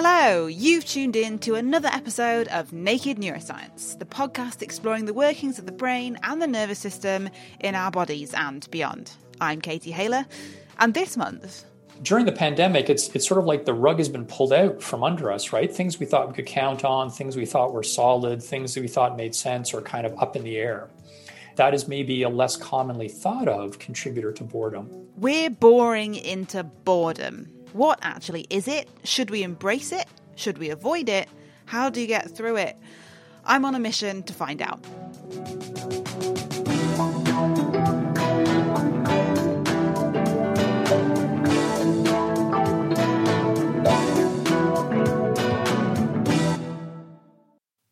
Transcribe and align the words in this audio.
Hello, 0.00 0.46
you've 0.46 0.84
tuned 0.84 1.16
in 1.16 1.40
to 1.40 1.56
another 1.56 1.88
episode 1.88 2.46
of 2.52 2.72
Naked 2.72 3.18
Neuroscience, 3.18 3.98
the 3.98 4.04
podcast 4.04 4.62
exploring 4.62 5.06
the 5.06 5.12
workings 5.12 5.58
of 5.58 5.66
the 5.66 5.72
brain 5.72 6.16
and 6.22 6.40
the 6.40 6.46
nervous 6.46 6.78
system 6.78 7.28
in 7.58 7.74
our 7.74 7.90
bodies 7.90 8.32
and 8.32 8.70
beyond. 8.70 9.10
I'm 9.40 9.60
Katie 9.60 9.90
Haylor, 9.90 10.24
and 10.78 10.94
this 10.94 11.16
month, 11.16 11.64
during 12.00 12.26
the 12.26 12.30
pandemic, 12.30 12.88
it's 12.88 13.08
it's 13.08 13.26
sort 13.26 13.40
of 13.40 13.46
like 13.46 13.64
the 13.64 13.74
rug 13.74 13.98
has 13.98 14.08
been 14.08 14.24
pulled 14.24 14.52
out 14.52 14.80
from 14.80 15.02
under 15.02 15.32
us, 15.32 15.52
right? 15.52 15.68
Things 15.68 15.98
we 15.98 16.06
thought 16.06 16.28
we 16.28 16.34
could 16.34 16.46
count 16.46 16.84
on, 16.84 17.10
things 17.10 17.36
we 17.36 17.44
thought 17.44 17.72
were 17.72 17.82
solid, 17.82 18.40
things 18.40 18.74
that 18.74 18.82
we 18.82 18.86
thought 18.86 19.16
made 19.16 19.34
sense 19.34 19.74
are 19.74 19.82
kind 19.82 20.06
of 20.06 20.16
up 20.22 20.36
in 20.36 20.44
the 20.44 20.58
air. 20.58 20.88
That 21.56 21.74
is 21.74 21.88
maybe 21.88 22.22
a 22.22 22.28
less 22.28 22.54
commonly 22.54 23.08
thought 23.08 23.48
of 23.48 23.80
contributor 23.80 24.30
to 24.30 24.44
boredom. 24.44 25.08
we're 25.16 25.50
boring 25.50 26.14
into 26.14 26.62
boredom. 26.62 27.57
What 27.72 27.98
actually 28.02 28.46
is 28.50 28.66
it? 28.66 28.88
Should 29.04 29.30
we 29.30 29.42
embrace 29.42 29.92
it? 29.92 30.06
Should 30.36 30.58
we 30.58 30.70
avoid 30.70 31.08
it? 31.08 31.28
How 31.66 31.90
do 31.90 32.00
you 32.00 32.06
get 32.06 32.34
through 32.34 32.56
it? 32.56 32.76
I'm 33.44 33.64
on 33.64 33.74
a 33.74 33.78
mission 33.78 34.22
to 34.24 34.32
find 34.32 34.62
out. 34.62 34.82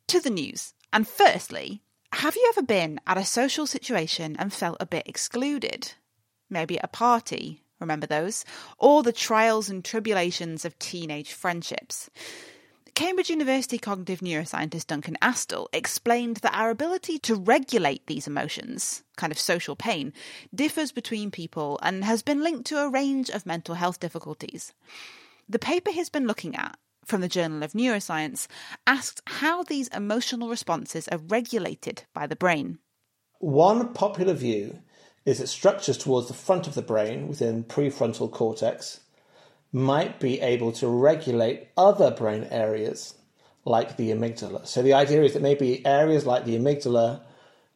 To 0.08 0.20
the 0.20 0.30
news. 0.30 0.72
And 0.92 1.06
firstly, 1.06 1.82
have 2.12 2.34
you 2.34 2.52
ever 2.56 2.62
been 2.62 2.98
at 3.06 3.18
a 3.18 3.24
social 3.24 3.66
situation 3.66 4.36
and 4.38 4.52
felt 4.52 4.78
a 4.80 4.86
bit 4.86 5.06
excluded? 5.06 5.92
Maybe 6.48 6.78
at 6.78 6.84
a 6.84 6.88
party, 6.88 7.62
remember 7.80 8.06
those? 8.06 8.44
Or 8.78 9.02
the 9.02 9.12
trials 9.12 9.68
and 9.68 9.84
tribulations 9.84 10.64
of 10.64 10.78
teenage 10.78 11.32
friendships. 11.32 12.10
Cambridge 12.96 13.28
University 13.28 13.76
cognitive 13.76 14.20
neuroscientist 14.20 14.86
Duncan 14.86 15.18
Astle 15.20 15.66
explained 15.74 16.38
that 16.38 16.56
our 16.56 16.70
ability 16.70 17.18
to 17.18 17.34
regulate 17.34 18.06
these 18.06 18.26
emotions, 18.26 19.04
kind 19.18 19.30
of 19.30 19.38
social 19.38 19.76
pain, 19.76 20.14
differs 20.54 20.92
between 20.92 21.30
people 21.30 21.78
and 21.82 22.04
has 22.04 22.22
been 22.22 22.42
linked 22.42 22.64
to 22.68 22.78
a 22.78 22.88
range 22.88 23.28
of 23.28 23.44
mental 23.44 23.74
health 23.74 24.00
difficulties. 24.00 24.72
The 25.46 25.58
paper 25.58 25.90
he's 25.90 26.08
been 26.08 26.26
looking 26.26 26.56
at 26.56 26.78
from 27.04 27.20
the 27.20 27.28
Journal 27.28 27.62
of 27.62 27.72
Neuroscience 27.72 28.46
asked 28.86 29.20
how 29.26 29.62
these 29.62 29.88
emotional 29.88 30.48
responses 30.48 31.06
are 31.08 31.18
regulated 31.18 32.04
by 32.14 32.26
the 32.26 32.34
brain. 32.34 32.78
One 33.40 33.92
popular 33.92 34.32
view 34.32 34.78
is 35.26 35.38
that 35.38 35.48
structures 35.48 35.98
towards 35.98 36.28
the 36.28 36.34
front 36.34 36.66
of 36.66 36.74
the 36.74 36.82
brain 36.82 37.28
within 37.28 37.64
prefrontal 37.64 38.30
cortex 38.30 39.00
might 39.72 40.20
be 40.20 40.40
able 40.40 40.72
to 40.72 40.88
regulate 40.88 41.68
other 41.76 42.10
brain 42.12 42.44
areas 42.50 43.14
like 43.64 43.96
the 43.96 44.10
amygdala. 44.10 44.66
So 44.66 44.80
the 44.80 44.94
idea 44.94 45.22
is 45.24 45.34
that 45.34 45.42
maybe 45.42 45.84
areas 45.84 46.24
like 46.24 46.44
the 46.44 46.56
amygdala 46.56 47.20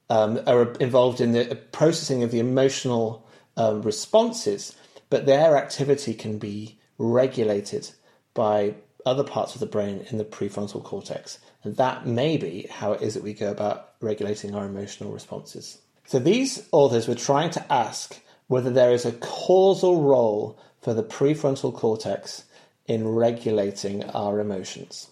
um, 0.09 0.41
are 0.47 0.73
involved 0.75 1.21
in 1.21 1.33
the 1.33 1.59
processing 1.73 2.23
of 2.23 2.31
the 2.31 2.39
emotional 2.39 3.27
um, 3.57 3.83
responses, 3.83 4.77
but 5.11 5.27
their 5.27 5.57
activity 5.57 6.15
can 6.15 6.39
be 6.39 6.79
regulated 6.99 7.91
by 8.33 8.77
other 9.05 9.25
parts 9.25 9.55
of 9.55 9.61
the 9.61 9.67
brain 9.67 10.07
in 10.11 10.19
the 10.19 10.25
prefrontal 10.25 10.83
cortex. 10.83 11.39
And 11.65 11.77
that 11.77 12.07
may 12.07 12.37
be 12.37 12.69
how 12.71 12.93
it 12.93 13.03
is 13.03 13.15
that 13.15 13.23
we 13.23 13.35
go 13.35 13.51
about 13.51 13.95
regulating 14.01 14.55
our 14.55 14.67
emotional 14.67 15.11
responses. 15.13 15.79
So 16.11 16.19
these 16.19 16.67
authors 16.73 17.07
were 17.07 17.15
trying 17.15 17.51
to 17.51 17.73
ask 17.73 18.21
whether 18.49 18.69
there 18.69 18.91
is 18.91 19.07
a 19.07 19.13
causal 19.13 20.03
role 20.03 20.59
for 20.83 20.93
the 20.93 21.05
prefrontal 21.05 21.73
cortex 21.73 22.47
in 22.87 23.07
regulating 23.07 24.03
our 24.11 24.41
emotions. 24.41 25.07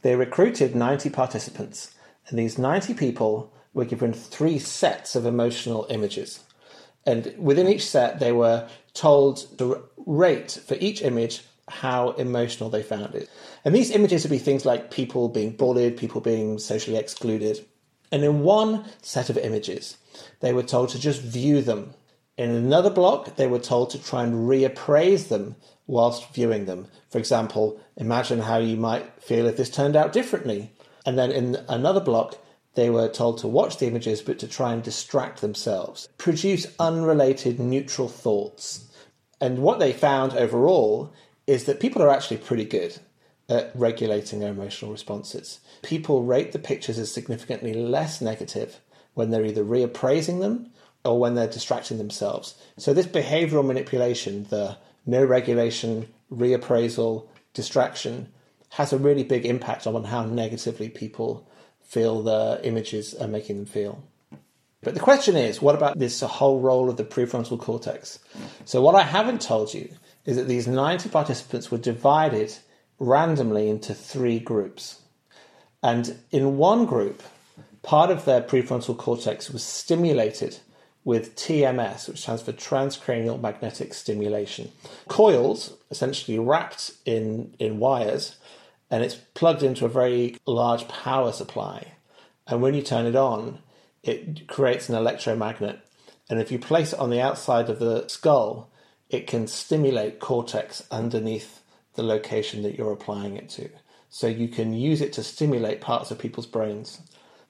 They 0.00 0.16
recruited 0.16 0.74
90 0.74 1.10
participants, 1.10 1.94
and 2.28 2.38
these 2.38 2.56
90 2.56 2.94
people 2.94 3.52
were 3.74 3.84
given 3.84 4.14
three 4.14 4.58
sets 4.58 5.16
of 5.16 5.26
emotional 5.26 5.86
images. 5.90 6.42
And 7.04 7.34
within 7.36 7.68
each 7.68 7.86
set, 7.86 8.18
they 8.18 8.32
were 8.32 8.70
told 8.94 9.58
to 9.58 9.84
rate 10.06 10.58
for 10.66 10.78
each 10.80 11.02
image 11.02 11.42
how 11.68 12.12
emotional 12.12 12.70
they 12.70 12.82
found 12.82 13.14
it. 13.14 13.28
And 13.66 13.74
these 13.74 13.90
images 13.90 14.24
would 14.24 14.30
be 14.30 14.38
things 14.38 14.64
like 14.64 14.90
people 14.90 15.28
being 15.28 15.50
bullied, 15.50 15.98
people 15.98 16.22
being 16.22 16.58
socially 16.58 16.96
excluded. 16.96 17.66
And 18.12 18.22
in 18.24 18.40
one 18.40 18.84
set 19.02 19.30
of 19.30 19.38
images, 19.38 19.96
they 20.40 20.52
were 20.52 20.62
told 20.62 20.90
to 20.90 20.98
just 20.98 21.22
view 21.22 21.62
them. 21.62 21.94
In 22.36 22.50
another 22.50 22.90
block, 22.90 23.36
they 23.36 23.46
were 23.46 23.58
told 23.58 23.90
to 23.90 24.02
try 24.02 24.22
and 24.22 24.48
reappraise 24.48 25.28
them 25.28 25.56
whilst 25.86 26.32
viewing 26.34 26.66
them. 26.66 26.88
For 27.10 27.18
example, 27.18 27.80
imagine 27.96 28.40
how 28.40 28.58
you 28.58 28.76
might 28.76 29.22
feel 29.22 29.46
if 29.46 29.56
this 29.56 29.70
turned 29.70 29.96
out 29.96 30.12
differently. 30.12 30.72
And 31.04 31.18
then 31.18 31.30
in 31.30 31.56
another 31.68 32.00
block, 32.00 32.38
they 32.74 32.90
were 32.90 33.08
told 33.08 33.38
to 33.38 33.48
watch 33.48 33.78
the 33.78 33.86
images 33.86 34.20
but 34.20 34.38
to 34.40 34.48
try 34.48 34.72
and 34.72 34.82
distract 34.82 35.40
themselves, 35.40 36.08
produce 36.18 36.66
unrelated 36.78 37.58
neutral 37.58 38.08
thoughts. 38.08 38.84
And 39.40 39.60
what 39.60 39.78
they 39.78 39.92
found 39.92 40.34
overall 40.34 41.12
is 41.46 41.64
that 41.64 41.80
people 41.80 42.02
are 42.02 42.10
actually 42.10 42.38
pretty 42.38 42.64
good 42.64 42.98
at 43.48 43.70
regulating 43.74 44.40
their 44.40 44.50
emotional 44.50 44.90
responses. 44.90 45.60
People 45.82 46.22
rate 46.22 46.52
the 46.52 46.58
pictures 46.58 46.98
as 46.98 47.12
significantly 47.12 47.72
less 47.72 48.20
negative 48.20 48.80
when 49.14 49.30
they're 49.30 49.44
either 49.44 49.64
reappraising 49.64 50.40
them 50.40 50.70
or 51.04 51.18
when 51.18 51.34
they're 51.34 51.46
distracting 51.46 51.98
themselves. 51.98 52.56
So, 52.76 52.92
this 52.92 53.06
behavioral 53.06 53.64
manipulation, 53.64 54.46
the 54.50 54.76
no 55.06 55.24
regulation, 55.24 56.08
reappraisal, 56.32 57.28
distraction, 57.54 58.32
has 58.70 58.92
a 58.92 58.98
really 58.98 59.22
big 59.22 59.46
impact 59.46 59.86
on 59.86 60.04
how 60.04 60.24
negatively 60.26 60.88
people 60.88 61.48
feel 61.80 62.22
the 62.22 62.60
images 62.64 63.14
are 63.14 63.28
making 63.28 63.56
them 63.56 63.66
feel. 63.66 64.02
But 64.82 64.94
the 64.94 65.00
question 65.00 65.36
is, 65.36 65.62
what 65.62 65.74
about 65.74 65.98
this 65.98 66.20
whole 66.20 66.60
role 66.60 66.90
of 66.90 66.96
the 66.96 67.04
prefrontal 67.04 67.58
cortex? 67.58 68.18
So, 68.64 68.82
what 68.82 68.94
I 68.94 69.02
haven't 69.02 69.40
told 69.40 69.72
you 69.72 69.88
is 70.24 70.36
that 70.36 70.48
these 70.48 70.66
90 70.66 71.08
participants 71.08 71.70
were 71.70 71.78
divided 71.78 72.56
randomly 72.98 73.68
into 73.68 73.94
three 73.94 74.38
groups. 74.38 75.00
And 75.82 76.18
in 76.30 76.56
one 76.56 76.86
group, 76.86 77.22
part 77.82 78.10
of 78.10 78.24
their 78.24 78.40
prefrontal 78.40 78.96
cortex 78.96 79.50
was 79.50 79.62
stimulated 79.62 80.58
with 81.04 81.36
TMS, 81.36 82.08
which 82.08 82.22
stands 82.22 82.42
for 82.42 82.52
transcranial 82.52 83.40
magnetic 83.40 83.94
stimulation. 83.94 84.72
Coils, 85.06 85.74
essentially 85.90 86.38
wrapped 86.38 86.90
in, 87.04 87.54
in 87.60 87.78
wires, 87.78 88.36
and 88.90 89.04
it's 89.04 89.14
plugged 89.14 89.62
into 89.62 89.84
a 89.84 89.88
very 89.88 90.36
large 90.46 90.88
power 90.88 91.30
supply. 91.32 91.92
And 92.48 92.60
when 92.60 92.74
you 92.74 92.82
turn 92.82 93.06
it 93.06 93.14
on, 93.14 93.60
it 94.02 94.48
creates 94.48 94.88
an 94.88 94.96
electromagnet. 94.96 95.80
And 96.28 96.40
if 96.40 96.50
you 96.50 96.58
place 96.58 96.92
it 96.92 96.98
on 96.98 97.10
the 97.10 97.20
outside 97.20 97.70
of 97.70 97.78
the 97.78 98.08
skull, 98.08 98.70
it 99.08 99.28
can 99.28 99.46
stimulate 99.46 100.18
cortex 100.18 100.82
underneath 100.90 101.62
the 101.96 102.02
location 102.02 102.62
that 102.62 102.76
you're 102.76 102.92
applying 102.92 103.36
it 103.36 103.48
to. 103.50 103.68
So 104.08 104.26
you 104.26 104.48
can 104.48 104.72
use 104.72 105.00
it 105.00 105.12
to 105.14 105.22
stimulate 105.22 105.80
parts 105.80 106.10
of 106.10 106.18
people's 106.18 106.46
brains. 106.46 107.00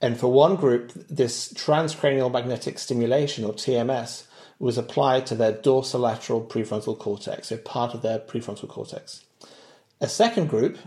And 0.01 0.19
for 0.19 0.33
one 0.33 0.57
group, 0.57 0.93
this 1.09 1.53
transcranial 1.53 2.33
magnetic 2.33 2.79
stimulation, 2.79 3.45
or 3.45 3.53
TMS, 3.53 4.27
was 4.59 4.79
applied 4.79 5.27
to 5.27 5.35
their 5.35 5.53
dorsolateral 5.53 6.49
prefrontal 6.49 6.99
cortex, 6.99 7.49
so 7.49 7.57
part 7.59 7.95
of 7.95 8.03
their 8.03 8.19
prefrontal 8.19 8.69
cortex. 8.69 9.25
A 10.01 10.09
second 10.09 10.49
group 10.49 10.79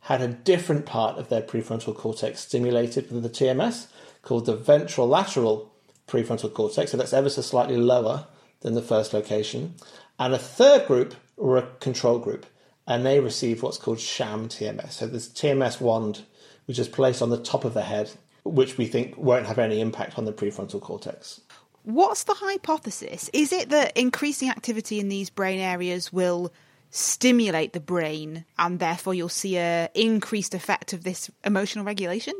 had 0.00 0.22
a 0.22 0.28
different 0.28 0.86
part 0.86 1.18
of 1.18 1.28
their 1.28 1.42
prefrontal 1.42 1.94
cortex 1.94 2.40
stimulated 2.40 3.10
with 3.10 3.22
the 3.22 3.28
TMS, 3.28 3.88
called 4.22 4.46
the 4.46 4.56
ventrolateral 4.56 5.68
prefrontal 6.06 6.52
cortex, 6.52 6.90
so 6.90 6.96
that's 6.96 7.12
ever 7.12 7.30
so 7.30 7.42
slightly 7.42 7.76
lower 7.76 8.26
than 8.60 8.74
the 8.74 8.82
first 8.82 9.12
location. 9.12 9.74
And 10.18 10.34
a 10.34 10.38
third 10.38 10.86
group 10.86 11.14
were 11.36 11.58
a 11.58 11.66
control 11.80 12.18
group, 12.18 12.46
and 12.90 13.06
they 13.06 13.20
receive 13.20 13.62
what's 13.62 13.78
called 13.78 14.00
sham 14.00 14.48
TMS. 14.48 14.94
So 14.94 15.06
this 15.06 15.28
TMS 15.28 15.80
wand, 15.80 16.22
which 16.64 16.80
is 16.80 16.88
placed 16.88 17.22
on 17.22 17.30
the 17.30 17.40
top 17.40 17.64
of 17.64 17.72
the 17.72 17.82
head, 17.82 18.10
which 18.42 18.78
we 18.78 18.86
think 18.86 19.16
won't 19.16 19.46
have 19.46 19.60
any 19.60 19.80
impact 19.80 20.18
on 20.18 20.24
the 20.24 20.32
prefrontal 20.32 20.80
cortex. 20.80 21.40
What's 21.84 22.24
the 22.24 22.34
hypothesis? 22.34 23.30
Is 23.32 23.52
it 23.52 23.68
that 23.68 23.96
increasing 23.96 24.50
activity 24.50 24.98
in 24.98 25.08
these 25.08 25.30
brain 25.30 25.60
areas 25.60 26.12
will 26.12 26.52
stimulate 26.90 27.74
the 27.74 27.80
brain 27.80 28.44
and 28.58 28.80
therefore 28.80 29.14
you'll 29.14 29.28
see 29.28 29.56
a 29.56 29.88
increased 29.94 30.52
effect 30.52 30.92
of 30.92 31.04
this 31.04 31.30
emotional 31.44 31.84
regulation? 31.84 32.34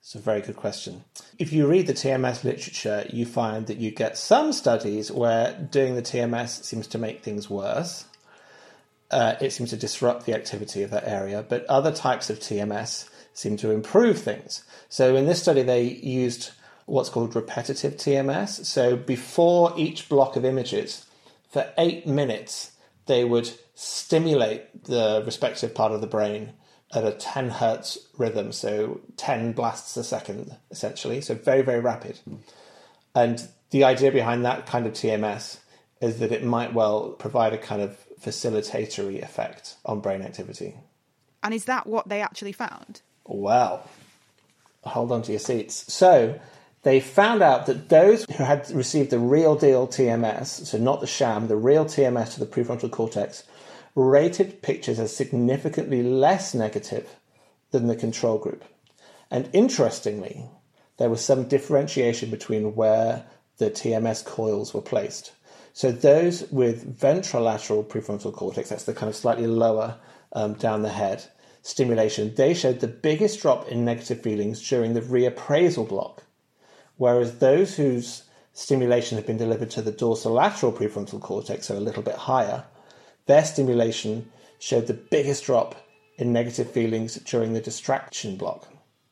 It's 0.00 0.16
a 0.16 0.18
very 0.18 0.40
good 0.40 0.56
question. 0.56 1.04
If 1.38 1.52
you 1.52 1.68
read 1.68 1.86
the 1.86 1.92
TMS 1.92 2.42
literature, 2.42 3.06
you 3.12 3.24
find 3.24 3.68
that 3.68 3.78
you 3.78 3.92
get 3.92 4.18
some 4.18 4.52
studies 4.52 5.12
where 5.12 5.52
doing 5.52 5.94
the 5.94 6.02
TMS 6.02 6.64
seems 6.64 6.88
to 6.88 6.98
make 6.98 7.22
things 7.22 7.48
worse. 7.48 8.04
Uh, 9.10 9.34
it 9.40 9.52
seems 9.52 9.70
to 9.70 9.76
disrupt 9.76 10.26
the 10.26 10.34
activity 10.34 10.82
of 10.82 10.90
that 10.90 11.06
area, 11.06 11.44
but 11.48 11.64
other 11.66 11.92
types 11.92 12.28
of 12.28 12.40
TMS 12.40 13.08
seem 13.32 13.56
to 13.58 13.70
improve 13.70 14.18
things. 14.18 14.64
So 14.88 15.14
in 15.14 15.26
this 15.26 15.40
study, 15.40 15.62
they 15.62 15.82
used 15.84 16.50
what's 16.86 17.08
called 17.08 17.36
repetitive 17.36 17.94
TMS. 17.94 18.64
So 18.64 18.96
before 18.96 19.72
each 19.76 20.08
block 20.08 20.36
of 20.36 20.44
images, 20.44 21.06
for 21.50 21.72
eight 21.78 22.06
minutes, 22.06 22.72
they 23.06 23.24
would 23.24 23.50
stimulate 23.74 24.84
the 24.84 25.22
respective 25.24 25.74
part 25.74 25.92
of 25.92 26.00
the 26.00 26.06
brain 26.06 26.54
at 26.92 27.04
a 27.04 27.12
10 27.12 27.50
hertz 27.50 27.98
rhythm, 28.16 28.52
so 28.52 29.00
10 29.16 29.52
blasts 29.52 29.96
a 29.96 30.04
second, 30.04 30.56
essentially. 30.70 31.20
So 31.20 31.34
very, 31.34 31.62
very 31.62 31.80
rapid. 31.80 32.20
And 33.14 33.48
the 33.70 33.84
idea 33.84 34.12
behind 34.12 34.44
that 34.44 34.66
kind 34.66 34.86
of 34.86 34.92
TMS 34.92 35.58
is 36.00 36.18
that 36.20 36.32
it 36.32 36.44
might 36.44 36.74
well 36.74 37.10
provide 37.10 37.52
a 37.52 37.58
kind 37.58 37.82
of 37.82 37.98
facilitatory 38.20 39.22
effect 39.22 39.76
on 39.84 40.00
brain 40.00 40.22
activity. 40.22 40.76
And 41.42 41.54
is 41.54 41.66
that 41.66 41.86
what 41.86 42.08
they 42.08 42.20
actually 42.20 42.52
found? 42.52 43.02
Well, 43.24 43.88
hold 44.82 45.12
on 45.12 45.22
to 45.22 45.32
your 45.32 45.38
seats. 45.38 45.92
So 45.92 46.40
they 46.82 47.00
found 47.00 47.42
out 47.42 47.66
that 47.66 47.88
those 47.88 48.24
who 48.24 48.44
had 48.44 48.70
received 48.70 49.10
the 49.10 49.18
real 49.18 49.56
deal 49.56 49.86
TMS, 49.86 50.66
so 50.66 50.78
not 50.78 51.00
the 51.00 51.06
sham, 51.06 51.48
the 51.48 51.56
real 51.56 51.84
TMS 51.84 52.34
to 52.34 52.40
the 52.40 52.46
prefrontal 52.46 52.90
cortex, 52.90 53.44
rated 53.94 54.62
pictures 54.62 54.98
as 54.98 55.14
significantly 55.14 56.02
less 56.02 56.54
negative 56.54 57.16
than 57.70 57.86
the 57.86 57.96
control 57.96 58.38
group. 58.38 58.64
And 59.30 59.48
interestingly, 59.52 60.48
there 60.98 61.10
was 61.10 61.24
some 61.24 61.48
differentiation 61.48 62.30
between 62.30 62.74
where 62.74 63.26
the 63.58 63.70
TMS 63.70 64.24
coils 64.24 64.72
were 64.72 64.82
placed. 64.82 65.32
So 65.76 65.92
those 65.92 66.50
with 66.50 66.98
ventrolateral 66.98 67.86
prefrontal 67.86 68.32
cortex, 68.32 68.70
that's 68.70 68.84
the 68.84 68.94
kind 68.94 69.10
of 69.10 69.16
slightly 69.16 69.46
lower 69.46 69.98
um, 70.32 70.54
down 70.54 70.80
the 70.80 70.88
head 70.88 71.24
stimulation, 71.60 72.34
they 72.34 72.54
showed 72.54 72.80
the 72.80 72.86
biggest 72.88 73.40
drop 73.40 73.68
in 73.68 73.84
negative 73.84 74.22
feelings 74.22 74.66
during 74.66 74.94
the 74.94 75.00
reappraisal 75.00 75.86
block 75.86 76.22
whereas 76.96 77.38
those 77.38 77.76
whose 77.76 78.24
stimulation 78.52 79.16
had 79.16 79.26
been 79.26 79.36
delivered 79.36 79.70
to 79.70 79.82
the 79.82 79.92
dorsolateral 79.92 80.74
prefrontal 80.74 81.20
cortex, 81.20 81.66
so 81.66 81.76
a 81.76 81.80
little 81.80 82.02
bit 82.02 82.14
higher, 82.14 82.64
their 83.26 83.44
stimulation 83.44 84.30
showed 84.58 84.86
the 84.86 84.94
biggest 84.94 85.44
drop 85.44 85.74
in 86.16 86.32
negative 86.32 86.70
feelings 86.70 87.16
during 87.16 87.52
the 87.52 87.60
distraction 87.60 88.36
block. 88.36 88.66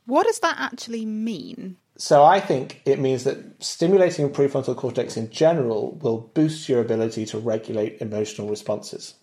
What 0.06 0.26
does 0.26 0.38
that 0.40 0.56
actually 0.58 1.04
mean? 1.04 1.76
So 1.96 2.24
I 2.24 2.40
think 2.40 2.82
it 2.84 2.98
means 2.98 3.24
that 3.24 3.62
stimulating 3.62 4.30
prefrontal 4.30 4.76
cortex 4.76 5.16
in 5.16 5.30
general 5.30 5.92
will 6.02 6.18
boost 6.34 6.68
your 6.68 6.80
ability 6.80 7.24
to 7.26 7.38
regulate 7.38 8.00
emotional 8.00 8.48
responses 8.48 9.14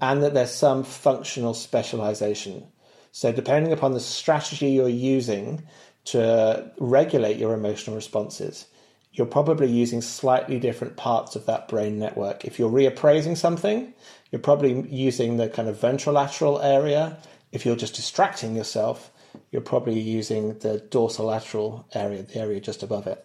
and 0.00 0.22
that 0.22 0.34
there's 0.34 0.50
some 0.50 0.84
functional 0.84 1.54
specialization. 1.54 2.66
So 3.12 3.32
depending 3.32 3.72
upon 3.72 3.92
the 3.94 4.00
strategy 4.00 4.70
you're 4.70 4.88
using 4.88 5.66
to 6.06 6.70
regulate 6.78 7.38
your 7.38 7.54
emotional 7.54 7.96
responses, 7.96 8.66
you're 9.12 9.26
probably 9.26 9.70
using 9.70 10.02
slightly 10.02 10.58
different 10.58 10.96
parts 10.96 11.36
of 11.36 11.46
that 11.46 11.68
brain 11.68 11.98
network. 11.98 12.44
If 12.44 12.58
you're 12.58 12.70
reappraising 12.70 13.36
something, 13.36 13.94
you're 14.30 14.40
probably 14.40 14.86
using 14.90 15.36
the 15.36 15.48
kind 15.48 15.68
of 15.68 15.78
ventrolateral 15.78 16.62
area. 16.62 17.16
If 17.52 17.64
you're 17.64 17.76
just 17.76 17.94
distracting 17.94 18.56
yourself, 18.56 19.12
you're 19.50 19.62
probably 19.62 19.98
using 19.98 20.58
the 20.58 20.82
dorsolateral 20.90 21.84
area, 21.94 22.22
the 22.22 22.36
area 22.36 22.60
just 22.60 22.82
above 22.82 23.06
it. 23.06 23.24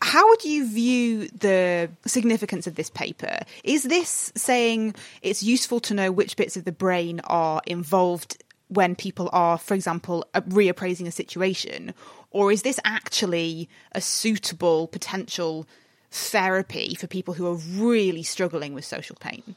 How 0.00 0.28
would 0.28 0.44
you 0.44 0.66
view 0.66 1.28
the 1.28 1.90
significance 2.06 2.66
of 2.66 2.76
this 2.76 2.88
paper? 2.88 3.40
Is 3.64 3.82
this 3.82 4.32
saying 4.36 4.94
it's 5.22 5.42
useful 5.42 5.80
to 5.80 5.94
know 5.94 6.12
which 6.12 6.36
bits 6.36 6.56
of 6.56 6.64
the 6.64 6.72
brain 6.72 7.20
are 7.24 7.60
involved 7.66 8.42
when 8.68 8.94
people 8.94 9.28
are, 9.32 9.58
for 9.58 9.74
example, 9.74 10.24
uh, 10.34 10.40
reappraising 10.42 11.06
a 11.06 11.10
situation? 11.10 11.94
Or 12.30 12.52
is 12.52 12.62
this 12.62 12.78
actually 12.84 13.68
a 13.92 14.00
suitable 14.00 14.86
potential 14.86 15.66
therapy 16.10 16.94
for 16.94 17.06
people 17.06 17.34
who 17.34 17.46
are 17.46 17.54
really 17.54 18.22
struggling 18.22 18.74
with 18.74 18.84
social 18.84 19.16
pain? 19.16 19.56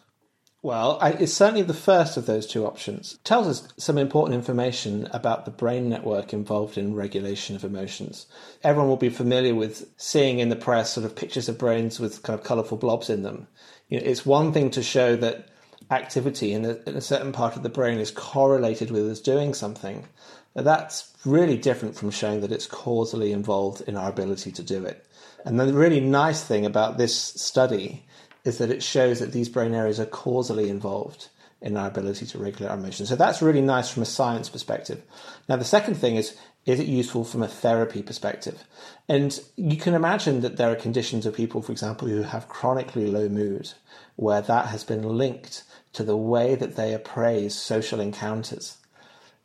Well, 0.64 1.00
I, 1.02 1.12
it's 1.14 1.34
certainly 1.34 1.64
the 1.64 1.74
first 1.74 2.18
of 2.18 2.28
those 2.28 2.46
two 2.46 2.68
options. 2.68 3.14
It 3.14 3.26
tells 3.26 3.48
us 3.48 3.68
some 3.78 3.98
important 3.98 4.36
information 4.36 5.08
about 5.12 5.46
the 5.46 5.52
brain 5.52 5.90
network 5.90 6.34
involved 6.34 6.78
in 6.78 6.94
regulation 6.94 7.56
of 7.56 7.64
emotions. 7.64 8.28
Everyone 8.64 8.88
will 8.88 8.98
be 8.98 9.10
familiar 9.10 9.56
with 9.56 9.90
seeing 9.98 10.38
in 10.38 10.50
the 10.50 10.56
press 10.56 10.94
sort 10.94 11.06
of 11.06 11.16
pictures 11.16 11.50
of 11.50 11.58
brains 11.58 12.00
with 12.00 12.22
kind 12.22 12.38
of 12.38 12.46
colourful 12.46 12.78
blobs 12.78 13.10
in 13.10 13.24
them. 13.24 13.48
You 13.90 14.00
know, 14.00 14.06
it's 14.06 14.24
one 14.24 14.54
thing 14.54 14.70
to 14.72 14.84
show 14.84 15.16
that 15.16 15.48
activity 15.90 16.54
in 16.54 16.64
a, 16.66 16.78
in 16.86 16.96
a 16.96 17.02
certain 17.02 17.32
part 17.32 17.56
of 17.56 17.64
the 17.64 17.70
brain 17.70 17.98
is 17.98 18.12
correlated 18.12 18.92
with 18.92 19.10
us 19.10 19.20
doing 19.20 19.56
something, 19.56 20.08
that's 20.54 21.12
really 21.26 21.58
different 21.58 21.96
from 21.96 22.12
showing 22.12 22.42
that 22.42 22.52
it's 22.52 22.68
causally 22.68 23.32
involved 23.32 23.82
in 23.88 23.98
our 23.98 24.10
ability 24.10 24.52
to 24.52 24.64
do 24.64 24.86
it. 24.86 25.06
And 25.44 25.60
the 25.60 25.74
really 25.74 26.00
nice 26.00 26.44
thing 26.44 26.68
about 26.68 26.98
this 26.98 27.16
study 27.16 28.06
is 28.44 28.58
that 28.58 28.72
it 28.72 28.84
shows 28.84 29.20
that 29.20 29.32
these 29.32 29.50
brain 29.50 29.74
areas 29.74 30.00
are 30.00 30.06
causally 30.06 30.70
involved 30.70 31.30
in 31.62 31.78
our 31.78 31.88
ability 31.88 32.26
to 32.26 32.40
regulate 32.40 32.70
our 32.70 32.78
emotions. 32.78 33.10
So 33.10 33.16
that's 33.16 33.42
really 33.42 33.62
nice 33.62 33.92
from 33.92 34.02
a 34.02 34.08
science 34.08 34.50
perspective. 34.50 35.04
Now, 35.48 35.58
the 35.58 35.64
second 35.64 35.96
thing 35.96 36.16
is, 36.16 36.36
is 36.66 36.80
it 36.80 36.88
useful 36.88 37.24
from 37.24 37.44
a 37.44 37.48
therapy 37.48 38.02
perspective? 38.02 38.64
And 39.08 39.40
you 39.56 39.78
can 39.78 39.94
imagine 39.94 40.42
that 40.42 40.58
there 40.58 40.72
are 40.72 40.76
conditions 40.76 41.26
of 41.26 41.36
people, 41.36 41.62
for 41.62 41.72
example, 41.72 42.08
who 42.08 42.24
have 42.24 42.50
chronically 42.50 43.08
low 43.08 43.30
mood, 43.30 43.74
where 44.16 44.42
that 44.42 44.68
has 44.68 44.84
been 44.84 45.04
linked 45.04 45.64
to 45.94 46.04
the 46.04 46.18
way 46.18 46.56
that 46.56 46.76
they 46.76 46.94
appraise 46.94 47.56
social 47.56 48.00
encounters, 48.00 48.78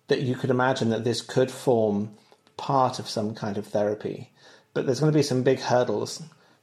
that 0.08 0.20
you 0.20 0.34
could 0.34 0.50
imagine 0.50 0.90
that 0.90 1.04
this 1.04 1.20
could 1.20 1.50
form 1.50 2.14
part 2.56 2.98
of 2.98 3.08
some 3.08 3.34
kind 3.34 3.58
of 3.58 3.66
therapy. 3.66 4.32
But 4.72 4.86
there's 4.86 5.00
going 5.00 5.12
to 5.12 5.18
be 5.18 5.22
some 5.22 5.42
big 5.42 5.60
hurdles 5.60 6.22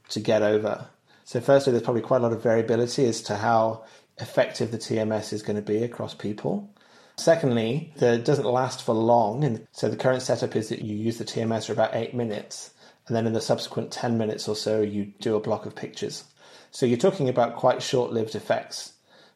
to 0.09 0.19
get 0.19 0.41
over. 0.41 0.87
So, 1.23 1.39
firstly, 1.39 1.71
there's 1.71 1.83
probably 1.83 2.01
quite 2.01 2.21
a 2.21 2.23
lot 2.23 2.33
of 2.33 2.43
variability 2.43 3.05
as 3.05 3.21
to 3.23 3.37
how 3.37 3.85
effective 4.17 4.71
the 4.71 4.77
TMS 4.77 5.33
is 5.33 5.43
going 5.43 5.55
to 5.55 5.61
be 5.61 5.83
across 5.83 6.13
people. 6.13 6.69
Secondly, 7.17 7.93
it 7.95 8.25
doesn't 8.25 8.45
last 8.45 8.83
for 8.83 8.93
long. 8.93 9.43
And 9.43 9.67
so, 9.71 9.89
the 9.89 9.95
current 9.95 10.21
setup 10.21 10.55
is 10.55 10.69
that 10.69 10.81
you 10.81 10.95
use 10.95 11.17
the 11.17 11.25
TMS 11.25 11.67
for 11.67 11.73
about 11.73 11.95
eight 11.95 12.13
minutes, 12.13 12.73
and 13.07 13.15
then 13.15 13.27
in 13.27 13.33
the 13.33 13.41
subsequent 13.41 13.91
10 13.91 14.17
minutes 14.17 14.47
or 14.47 14.55
so, 14.55 14.81
you 14.81 15.13
do 15.19 15.35
a 15.35 15.39
block 15.39 15.65
of 15.65 15.75
pictures. 15.75 16.23
So, 16.71 16.85
you're 16.85 16.97
talking 16.97 17.29
about 17.29 17.55
quite 17.55 17.81
short 17.81 18.11
lived 18.11 18.35
effects 18.35 18.93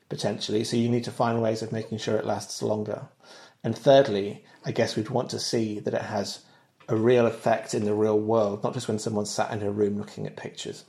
potentially. 0.10 0.64
So 0.64 0.78
you 0.78 0.90
need 0.90 1.04
to 1.06 1.12
find 1.12 1.42
ways 1.42 1.62
of 1.62 1.72
making 1.72 1.98
sure 1.98 2.18
it 2.18 2.26
lasts 2.26 2.62
longer. 2.62 3.08
And 3.64 3.78
thirdly, 3.78 4.44
I 4.66 4.72
guess 4.72 4.96
we'd 4.96 5.10
want 5.10 5.30
to 5.32 5.40
see 5.40 5.80
that 5.80 5.94
it 5.94 6.02
has 6.02 6.40
a 6.88 6.96
real 6.96 7.26
effect 7.26 7.74
in 7.74 7.84
the 7.84 7.94
real 7.94 8.20
world, 8.20 8.64
not 8.64 8.74
just 8.74 8.88
when 8.88 9.00
someone's 9.00 9.30
sat 9.30 9.52
in 9.52 9.62
a 9.62 9.72
room 9.72 9.98
looking 9.98 10.26
at 10.26 10.38
pictures. 10.38 10.86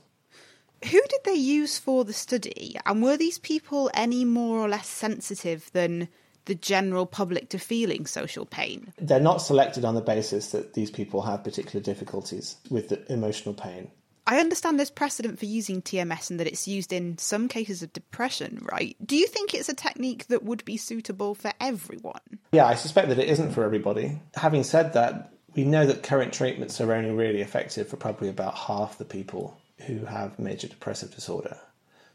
Who 0.83 1.01
did 1.09 1.21
they 1.25 1.33
use 1.33 1.77
for 1.77 2.05
the 2.05 2.13
study? 2.13 2.77
And 2.85 3.03
were 3.03 3.17
these 3.17 3.39
people 3.39 3.91
any 3.93 4.25
more 4.25 4.59
or 4.59 4.69
less 4.69 4.87
sensitive 4.87 5.69
than 5.73 6.07
the 6.45 6.55
general 6.55 7.05
public 7.05 7.49
to 7.49 7.59
feeling 7.59 8.05
social 8.05 8.45
pain? 8.45 8.93
They're 8.97 9.19
not 9.19 9.41
selected 9.41 9.85
on 9.85 9.95
the 9.95 10.01
basis 10.01 10.51
that 10.51 10.73
these 10.73 10.89
people 10.89 11.21
have 11.23 11.43
particular 11.43 11.83
difficulties 11.83 12.57
with 12.69 12.89
the 12.89 13.11
emotional 13.11 13.53
pain. 13.53 13.91
I 14.25 14.39
understand 14.39 14.77
there's 14.77 14.91
precedent 14.91 15.39
for 15.39 15.45
using 15.45 15.81
TMS 15.81 16.29
and 16.29 16.39
that 16.39 16.47
it's 16.47 16.67
used 16.67 16.93
in 16.93 17.17
some 17.17 17.47
cases 17.47 17.81
of 17.81 17.91
depression, 17.93 18.59
right? 18.71 18.95
Do 19.03 19.15
you 19.15 19.25
think 19.25 19.53
it's 19.53 19.69
a 19.69 19.73
technique 19.73 20.27
that 20.27 20.43
would 20.43 20.63
be 20.65 20.77
suitable 20.77 21.33
for 21.33 21.51
everyone? 21.59 22.21
Yeah, 22.51 22.65
I 22.65 22.75
suspect 22.75 23.09
that 23.09 23.17
it 23.17 23.27
isn't 23.27 23.53
for 23.53 23.63
everybody. 23.63 24.19
Having 24.35 24.63
said 24.63 24.93
that, 24.93 25.33
we 25.55 25.63
know 25.63 25.85
that 25.87 26.03
current 26.03 26.31
treatments 26.31 26.79
are 26.79 26.93
only 26.93 27.09
really 27.09 27.41
effective 27.41 27.87
for 27.87 27.97
probably 27.97 28.29
about 28.29 28.55
half 28.55 28.99
the 28.99 29.05
people 29.05 29.58
who 29.85 30.05
have 30.05 30.39
major 30.39 30.67
depressive 30.67 31.13
disorder. 31.13 31.57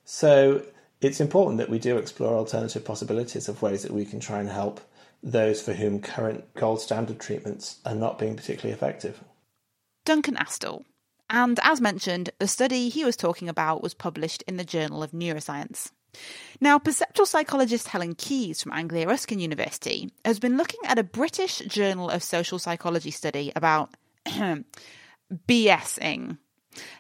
So 0.05 0.65
it's 1.01 1.21
important 1.21 1.59
that 1.59 1.71
we 1.71 1.79
do 1.79 1.97
explore 1.97 2.35
alternative 2.35 2.85
possibilities 2.85 3.49
of 3.49 3.63
ways 3.63 3.83
that 3.83 3.93
we 3.93 4.05
can 4.05 4.21
try 4.21 4.41
and 4.41 4.49
help 4.49 4.81
those 5.23 5.63
for 5.63 5.73
whom 5.73 6.01
current 6.01 6.53
gold 6.55 6.81
standard 6.81 7.19
treatments 7.19 7.81
are 7.85 7.95
not 7.95 8.19
being 8.19 8.37
particularly 8.37 8.75
effective. 8.75 9.23
Duncan 10.05 10.37
Astle. 10.37 10.85
And 11.31 11.59
as 11.63 11.81
mentioned, 11.81 12.31
the 12.39 12.47
study 12.47 12.91
he 12.91 13.05
was 13.05 13.17
talking 13.17 13.49
about 13.49 13.83
was 13.83 13.95
published 13.95 14.43
in 14.43 14.59
the 14.59 14.65
Journal 14.65 15.03
of 15.03 15.13
Neuroscience. 15.13 15.91
Now, 16.61 16.79
perceptual 16.79 17.27
psychologist 17.27 17.89
Helen 17.89 18.15
Keyes 18.15 18.63
from 18.63 18.73
Anglia 18.73 19.07
Ruskin 19.09 19.41
University 19.41 20.13
has 20.25 20.39
been 20.39 20.57
looking 20.57 20.81
at 20.85 20.99
a 20.99 21.03
British 21.03 21.59
Journal 21.61 22.11
of 22.11 22.23
Social 22.23 22.59
Psychology 22.59 23.11
study 23.11 23.51
about 23.57 23.91
BSing. 25.49 26.39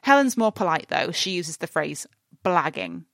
Helen's 0.03 0.37
more 0.37 0.53
polite 0.53 0.87
though, 0.89 1.11
she 1.11 1.31
uses 1.31 1.59
the 1.59 1.67
phrase 1.67 2.07
blagging. 2.45 3.05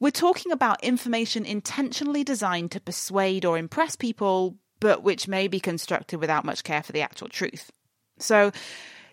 We're 0.00 0.10
talking 0.10 0.52
about 0.52 0.84
information 0.84 1.44
intentionally 1.46 2.24
designed 2.24 2.70
to 2.72 2.80
persuade 2.80 3.44
or 3.44 3.56
impress 3.56 3.96
people, 3.96 4.56
but 4.80 5.02
which 5.02 5.28
may 5.28 5.48
be 5.48 5.60
constructed 5.60 6.20
without 6.20 6.44
much 6.44 6.62
care 6.62 6.82
for 6.82 6.92
the 6.92 7.00
actual 7.00 7.28
truth. 7.28 7.70
So, 8.18 8.52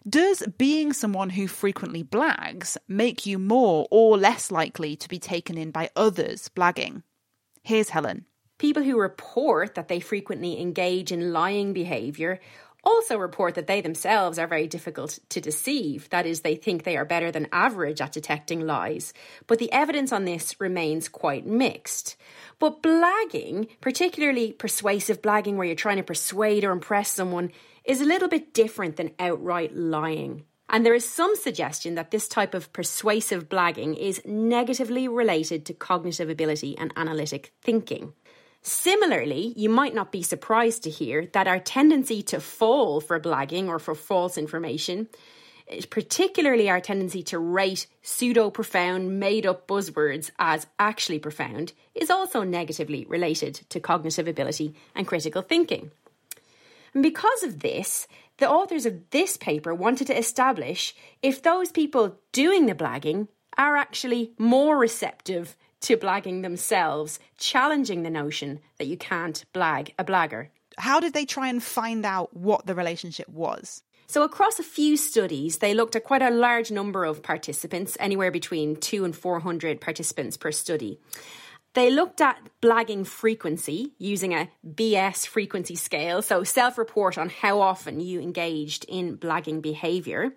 does 0.07 0.43
being 0.57 0.91
someone 0.91 1.29
who 1.29 1.47
frequently 1.47 2.03
blags 2.03 2.75
make 2.89 3.25
you 3.25 3.39
more 3.39 3.87
or 3.89 4.17
less 4.17 4.51
likely 4.51 4.97
to 4.97 5.07
be 5.07 5.17
taken 5.17 5.57
in 5.57 5.71
by 5.71 5.89
others 5.95 6.49
blagging? 6.49 7.03
Here's 7.63 7.89
Helen. 7.89 8.25
People 8.57 8.83
who 8.83 8.99
report 8.99 9.75
that 9.75 9.87
they 9.87 10.01
frequently 10.01 10.59
engage 10.59 11.11
in 11.11 11.31
lying 11.31 11.71
behaviour 11.71 12.41
also 12.83 13.17
report 13.17 13.55
that 13.55 13.67
they 13.67 13.81
themselves 13.81 14.37
are 14.37 14.47
very 14.47 14.67
difficult 14.67 15.19
to 15.29 15.41
deceive. 15.41 16.09
That 16.09 16.25
is, 16.25 16.41
they 16.41 16.55
think 16.55 16.83
they 16.83 16.97
are 16.97 17.05
better 17.05 17.31
than 17.31 17.47
average 17.51 18.01
at 18.01 18.11
detecting 18.11 18.65
lies. 18.65 19.13
But 19.47 19.59
the 19.59 19.71
evidence 19.71 20.11
on 20.11 20.25
this 20.25 20.59
remains 20.59 21.09
quite 21.09 21.45
mixed. 21.45 22.15
But 22.59 22.81
blagging, 22.81 23.69
particularly 23.81 24.53
persuasive 24.53 25.21
blagging 25.21 25.55
where 25.55 25.65
you're 25.65 25.75
trying 25.75 25.97
to 25.97 26.03
persuade 26.03 26.63
or 26.63 26.71
impress 26.71 27.09
someone, 27.09 27.51
is 27.83 28.01
a 28.01 28.05
little 28.05 28.29
bit 28.29 28.53
different 28.53 28.95
than 28.95 29.11
outright 29.19 29.75
lying. 29.75 30.43
And 30.69 30.85
there 30.85 30.95
is 30.95 31.07
some 31.07 31.35
suggestion 31.35 31.95
that 31.95 32.11
this 32.11 32.27
type 32.27 32.53
of 32.53 32.73
persuasive 32.73 33.49
blagging 33.49 33.95
is 33.97 34.21
negatively 34.25 35.07
related 35.07 35.65
to 35.65 35.73
cognitive 35.73 36.29
ability 36.29 36.77
and 36.77 36.93
analytic 36.95 37.53
thinking. 37.61 38.13
Similarly, 38.63 39.53
you 39.57 39.69
might 39.69 39.93
not 39.93 40.13
be 40.13 40.23
surprised 40.23 40.83
to 40.83 40.89
hear 40.89 41.27
that 41.33 41.47
our 41.47 41.59
tendency 41.59 42.23
to 42.23 42.39
fall 42.39 43.01
for 43.01 43.19
blagging 43.19 43.67
or 43.67 43.77
for 43.77 43.93
false 43.93 44.37
information, 44.37 45.09
particularly 45.89 46.69
our 46.69 46.79
tendency 46.79 47.23
to 47.23 47.39
rate 47.39 47.87
pseudo 48.01 48.49
profound, 48.49 49.19
made 49.19 49.45
up 49.45 49.67
buzzwords 49.67 50.31
as 50.39 50.65
actually 50.79 51.19
profound, 51.19 51.73
is 51.93 52.09
also 52.09 52.43
negatively 52.43 53.05
related 53.09 53.55
to 53.67 53.81
cognitive 53.81 54.29
ability 54.29 54.73
and 54.95 55.07
critical 55.07 55.41
thinking. 55.41 55.91
And 56.93 57.03
because 57.03 57.43
of 57.43 57.59
this, 57.59 58.07
the 58.37 58.49
authors 58.49 58.85
of 58.85 59.09
this 59.09 59.35
paper 59.35 59.75
wanted 59.75 60.07
to 60.07 60.17
establish 60.17 60.95
if 61.21 61.41
those 61.41 61.71
people 61.71 62.17
doing 62.31 62.65
the 62.65 62.75
blagging 62.75 63.27
are 63.57 63.75
actually 63.75 64.31
more 64.37 64.77
receptive 64.77 65.57
to 65.83 65.97
blagging 65.97 66.41
themselves, 66.41 67.19
challenging 67.37 68.03
the 68.03 68.09
notion 68.09 68.59
that 68.77 68.87
you 68.87 68.97
can't 68.97 69.45
blag 69.53 69.93
a 69.99 70.03
blagger. 70.03 70.49
How 70.77 70.99
did 70.99 71.13
they 71.13 71.25
try 71.25 71.49
and 71.49 71.61
find 71.61 72.05
out 72.05 72.35
what 72.35 72.65
the 72.65 72.75
relationship 72.75 73.29
was? 73.29 73.83
So, 74.07 74.23
across 74.23 74.59
a 74.59 74.63
few 74.63 74.97
studies, 74.97 75.59
they 75.59 75.73
looked 75.73 75.95
at 75.95 76.03
quite 76.03 76.21
a 76.21 76.29
large 76.29 76.71
number 76.71 77.05
of 77.05 77.23
participants, 77.23 77.97
anywhere 77.99 78.31
between 78.31 78.75
two 78.75 79.05
and 79.05 79.15
400 79.15 79.79
participants 79.79 80.37
per 80.37 80.51
study. 80.51 80.99
They 81.73 81.89
looked 81.89 82.21
at 82.21 82.37
blagging 82.61 83.07
frequency 83.07 83.93
using 83.97 84.33
a 84.33 84.49
BS 84.67 85.25
frequency 85.25 85.75
scale, 85.75 86.21
so 86.21 86.43
self 86.43 86.77
report 86.77 87.17
on 87.17 87.29
how 87.29 87.61
often 87.61 87.99
you 87.99 88.19
engaged 88.19 88.85
in 88.87 89.17
blagging 89.17 89.61
behaviour. 89.61 90.33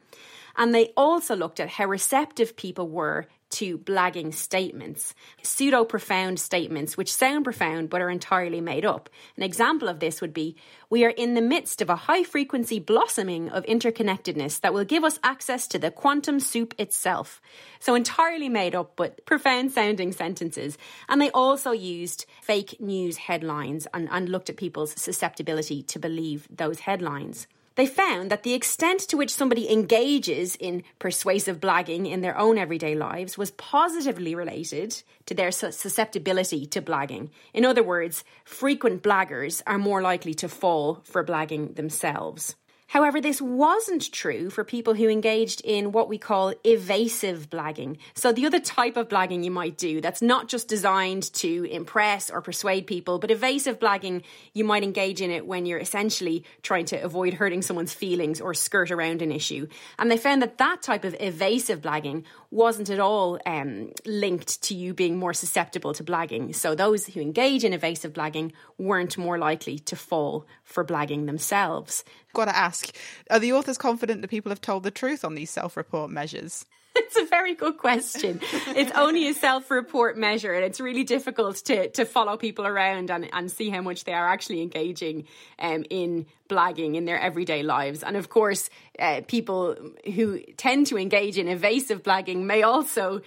And 0.56 0.74
they 0.74 0.92
also 0.96 1.36
looked 1.36 1.60
at 1.60 1.68
how 1.68 1.84
receptive 1.84 2.56
people 2.56 2.88
were 2.88 3.26
to 3.50 3.78
blagging 3.78 4.34
statements, 4.34 5.14
pseudo 5.42 5.84
profound 5.84 6.38
statements 6.38 6.96
which 6.96 7.12
sound 7.12 7.44
profound 7.44 7.90
but 7.90 8.00
are 8.00 8.10
entirely 8.10 8.60
made 8.60 8.84
up. 8.84 9.08
An 9.36 9.42
example 9.42 9.88
of 9.88 10.00
this 10.00 10.20
would 10.20 10.34
be 10.34 10.56
We 10.90 11.04
are 11.04 11.10
in 11.10 11.34
the 11.34 11.40
midst 11.40 11.82
of 11.82 11.90
a 11.90 11.96
high 11.96 12.22
frequency 12.22 12.78
blossoming 12.78 13.48
of 13.50 13.64
interconnectedness 13.64 14.60
that 14.60 14.74
will 14.74 14.84
give 14.84 15.04
us 15.04 15.18
access 15.22 15.66
to 15.68 15.78
the 15.78 15.90
quantum 15.90 16.40
soup 16.40 16.74
itself. 16.78 17.40
So, 17.80 17.94
entirely 17.94 18.48
made 18.48 18.74
up 18.74 18.94
but 18.96 19.24
profound 19.26 19.72
sounding 19.72 20.12
sentences. 20.12 20.78
And 21.08 21.20
they 21.20 21.30
also 21.30 21.72
used 21.72 22.26
fake 22.42 22.80
news 22.80 23.16
headlines 23.16 23.86
and, 23.92 24.08
and 24.10 24.28
looked 24.28 24.50
at 24.50 24.56
people's 24.56 25.00
susceptibility 25.00 25.82
to 25.84 25.98
believe 25.98 26.46
those 26.50 26.80
headlines. 26.80 27.46
They 27.76 27.86
found 27.86 28.30
that 28.30 28.42
the 28.42 28.54
extent 28.54 29.00
to 29.00 29.18
which 29.18 29.34
somebody 29.34 29.70
engages 29.70 30.56
in 30.56 30.82
persuasive 30.98 31.60
blagging 31.60 32.10
in 32.10 32.22
their 32.22 32.36
own 32.36 32.56
everyday 32.56 32.94
lives 32.94 33.36
was 33.36 33.50
positively 33.52 34.34
related 34.34 35.02
to 35.26 35.34
their 35.34 35.50
susceptibility 35.52 36.64
to 36.66 36.80
blagging. 36.80 37.28
In 37.52 37.66
other 37.66 37.82
words, 37.82 38.24
frequent 38.44 39.02
blaggers 39.02 39.62
are 39.66 39.78
more 39.78 40.00
likely 40.00 40.32
to 40.34 40.48
fall 40.48 41.02
for 41.04 41.22
blagging 41.22 41.76
themselves. 41.76 42.56
However, 42.88 43.20
this 43.20 43.42
wasn't 43.42 44.12
true 44.12 44.48
for 44.48 44.62
people 44.62 44.94
who 44.94 45.08
engaged 45.08 45.60
in 45.64 45.90
what 45.90 46.08
we 46.08 46.18
call 46.18 46.54
evasive 46.64 47.50
blagging. 47.50 47.98
So, 48.14 48.32
the 48.32 48.46
other 48.46 48.60
type 48.60 48.96
of 48.96 49.08
blagging 49.08 49.44
you 49.44 49.50
might 49.50 49.76
do 49.76 50.00
that's 50.00 50.22
not 50.22 50.48
just 50.48 50.68
designed 50.68 51.32
to 51.34 51.64
impress 51.64 52.30
or 52.30 52.40
persuade 52.40 52.86
people, 52.86 53.18
but 53.18 53.32
evasive 53.32 53.80
blagging, 53.80 54.22
you 54.52 54.64
might 54.64 54.84
engage 54.84 55.20
in 55.20 55.32
it 55.32 55.46
when 55.46 55.66
you're 55.66 55.80
essentially 55.80 56.44
trying 56.62 56.84
to 56.86 56.96
avoid 56.96 57.34
hurting 57.34 57.62
someone's 57.62 57.92
feelings 57.92 58.40
or 58.40 58.54
skirt 58.54 58.92
around 58.92 59.20
an 59.20 59.32
issue. 59.32 59.66
And 59.98 60.08
they 60.08 60.16
found 60.16 60.42
that 60.42 60.58
that 60.58 60.82
type 60.82 61.04
of 61.04 61.16
evasive 61.18 61.80
blagging 61.80 62.24
wasn't 62.52 62.90
at 62.90 63.00
all 63.00 63.40
um, 63.44 63.92
linked 64.04 64.62
to 64.62 64.74
you 64.74 64.94
being 64.94 65.16
more 65.16 65.34
susceptible 65.34 65.92
to 65.94 66.04
blagging. 66.04 66.54
So, 66.54 66.76
those 66.76 67.06
who 67.06 67.20
engage 67.20 67.64
in 67.64 67.72
evasive 67.72 68.12
blagging 68.12 68.52
weren't 68.78 69.18
more 69.18 69.38
likely 69.38 69.80
to 69.80 69.96
fall 69.96 70.46
for 70.62 70.84
blagging 70.84 71.26
themselves 71.26 72.04
got 72.36 72.44
to 72.44 72.56
ask 72.56 72.94
are 73.30 73.40
the 73.40 73.52
authors 73.52 73.78
confident 73.78 74.22
that 74.22 74.28
people 74.28 74.50
have 74.50 74.60
told 74.60 74.84
the 74.84 74.90
truth 74.90 75.24
on 75.24 75.34
these 75.34 75.50
self 75.50 75.76
report 75.76 76.10
measures? 76.10 76.64
It's 76.98 77.18
a 77.18 77.26
very 77.26 77.54
good 77.54 77.76
question. 77.76 78.40
it's 78.42 78.90
only 78.92 79.28
a 79.28 79.34
self 79.34 79.70
report 79.70 80.16
measure, 80.16 80.54
and 80.54 80.64
it's 80.64 80.80
really 80.80 81.04
difficult 81.04 81.56
to, 81.66 81.90
to 81.90 82.06
follow 82.06 82.38
people 82.38 82.66
around 82.66 83.10
and, 83.10 83.28
and 83.34 83.50
see 83.50 83.68
how 83.68 83.82
much 83.82 84.04
they 84.04 84.14
are 84.14 84.26
actually 84.26 84.62
engaging 84.62 85.26
um, 85.58 85.84
in 85.90 86.24
blagging 86.48 86.94
in 86.94 87.04
their 87.04 87.20
everyday 87.20 87.62
lives. 87.62 88.02
And 88.02 88.16
of 88.16 88.30
course, 88.30 88.70
uh, 88.98 89.20
people 89.28 89.76
who 90.14 90.40
tend 90.56 90.86
to 90.86 90.96
engage 90.96 91.36
in 91.36 91.48
evasive 91.48 92.02
blagging 92.02 92.44
may 92.44 92.62
also 92.62 93.20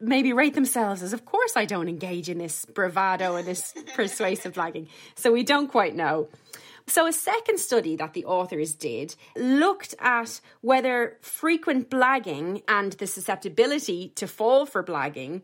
maybe 0.00 0.32
rate 0.32 0.54
themselves 0.54 1.02
as, 1.02 1.12
of 1.12 1.24
course, 1.26 1.56
I 1.56 1.66
don't 1.66 1.88
engage 1.88 2.28
in 2.28 2.38
this 2.38 2.64
bravado 2.64 3.36
and 3.36 3.46
this 3.46 3.74
persuasive 3.94 4.54
blagging. 4.54 4.88
So 5.16 5.32
we 5.32 5.42
don't 5.42 5.68
quite 5.68 5.94
know. 5.94 6.28
So, 6.92 7.06
a 7.06 7.12
second 7.14 7.58
study 7.58 7.96
that 7.96 8.12
the 8.12 8.26
authors 8.26 8.74
did 8.74 9.16
looked 9.34 9.94
at 9.98 10.42
whether 10.60 11.16
frequent 11.22 11.88
blagging 11.88 12.62
and 12.68 12.92
the 12.92 13.06
susceptibility 13.06 14.12
to 14.16 14.26
fall 14.26 14.66
for 14.66 14.84
blagging 14.84 15.40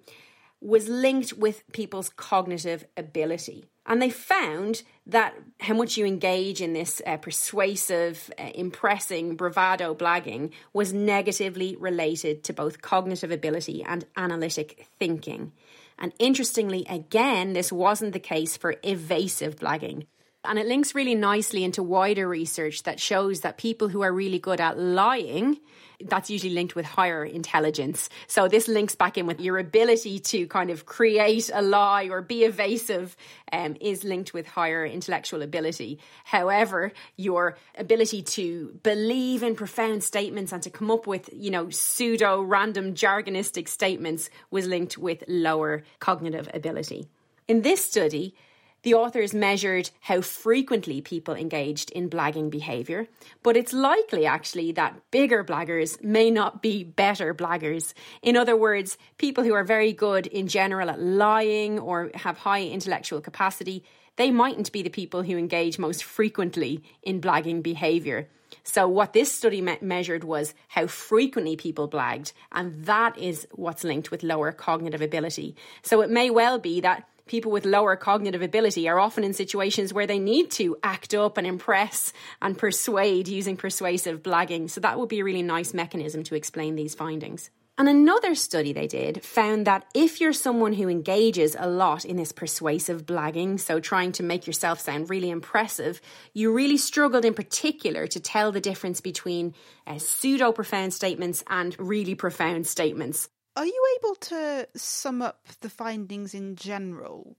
was 0.60 0.90
linked 0.90 1.32
with 1.32 1.64
people's 1.72 2.10
cognitive 2.10 2.84
ability. 2.98 3.64
And 3.86 4.02
they 4.02 4.10
found 4.10 4.82
that 5.06 5.36
how 5.60 5.72
much 5.72 5.96
you 5.96 6.04
engage 6.04 6.60
in 6.60 6.74
this 6.74 7.00
uh, 7.06 7.16
persuasive, 7.16 8.30
uh, 8.38 8.50
impressing, 8.54 9.34
bravado 9.34 9.94
blagging 9.94 10.50
was 10.74 10.92
negatively 10.92 11.76
related 11.76 12.44
to 12.44 12.52
both 12.52 12.82
cognitive 12.82 13.30
ability 13.30 13.82
and 13.82 14.04
analytic 14.18 14.86
thinking. 14.98 15.52
And 15.98 16.12
interestingly, 16.18 16.84
again, 16.90 17.54
this 17.54 17.72
wasn't 17.72 18.12
the 18.12 18.20
case 18.20 18.58
for 18.58 18.76
evasive 18.82 19.56
blagging. 19.56 20.04
And 20.44 20.58
it 20.58 20.66
links 20.66 20.94
really 20.94 21.14
nicely 21.14 21.64
into 21.64 21.82
wider 21.82 22.28
research 22.28 22.84
that 22.84 23.00
shows 23.00 23.40
that 23.40 23.58
people 23.58 23.88
who 23.88 24.02
are 24.02 24.12
really 24.12 24.38
good 24.38 24.60
at 24.60 24.78
lying 24.78 25.58
that's 26.00 26.30
usually 26.30 26.52
linked 26.54 26.76
with 26.76 26.86
higher 26.86 27.24
intelligence. 27.24 28.08
So 28.28 28.46
this 28.46 28.68
links 28.68 28.94
back 28.94 29.18
in 29.18 29.26
with 29.26 29.40
your 29.40 29.58
ability 29.58 30.20
to 30.20 30.46
kind 30.46 30.70
of 30.70 30.86
create 30.86 31.50
a 31.52 31.60
lie 31.60 32.08
or 32.08 32.22
be 32.22 32.44
evasive 32.44 33.16
um, 33.52 33.76
is 33.80 34.04
linked 34.04 34.32
with 34.32 34.46
higher 34.46 34.86
intellectual 34.86 35.42
ability. 35.42 35.98
However, 36.24 36.92
your 37.16 37.56
ability 37.76 38.22
to 38.22 38.78
believe 38.82 39.42
in 39.42 39.56
profound 39.56 40.04
statements 40.04 40.52
and 40.52 40.62
to 40.62 40.70
come 40.70 40.90
up 40.90 41.06
with, 41.06 41.30
you 41.32 41.50
know, 41.50 41.68
pseudo 41.70 42.42
random 42.42 42.94
jargonistic 42.94 43.68
statements 43.68 44.30
was 44.50 44.66
linked 44.66 44.98
with 44.98 45.24
lower 45.26 45.82
cognitive 45.98 46.48
ability. 46.54 47.08
In 47.48 47.62
this 47.62 47.84
study, 47.84 48.36
the 48.82 48.94
authors 48.94 49.34
measured 49.34 49.90
how 50.00 50.20
frequently 50.20 51.00
people 51.00 51.34
engaged 51.34 51.90
in 51.90 52.08
blagging 52.08 52.50
behaviour, 52.50 53.08
but 53.42 53.56
it's 53.56 53.72
likely 53.72 54.24
actually 54.24 54.72
that 54.72 55.00
bigger 55.10 55.44
blaggers 55.44 56.02
may 56.02 56.30
not 56.30 56.62
be 56.62 56.84
better 56.84 57.34
blaggers. 57.34 57.92
In 58.22 58.36
other 58.36 58.56
words, 58.56 58.96
people 59.16 59.44
who 59.44 59.54
are 59.54 59.64
very 59.64 59.92
good 59.92 60.26
in 60.26 60.46
general 60.46 60.90
at 60.90 61.00
lying 61.00 61.78
or 61.78 62.10
have 62.14 62.38
high 62.38 62.62
intellectual 62.62 63.20
capacity, 63.20 63.84
they 64.16 64.30
mightn't 64.30 64.72
be 64.72 64.82
the 64.82 64.90
people 64.90 65.22
who 65.22 65.36
engage 65.36 65.78
most 65.78 66.04
frequently 66.04 66.82
in 67.02 67.20
blagging 67.20 67.62
behaviour. 67.62 68.28
So, 68.64 68.88
what 68.88 69.12
this 69.12 69.32
study 69.32 69.60
me- 69.60 69.78
measured 69.80 70.24
was 70.24 70.54
how 70.68 70.86
frequently 70.86 71.56
people 71.56 71.88
blagged, 71.88 72.32
and 72.52 72.84
that 72.84 73.16
is 73.18 73.46
what's 73.52 73.84
linked 73.84 74.10
with 74.10 74.22
lower 74.22 74.52
cognitive 74.52 75.02
ability. 75.02 75.56
So, 75.82 76.00
it 76.00 76.10
may 76.10 76.30
well 76.30 76.58
be 76.58 76.80
that 76.80 77.08
people 77.28 77.52
with 77.52 77.64
lower 77.64 77.96
cognitive 77.96 78.42
ability 78.42 78.88
are 78.88 78.98
often 78.98 79.24
in 79.24 79.32
situations 79.32 79.92
where 79.92 80.06
they 80.06 80.18
need 80.18 80.50
to 80.52 80.76
act 80.82 81.14
up 81.14 81.38
and 81.38 81.46
impress 81.46 82.12
and 82.42 82.58
persuade 82.58 83.28
using 83.28 83.56
persuasive 83.56 84.22
blagging. 84.22 84.68
So 84.68 84.80
that 84.80 84.98
would 84.98 85.08
be 85.08 85.20
a 85.20 85.24
really 85.24 85.42
nice 85.42 85.72
mechanism 85.72 86.22
to 86.24 86.34
explain 86.34 86.74
these 86.74 86.94
findings. 86.94 87.50
And 87.78 87.88
another 87.88 88.34
study 88.34 88.72
they 88.72 88.88
did 88.88 89.22
found 89.22 89.68
that 89.68 89.84
if 89.94 90.20
you're 90.20 90.32
someone 90.32 90.72
who 90.72 90.88
engages 90.88 91.56
a 91.56 91.68
lot 91.68 92.04
in 92.04 92.16
this 92.16 92.32
persuasive 92.32 93.06
blagging, 93.06 93.60
so 93.60 93.78
trying 93.78 94.10
to 94.12 94.24
make 94.24 94.48
yourself 94.48 94.80
sound 94.80 95.08
really 95.08 95.30
impressive, 95.30 96.00
you 96.34 96.52
really 96.52 96.76
struggled 96.76 97.24
in 97.24 97.34
particular 97.34 98.08
to 98.08 98.18
tell 98.18 98.50
the 98.50 98.60
difference 98.60 99.00
between 99.00 99.54
uh, 99.86 99.98
pseudo 99.98 100.50
profound 100.50 100.92
statements 100.92 101.44
and 101.48 101.78
really 101.78 102.16
profound 102.16 102.66
statements. 102.66 103.28
Are 103.56 103.66
you 103.66 103.98
able 103.98 104.14
to 104.14 104.68
sum 104.76 105.20
up 105.22 105.48
the 105.60 105.70
findings 105.70 106.34
in 106.34 106.54
general? 106.56 107.36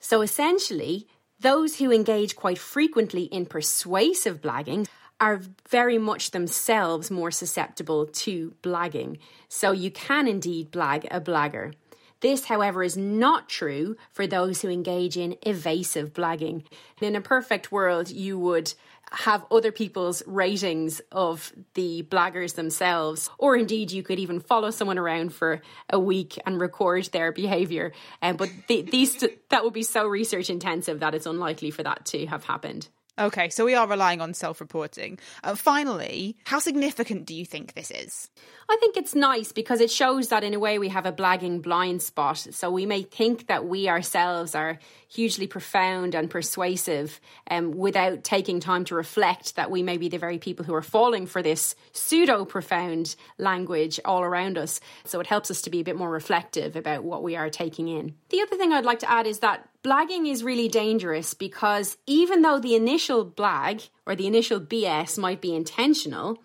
So 0.00 0.20
essentially, 0.20 1.06
those 1.38 1.78
who 1.78 1.92
engage 1.92 2.36
quite 2.36 2.58
frequently 2.58 3.24
in 3.24 3.46
persuasive 3.46 4.40
blagging 4.40 4.88
are 5.20 5.40
very 5.68 5.98
much 5.98 6.30
themselves 6.30 7.10
more 7.10 7.30
susceptible 7.30 8.06
to 8.06 8.54
blagging. 8.62 9.18
So 9.48 9.72
you 9.72 9.90
can 9.90 10.26
indeed 10.26 10.72
blag 10.72 11.06
a 11.10 11.20
blagger. 11.20 11.74
This, 12.20 12.44
however, 12.44 12.82
is 12.82 12.96
not 12.96 13.48
true 13.48 13.96
for 14.12 14.26
those 14.26 14.60
who 14.60 14.68
engage 14.68 15.16
in 15.16 15.36
evasive 15.42 16.12
blagging. 16.12 16.64
In 17.00 17.16
a 17.16 17.20
perfect 17.20 17.72
world, 17.72 18.10
you 18.10 18.38
would 18.38 18.74
have 19.12 19.44
other 19.50 19.72
people's 19.72 20.22
ratings 20.26 21.00
of 21.10 21.52
the 21.74 22.02
blaggers 22.04 22.54
themselves, 22.54 23.30
or 23.38 23.56
indeed 23.56 23.90
you 23.90 24.02
could 24.02 24.18
even 24.18 24.40
follow 24.40 24.70
someone 24.70 24.98
around 24.98 25.32
for 25.32 25.60
a 25.88 25.98
week 25.98 26.38
and 26.46 26.60
record 26.60 27.04
their 27.06 27.32
behavior. 27.32 27.92
Um, 28.22 28.36
but 28.36 28.50
the, 28.68 28.82
these 28.82 29.24
that 29.48 29.64
would 29.64 29.72
be 29.72 29.82
so 29.82 30.06
research 30.06 30.50
intensive 30.50 31.00
that 31.00 31.14
it's 31.14 31.26
unlikely 31.26 31.70
for 31.70 31.82
that 31.82 32.04
to 32.06 32.26
have 32.26 32.44
happened. 32.44 32.88
Okay, 33.20 33.50
so 33.50 33.66
we 33.66 33.74
are 33.74 33.86
relying 33.86 34.22
on 34.22 34.32
self 34.32 34.62
reporting. 34.62 35.18
Uh, 35.44 35.54
finally, 35.54 36.38
how 36.44 36.58
significant 36.58 37.26
do 37.26 37.34
you 37.34 37.44
think 37.44 37.74
this 37.74 37.90
is? 37.90 38.30
I 38.70 38.78
think 38.80 38.96
it's 38.96 39.14
nice 39.14 39.52
because 39.52 39.82
it 39.82 39.90
shows 39.90 40.28
that 40.28 40.42
in 40.42 40.54
a 40.54 40.58
way 40.58 40.78
we 40.78 40.88
have 40.88 41.04
a 41.04 41.12
blagging 41.12 41.60
blind 41.60 42.00
spot. 42.00 42.38
So 42.38 42.70
we 42.70 42.86
may 42.86 43.02
think 43.02 43.48
that 43.48 43.66
we 43.66 43.90
ourselves 43.90 44.54
are 44.54 44.78
hugely 45.08 45.46
profound 45.46 46.14
and 46.14 46.30
persuasive 46.30 47.20
um, 47.50 47.72
without 47.72 48.24
taking 48.24 48.58
time 48.58 48.86
to 48.86 48.94
reflect 48.94 49.56
that 49.56 49.70
we 49.70 49.82
may 49.82 49.98
be 49.98 50.08
the 50.08 50.16
very 50.16 50.38
people 50.38 50.64
who 50.64 50.74
are 50.74 50.80
falling 50.80 51.26
for 51.26 51.42
this 51.42 51.74
pseudo 51.92 52.46
profound 52.46 53.16
language 53.36 54.00
all 54.04 54.22
around 54.22 54.56
us. 54.56 54.80
So 55.04 55.20
it 55.20 55.26
helps 55.26 55.50
us 55.50 55.60
to 55.62 55.70
be 55.70 55.80
a 55.80 55.84
bit 55.84 55.96
more 55.96 56.10
reflective 56.10 56.74
about 56.74 57.04
what 57.04 57.22
we 57.22 57.36
are 57.36 57.50
taking 57.50 57.88
in. 57.88 58.14
The 58.30 58.40
other 58.40 58.56
thing 58.56 58.72
I'd 58.72 58.86
like 58.86 59.00
to 59.00 59.10
add 59.10 59.26
is 59.26 59.40
that 59.40 59.68
blagging 59.82 60.30
is 60.30 60.44
really 60.44 60.68
dangerous 60.68 61.34
because 61.34 61.96
even 62.06 62.42
though 62.42 62.58
the 62.58 62.74
initial 62.74 63.24
blag 63.24 63.88
or 64.06 64.14
the 64.14 64.26
initial 64.26 64.60
BS 64.60 65.18
might 65.18 65.40
be 65.40 65.54
intentional, 65.54 66.38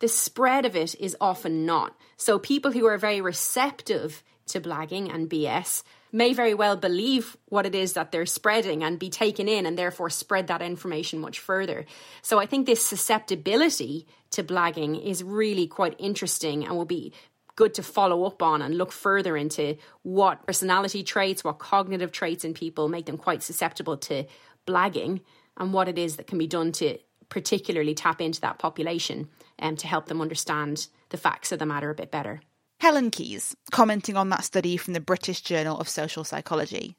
the 0.00 0.08
spread 0.08 0.64
of 0.64 0.74
it 0.74 0.94
is 0.98 1.16
often 1.20 1.64
not. 1.66 1.96
So 2.16 2.38
people 2.38 2.72
who 2.72 2.86
are 2.86 2.98
very 2.98 3.20
receptive 3.20 4.22
to 4.46 4.60
blagging 4.60 5.12
and 5.12 5.30
BS 5.30 5.82
may 6.12 6.34
very 6.34 6.52
well 6.52 6.76
believe 6.76 7.36
what 7.48 7.64
it 7.64 7.74
is 7.74 7.94
that 7.94 8.12
they're 8.12 8.26
spreading 8.26 8.84
and 8.84 8.98
be 8.98 9.08
taken 9.08 9.48
in 9.48 9.64
and 9.64 9.78
therefore 9.78 10.10
spread 10.10 10.46
that 10.48 10.60
information 10.60 11.18
much 11.18 11.38
further. 11.38 11.86
So 12.20 12.38
I 12.38 12.46
think 12.46 12.66
this 12.66 12.84
susceptibility 12.84 14.06
to 14.32 14.42
blagging 14.42 15.02
is 15.02 15.24
really 15.24 15.66
quite 15.66 15.94
interesting 15.98 16.64
and 16.64 16.76
will 16.76 16.84
be 16.84 17.12
good 17.56 17.74
to 17.74 17.82
follow 17.82 18.24
up 18.24 18.42
on 18.42 18.62
and 18.62 18.76
look 18.76 18.92
further 18.92 19.36
into 19.36 19.76
what 20.02 20.46
personality 20.46 21.02
traits, 21.02 21.44
what 21.44 21.58
cognitive 21.58 22.12
traits 22.12 22.44
in 22.44 22.54
people 22.54 22.88
make 22.88 23.06
them 23.06 23.18
quite 23.18 23.42
susceptible 23.42 23.96
to 23.96 24.24
blagging 24.66 25.20
and 25.56 25.72
what 25.72 25.88
it 25.88 25.98
is 25.98 26.16
that 26.16 26.26
can 26.26 26.38
be 26.38 26.46
done 26.46 26.72
to 26.72 26.98
particularly 27.28 27.94
tap 27.94 28.20
into 28.20 28.40
that 28.40 28.58
population 28.58 29.28
um, 29.58 29.76
to 29.76 29.86
help 29.86 30.06
them 30.06 30.20
understand 30.20 30.86
the 31.10 31.16
facts 31.16 31.52
of 31.52 31.58
the 31.58 31.66
matter 31.66 31.90
a 31.90 31.94
bit 31.94 32.10
better. 32.10 32.40
Helen 32.82 33.12
Keyes, 33.12 33.54
commenting 33.70 34.16
on 34.16 34.30
that 34.30 34.42
study 34.42 34.76
from 34.76 34.92
the 34.92 34.98
British 34.98 35.40
Journal 35.40 35.78
of 35.78 35.88
Social 35.88 36.24
Psychology. 36.24 36.96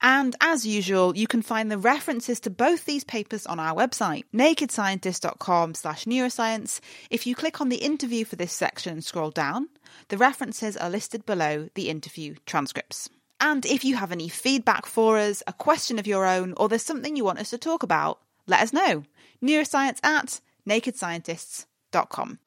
And 0.00 0.34
as 0.40 0.66
usual, 0.66 1.14
you 1.14 1.26
can 1.26 1.42
find 1.42 1.70
the 1.70 1.76
references 1.76 2.40
to 2.40 2.48
both 2.48 2.86
these 2.86 3.04
papers 3.04 3.44
on 3.44 3.60
our 3.60 3.76
website, 3.76 4.24
nakedscientist.com 4.32 5.74
slash 5.74 6.06
neuroscience. 6.06 6.80
If 7.10 7.26
you 7.26 7.34
click 7.34 7.60
on 7.60 7.68
the 7.68 7.76
interview 7.76 8.24
for 8.24 8.36
this 8.36 8.54
section 8.54 8.94
and 8.94 9.04
scroll 9.04 9.30
down, 9.30 9.68
the 10.08 10.16
references 10.16 10.78
are 10.78 10.88
listed 10.88 11.26
below 11.26 11.68
the 11.74 11.90
interview 11.90 12.36
transcripts. 12.46 13.10
And 13.38 13.66
if 13.66 13.84
you 13.84 13.96
have 13.96 14.12
any 14.12 14.30
feedback 14.30 14.86
for 14.86 15.18
us, 15.18 15.42
a 15.46 15.52
question 15.52 15.98
of 15.98 16.06
your 16.06 16.24
own, 16.24 16.54
or 16.56 16.70
there's 16.70 16.82
something 16.82 17.16
you 17.16 17.24
want 17.24 17.38
us 17.38 17.50
to 17.50 17.58
talk 17.58 17.82
about, 17.82 18.18
let 18.46 18.62
us 18.62 18.72
know. 18.72 19.04
Neuroscience 19.42 20.02
at 20.02 20.40
nakedscientists.com. 20.66 22.38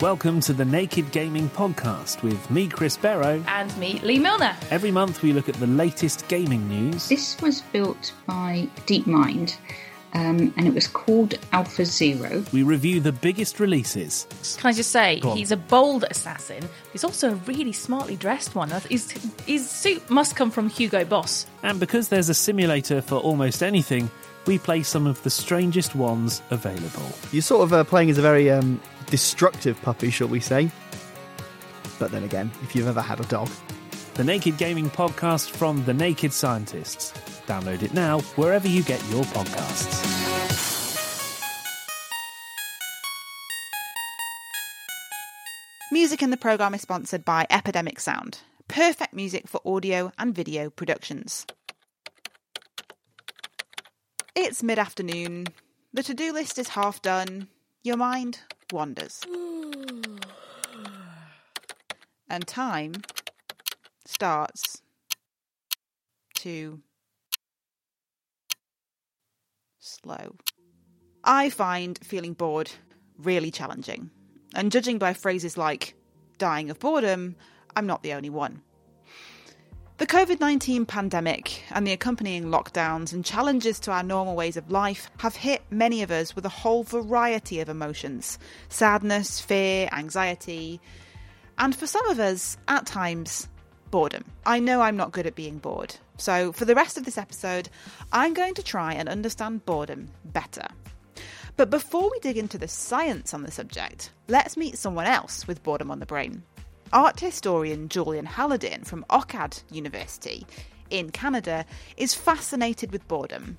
Welcome 0.00 0.38
to 0.42 0.52
the 0.52 0.64
Naked 0.64 1.10
Gaming 1.10 1.50
Podcast 1.50 2.22
with 2.22 2.48
me, 2.52 2.68
Chris 2.68 2.96
Barrow. 2.96 3.42
And 3.48 3.76
me, 3.78 3.98
Lee 4.04 4.20
Milner. 4.20 4.54
Every 4.70 4.92
month 4.92 5.22
we 5.22 5.32
look 5.32 5.48
at 5.48 5.56
the 5.56 5.66
latest 5.66 6.28
gaming 6.28 6.68
news. 6.68 7.08
This 7.08 7.36
was 7.40 7.62
built 7.72 8.12
by 8.24 8.68
DeepMind. 8.86 9.56
Um, 10.14 10.54
and 10.56 10.68
it 10.68 10.72
was 10.72 10.86
called 10.86 11.34
Alpha 11.50 11.84
Zero. 11.84 12.44
We 12.52 12.62
review 12.62 13.00
the 13.00 13.10
biggest 13.10 13.58
releases. 13.58 14.28
Can 14.56 14.68
I 14.68 14.72
just 14.72 14.92
say, 14.92 15.18
he's 15.34 15.50
a 15.50 15.56
bold 15.56 16.04
assassin. 16.08 16.68
He's 16.92 17.02
also 17.02 17.32
a 17.32 17.34
really 17.34 17.72
smartly 17.72 18.14
dressed 18.14 18.54
one. 18.54 18.70
His, 18.88 19.10
his 19.46 19.68
suit 19.68 20.08
must 20.08 20.36
come 20.36 20.52
from 20.52 20.68
Hugo 20.68 21.04
Boss. 21.06 21.44
And 21.64 21.80
because 21.80 22.08
there's 22.08 22.28
a 22.28 22.34
simulator 22.34 23.02
for 23.02 23.16
almost 23.16 23.64
anything, 23.64 24.12
we 24.48 24.58
play 24.58 24.82
some 24.82 25.06
of 25.06 25.22
the 25.24 25.30
strangest 25.30 25.94
ones 25.94 26.40
available. 26.50 27.12
You're 27.32 27.42
sort 27.42 27.64
of 27.64 27.72
uh, 27.74 27.84
playing 27.84 28.08
as 28.08 28.16
a 28.16 28.22
very 28.22 28.50
um, 28.50 28.80
destructive 29.06 29.80
puppy, 29.82 30.08
shall 30.08 30.28
we 30.28 30.40
say? 30.40 30.70
But 31.98 32.12
then 32.12 32.24
again, 32.24 32.50
if 32.62 32.74
you've 32.74 32.88
ever 32.88 33.02
had 33.02 33.20
a 33.20 33.24
dog. 33.24 33.50
The 34.14 34.24
Naked 34.24 34.56
Gaming 34.56 34.88
Podcast 34.88 35.50
from 35.50 35.84
The 35.84 35.92
Naked 35.92 36.32
Scientists. 36.32 37.12
Download 37.46 37.82
it 37.82 37.92
now 37.92 38.20
wherever 38.36 38.66
you 38.66 38.82
get 38.82 39.06
your 39.10 39.22
podcasts. 39.24 40.16
Music 45.92 46.22
in 46.22 46.30
the 46.30 46.36
programme 46.38 46.72
is 46.72 46.80
sponsored 46.80 47.24
by 47.24 47.46
Epidemic 47.50 48.00
Sound, 48.00 48.38
perfect 48.66 49.12
music 49.12 49.46
for 49.46 49.60
audio 49.66 50.10
and 50.18 50.34
video 50.34 50.70
productions. 50.70 51.44
It's 54.40 54.62
mid 54.62 54.78
afternoon, 54.78 55.48
the 55.92 56.04
to 56.04 56.14
do 56.14 56.32
list 56.32 56.60
is 56.60 56.68
half 56.68 57.02
done, 57.02 57.48
your 57.82 57.96
mind 57.96 58.38
wanders. 58.72 59.24
and 62.30 62.46
time 62.46 62.94
starts 64.06 64.80
to 66.36 66.80
slow. 69.80 70.36
I 71.24 71.50
find 71.50 71.98
feeling 72.04 72.34
bored 72.34 72.70
really 73.18 73.50
challenging. 73.50 74.12
And 74.54 74.70
judging 74.70 74.98
by 74.98 75.14
phrases 75.14 75.58
like 75.58 75.94
dying 76.38 76.70
of 76.70 76.78
boredom, 76.78 77.34
I'm 77.74 77.88
not 77.88 78.04
the 78.04 78.12
only 78.12 78.30
one. 78.30 78.62
The 79.98 80.06
COVID 80.06 80.38
19 80.38 80.86
pandemic 80.86 81.64
and 81.72 81.84
the 81.84 81.90
accompanying 81.90 82.44
lockdowns 82.44 83.12
and 83.12 83.24
challenges 83.24 83.80
to 83.80 83.90
our 83.90 84.04
normal 84.04 84.36
ways 84.36 84.56
of 84.56 84.70
life 84.70 85.10
have 85.18 85.34
hit 85.34 85.62
many 85.70 86.02
of 86.04 86.12
us 86.12 86.36
with 86.36 86.46
a 86.46 86.48
whole 86.48 86.84
variety 86.84 87.58
of 87.58 87.68
emotions 87.68 88.38
sadness, 88.68 89.40
fear, 89.40 89.88
anxiety, 89.90 90.80
and 91.58 91.74
for 91.74 91.88
some 91.88 92.08
of 92.10 92.20
us, 92.20 92.56
at 92.68 92.86
times, 92.86 93.48
boredom. 93.90 94.22
I 94.46 94.60
know 94.60 94.82
I'm 94.82 94.96
not 94.96 95.10
good 95.10 95.26
at 95.26 95.34
being 95.34 95.58
bored, 95.58 95.96
so 96.16 96.52
for 96.52 96.64
the 96.64 96.76
rest 96.76 96.96
of 96.96 97.04
this 97.04 97.18
episode, 97.18 97.68
I'm 98.12 98.34
going 98.34 98.54
to 98.54 98.62
try 98.62 98.94
and 98.94 99.08
understand 99.08 99.66
boredom 99.66 100.10
better. 100.26 100.68
But 101.56 101.70
before 101.70 102.08
we 102.08 102.20
dig 102.20 102.38
into 102.38 102.56
the 102.56 102.68
science 102.68 103.34
on 103.34 103.42
the 103.42 103.50
subject, 103.50 104.12
let's 104.28 104.56
meet 104.56 104.78
someone 104.78 105.06
else 105.06 105.48
with 105.48 105.64
boredom 105.64 105.90
on 105.90 105.98
the 105.98 106.06
brain. 106.06 106.44
Art 106.92 107.20
historian 107.20 107.90
Julian 107.90 108.24
Haladyn 108.24 108.86
from 108.86 109.04
OCAD 109.10 109.62
University 109.70 110.46
in 110.88 111.10
Canada 111.10 111.66
is 111.98 112.14
fascinated 112.14 112.92
with 112.92 113.06
boredom 113.08 113.58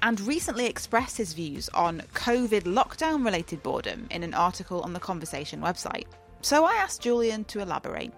and 0.00 0.18
recently 0.22 0.64
expressed 0.66 1.18
his 1.18 1.34
views 1.34 1.68
on 1.74 2.00
COVID 2.14 2.62
lockdown 2.62 3.26
related 3.26 3.62
boredom 3.62 4.06
in 4.10 4.22
an 4.22 4.32
article 4.32 4.80
on 4.80 4.94
the 4.94 5.00
Conversation 5.00 5.60
website. 5.60 6.06
So 6.40 6.64
I 6.64 6.72
asked 6.74 7.02
Julian 7.02 7.44
to 7.44 7.60
elaborate. 7.60 8.12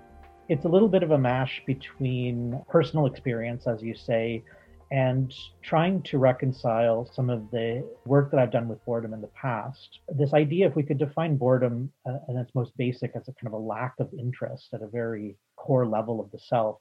It's 0.48 0.64
a 0.64 0.68
little 0.68 0.88
bit 0.88 1.02
of 1.02 1.10
a 1.10 1.18
mash 1.18 1.60
between 1.66 2.62
personal 2.68 3.06
experience, 3.06 3.66
as 3.66 3.82
you 3.82 3.96
say, 3.96 4.44
and 4.90 5.32
trying 5.62 6.02
to 6.02 6.18
reconcile 6.18 7.10
some 7.12 7.30
of 7.30 7.50
the 7.50 7.86
work 8.06 8.30
that 8.30 8.38
I've 8.38 8.52
done 8.52 8.68
with 8.68 8.84
boredom 8.84 9.14
in 9.14 9.20
the 9.20 9.28
past. 9.28 10.00
This 10.08 10.34
idea, 10.34 10.66
if 10.66 10.76
we 10.76 10.82
could 10.82 10.98
define 10.98 11.36
boredom 11.36 11.92
uh, 12.06 12.18
in 12.28 12.36
its 12.36 12.54
most 12.54 12.76
basic 12.76 13.12
as 13.16 13.28
a 13.28 13.32
kind 13.32 13.46
of 13.46 13.52
a 13.54 13.64
lack 13.64 13.94
of 13.98 14.12
interest 14.18 14.68
at 14.72 14.82
a 14.82 14.86
very 14.86 15.36
core 15.56 15.86
level 15.86 16.20
of 16.20 16.30
the 16.30 16.38
self, 16.38 16.78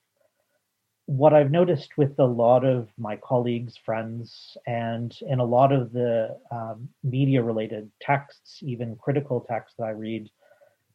what 1.06 1.34
I've 1.34 1.52
noticed 1.52 1.98
with 1.98 2.18
a 2.20 2.26
lot 2.26 2.64
of 2.64 2.88
my 2.98 3.18
colleagues, 3.18 3.76
friends, 3.84 4.58
and 4.68 5.14
in 5.28 5.40
a 5.40 5.46
lot 5.46 5.74
of 5.74 5.92
the 5.92 6.38
um, 6.52 6.88
media 7.04 7.44
related 7.44 7.92
texts, 8.02 8.60
even 8.62 8.96
critical 8.96 9.42
texts 9.42 9.76
that 9.78 9.86
I 9.86 9.92
read, 9.92 10.30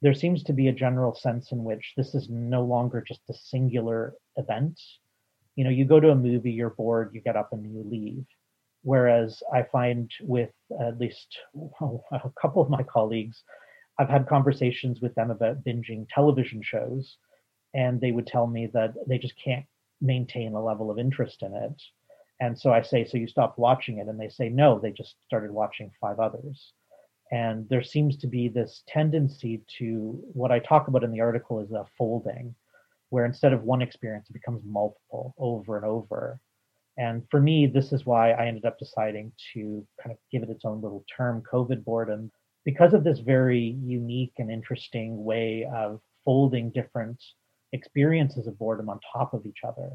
there 0.00 0.14
seems 0.14 0.42
to 0.44 0.52
be 0.52 0.68
a 0.68 0.72
general 0.72 1.14
sense 1.14 1.52
in 1.52 1.64
which 1.64 1.92
this 1.96 2.14
is 2.14 2.28
no 2.30 2.62
longer 2.62 3.04
just 3.06 3.20
a 3.28 3.34
singular 3.34 4.14
event 4.36 4.80
you 5.58 5.64
know 5.64 5.70
you 5.70 5.84
go 5.84 5.98
to 5.98 6.10
a 6.10 6.14
movie 6.14 6.52
you're 6.52 6.70
bored 6.70 7.10
you 7.12 7.20
get 7.20 7.36
up 7.36 7.52
and 7.52 7.64
you 7.64 7.82
leave. 7.84 8.24
Whereas 8.82 9.42
i 9.52 9.64
find 9.64 10.08
with 10.20 10.52
at 10.80 11.00
least 11.00 11.36
a 12.12 12.30
couple 12.40 12.62
of 12.62 12.70
my 12.70 12.84
colleagues 12.84 13.42
i've 13.98 14.08
had 14.08 14.28
conversations 14.28 15.00
with 15.00 15.12
them 15.16 15.32
about 15.32 15.64
binging 15.64 16.06
television 16.14 16.62
shows 16.62 17.16
and 17.74 18.00
they 18.00 18.12
would 18.12 18.28
tell 18.28 18.46
me 18.46 18.68
that 18.72 18.94
they 19.08 19.18
just 19.18 19.34
can't 19.44 19.66
maintain 20.00 20.54
a 20.54 20.64
level 20.64 20.92
of 20.92 20.98
interest 20.98 21.42
in 21.42 21.52
it. 21.52 21.82
And 22.40 22.56
so 22.56 22.72
i 22.72 22.80
say 22.80 23.04
so 23.04 23.18
you 23.18 23.26
stopped 23.26 23.58
watching 23.58 23.98
it? 23.98 24.06
And 24.06 24.18
they 24.18 24.28
say 24.28 24.48
no 24.48 24.78
they 24.78 24.92
just 24.92 25.16
started 25.26 25.50
watching 25.50 25.90
five 26.00 26.20
others. 26.20 26.72
And 27.32 27.68
there 27.68 27.82
seems 27.82 28.16
to 28.18 28.28
be 28.28 28.46
this 28.48 28.84
tendency 28.86 29.60
to 29.78 30.22
what 30.40 30.52
i 30.52 30.60
talk 30.60 30.86
about 30.86 31.02
in 31.02 31.10
the 31.10 31.20
article 31.28 31.58
is 31.58 31.72
a 31.72 31.84
folding 31.98 32.54
where 33.10 33.24
instead 33.24 33.52
of 33.52 33.62
one 33.62 33.82
experience, 33.82 34.28
it 34.28 34.34
becomes 34.34 34.62
multiple 34.64 35.34
over 35.38 35.76
and 35.76 35.86
over. 35.86 36.40
And 36.96 37.22
for 37.30 37.40
me, 37.40 37.66
this 37.66 37.92
is 37.92 38.04
why 38.04 38.32
I 38.32 38.46
ended 38.46 38.64
up 38.64 38.78
deciding 38.78 39.32
to 39.54 39.86
kind 40.02 40.12
of 40.12 40.18
give 40.32 40.42
it 40.42 40.50
its 40.50 40.64
own 40.64 40.82
little 40.82 41.04
term, 41.16 41.42
COVID 41.50 41.84
boredom, 41.84 42.32
because 42.64 42.92
of 42.92 43.04
this 43.04 43.20
very 43.20 43.76
unique 43.82 44.32
and 44.38 44.50
interesting 44.50 45.24
way 45.24 45.66
of 45.72 46.00
folding 46.24 46.70
different 46.70 47.22
experiences 47.72 48.46
of 48.46 48.58
boredom 48.58 48.88
on 48.88 48.98
top 49.12 49.32
of 49.32 49.46
each 49.46 49.60
other. 49.66 49.90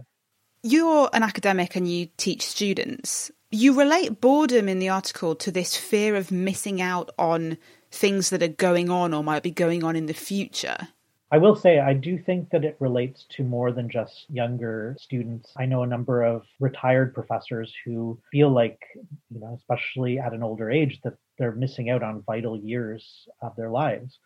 You're 0.63 1.09
an 1.11 1.23
academic 1.23 1.75
and 1.75 1.91
you 1.91 2.07
teach 2.15 2.47
students. 2.47 3.31
You 3.51 3.77
relate 3.77 4.21
boredom 4.21 4.69
in 4.69 4.79
the 4.79 4.89
article 4.89 5.35
to 5.35 5.51
this 5.51 5.75
fear 5.75 6.15
of 6.15 6.31
missing 6.31 6.81
out 6.81 7.11
on 7.19 7.57
things 7.91 8.29
that 8.29 8.41
are 8.41 8.47
going 8.47 8.89
on 8.89 9.13
or 9.13 9.23
might 9.23 9.43
be 9.43 9.51
going 9.51 9.83
on 9.83 9.95
in 9.95 10.05
the 10.05 10.13
future. 10.13 10.87
I 11.33 11.37
will 11.39 11.55
say, 11.55 11.79
I 11.79 11.93
do 11.93 12.19
think 12.19 12.51
that 12.51 12.63
it 12.63 12.77
relates 12.79 13.25
to 13.31 13.43
more 13.43 13.71
than 13.71 13.89
just 13.89 14.29
younger 14.29 14.95
students. 14.99 15.51
I 15.57 15.65
know 15.65 15.81
a 15.81 15.87
number 15.87 16.21
of 16.21 16.43
retired 16.59 17.15
professors 17.15 17.73
who 17.83 18.19
feel 18.31 18.51
like, 18.51 18.79
you 19.31 19.39
know, 19.39 19.57
especially 19.57 20.19
at 20.19 20.33
an 20.33 20.43
older 20.43 20.69
age, 20.69 21.01
that 21.03 21.15
they're 21.39 21.53
missing 21.53 21.89
out 21.89 22.03
on 22.03 22.21
vital 22.21 22.55
years 22.55 23.27
of 23.41 23.55
their 23.55 23.71
lives. 23.71 24.19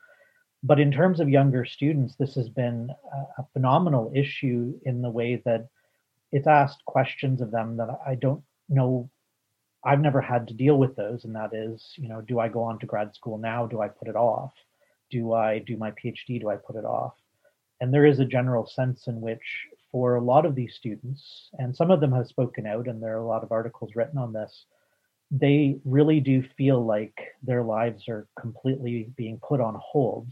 But 0.63 0.81
in 0.81 0.91
terms 0.91 1.21
of 1.21 1.29
younger 1.29 1.63
students, 1.63 2.15
this 2.15 2.35
has 2.35 2.49
been 2.49 2.89
a 3.37 3.45
phenomenal 3.53 4.11
issue 4.13 4.77
in 4.83 5.01
the 5.01 5.09
way 5.09 5.41
that 5.45 5.69
it's 6.33 6.45
asked 6.45 6.83
questions 6.83 7.39
of 7.39 7.51
them 7.51 7.77
that 7.77 7.87
I 8.05 8.15
don't 8.15 8.43
know. 8.67 9.09
I've 9.81 10.01
never 10.01 10.19
had 10.19 10.45
to 10.49 10.53
deal 10.53 10.77
with 10.77 10.97
those. 10.97 11.23
And 11.23 11.33
that 11.37 11.53
is, 11.53 11.93
you 11.95 12.09
know, 12.09 12.19
do 12.19 12.41
I 12.41 12.49
go 12.49 12.63
on 12.63 12.79
to 12.79 12.85
grad 12.85 13.15
school 13.15 13.37
now? 13.37 13.65
Do 13.65 13.79
I 13.79 13.87
put 13.87 14.09
it 14.09 14.17
off? 14.17 14.51
Do 15.09 15.33
I 15.33 15.59
do 15.59 15.77
my 15.77 15.91
PhD? 15.91 16.39
Do 16.39 16.49
I 16.49 16.55
put 16.55 16.75
it 16.75 16.85
off? 16.85 17.13
And 17.79 17.93
there 17.93 18.05
is 18.05 18.19
a 18.19 18.25
general 18.25 18.65
sense 18.65 19.07
in 19.07 19.21
which, 19.21 19.67
for 19.91 20.15
a 20.15 20.21
lot 20.21 20.45
of 20.45 20.55
these 20.55 20.73
students, 20.75 21.49
and 21.59 21.75
some 21.75 21.91
of 21.91 21.99
them 22.01 22.11
have 22.11 22.27
spoken 22.27 22.65
out, 22.65 22.87
and 22.87 23.01
there 23.01 23.15
are 23.15 23.21
a 23.21 23.27
lot 23.27 23.43
of 23.43 23.51
articles 23.51 23.91
written 23.95 24.17
on 24.17 24.33
this, 24.33 24.65
they 25.29 25.77
really 25.85 26.19
do 26.19 26.41
feel 26.57 26.83
like 26.85 27.17
their 27.43 27.63
lives 27.63 28.07
are 28.07 28.27
completely 28.39 29.09
being 29.15 29.39
put 29.47 29.59
on 29.61 29.77
hold. 29.79 30.27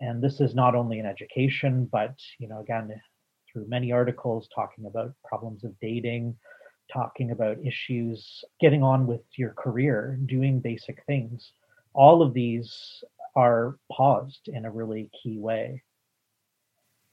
And 0.00 0.22
this 0.22 0.40
is 0.40 0.54
not 0.54 0.74
only 0.74 0.98
in 0.98 1.06
education, 1.06 1.88
but, 1.90 2.14
you 2.38 2.48
know, 2.48 2.60
again, 2.60 3.00
through 3.50 3.68
many 3.68 3.92
articles 3.92 4.48
talking 4.54 4.86
about 4.86 5.14
problems 5.24 5.64
of 5.64 5.78
dating, 5.80 6.36
talking 6.92 7.30
about 7.30 7.64
issues 7.64 8.44
getting 8.60 8.82
on 8.82 9.06
with 9.06 9.22
your 9.36 9.50
career, 9.50 10.18
doing 10.26 10.60
basic 10.60 11.02
things. 11.04 11.52
All 11.94 12.20
of 12.20 12.34
these 12.34 13.02
are 13.36 13.76
paused 13.92 14.48
in 14.48 14.64
a 14.64 14.70
really 14.70 15.10
key 15.22 15.38
way. 15.38 15.82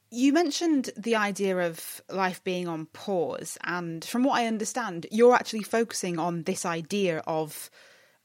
You 0.10 0.32
mentioned 0.32 0.92
the 0.96 1.16
idea 1.16 1.58
of 1.58 2.02
life 2.10 2.44
being 2.44 2.68
on 2.68 2.86
pause, 2.88 3.58
and 3.64 4.06
from 4.06 4.24
what 4.24 4.40
I 4.40 4.46
understand, 4.46 5.08
you're 5.12 5.34
actually 5.34 5.64
focusing 5.64 6.20
on 6.20 6.44
this 6.44 6.66
idea 6.66 7.24
of 7.26 7.70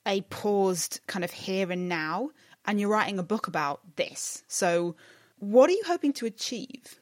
a 0.07 0.21
paused 0.23 1.01
kind 1.07 1.25
of 1.25 1.33
here 1.33 1.71
and 1.73 1.89
now, 1.89 2.31
and 2.67 2.79
you're 2.79 2.91
writing 2.91 3.19
a 3.19 3.23
book 3.23 3.47
about 3.47 3.81
this. 3.97 4.45
So, 4.49 4.97
what 5.39 5.71
are 5.71 5.73
you 5.73 5.83
hoping 5.87 6.13
to 6.15 6.27
achieve? 6.27 7.01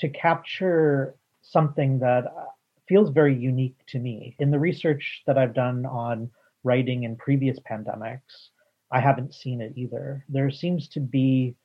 To 0.00 0.08
capture 0.10 1.14
something 1.40 1.98
that 2.00 2.24
feels 2.86 3.10
very 3.10 3.34
unique 3.34 3.78
to 3.88 3.98
me. 3.98 4.36
In 4.38 4.50
the 4.50 4.58
research 4.58 5.22
that 5.26 5.38
I've 5.38 5.54
done 5.54 5.86
on 5.86 6.30
writing 6.62 7.04
in 7.04 7.16
previous 7.16 7.58
pandemics, 7.60 8.50
I 8.92 9.00
haven't 9.00 9.34
seen 9.34 9.60
it 9.60 9.72
either. 9.76 10.24
There 10.28 10.50
seems 10.50 10.88
to 10.88 11.00
be 11.00 11.56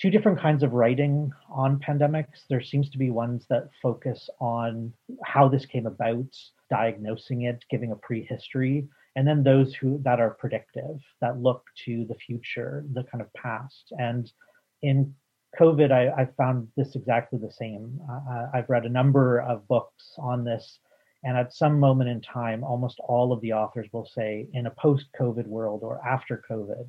two 0.00 0.10
different 0.10 0.40
kinds 0.40 0.62
of 0.62 0.72
writing 0.72 1.30
on 1.48 1.78
pandemics. 1.78 2.46
There 2.48 2.62
seems 2.62 2.90
to 2.90 2.98
be 2.98 3.10
ones 3.10 3.46
that 3.48 3.70
focus 3.80 4.28
on 4.40 4.92
how 5.24 5.48
this 5.48 5.66
came 5.66 5.86
about, 5.86 6.26
diagnosing 6.70 7.42
it, 7.42 7.64
giving 7.70 7.92
a 7.92 7.96
prehistory, 7.96 8.88
and 9.14 9.26
then 9.26 9.42
those 9.42 9.74
who 9.74 10.00
that 10.04 10.20
are 10.20 10.30
predictive, 10.30 10.98
that 11.20 11.40
look 11.40 11.64
to 11.84 12.04
the 12.06 12.14
future, 12.14 12.84
the 12.92 13.04
kind 13.04 13.20
of 13.20 13.32
past. 13.34 13.92
And 13.98 14.30
in 14.82 15.14
COVID, 15.60 15.92
I, 15.92 16.22
I 16.22 16.28
found 16.36 16.68
this 16.76 16.96
exactly 16.96 17.38
the 17.38 17.52
same. 17.52 18.00
Uh, 18.10 18.46
I've 18.54 18.70
read 18.70 18.86
a 18.86 18.88
number 18.88 19.40
of 19.40 19.68
books 19.68 20.14
on 20.18 20.44
this 20.44 20.78
and 21.24 21.36
at 21.36 21.54
some 21.54 21.78
moment 21.78 22.10
in 22.10 22.20
time, 22.20 22.64
almost 22.64 22.98
all 23.00 23.32
of 23.32 23.40
the 23.40 23.52
authors 23.52 23.88
will 23.92 24.06
say 24.06 24.48
in 24.52 24.66
a 24.66 24.70
post 24.70 25.06
COVID 25.18 25.46
world 25.46 25.82
or 25.82 26.04
after 26.06 26.42
COVID. 26.50 26.88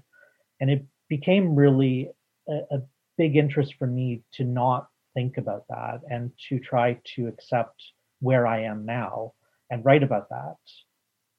And 0.60 0.70
it 0.70 0.86
became 1.08 1.56
really 1.56 2.10
a, 2.48 2.76
a, 2.76 2.82
big 3.16 3.36
interest 3.36 3.76
for 3.78 3.86
me 3.86 4.24
to 4.34 4.44
not 4.44 4.88
think 5.14 5.38
about 5.38 5.66
that 5.70 6.00
and 6.10 6.32
to 6.50 6.58
try 6.58 7.00
to 7.16 7.28
accept 7.28 7.80
where 8.22 8.48
I 8.48 8.64
am 8.64 8.88
now 8.88 9.34
and 9.70 9.86
write 9.86 10.02
about 10.02 10.30
that. 10.30 10.56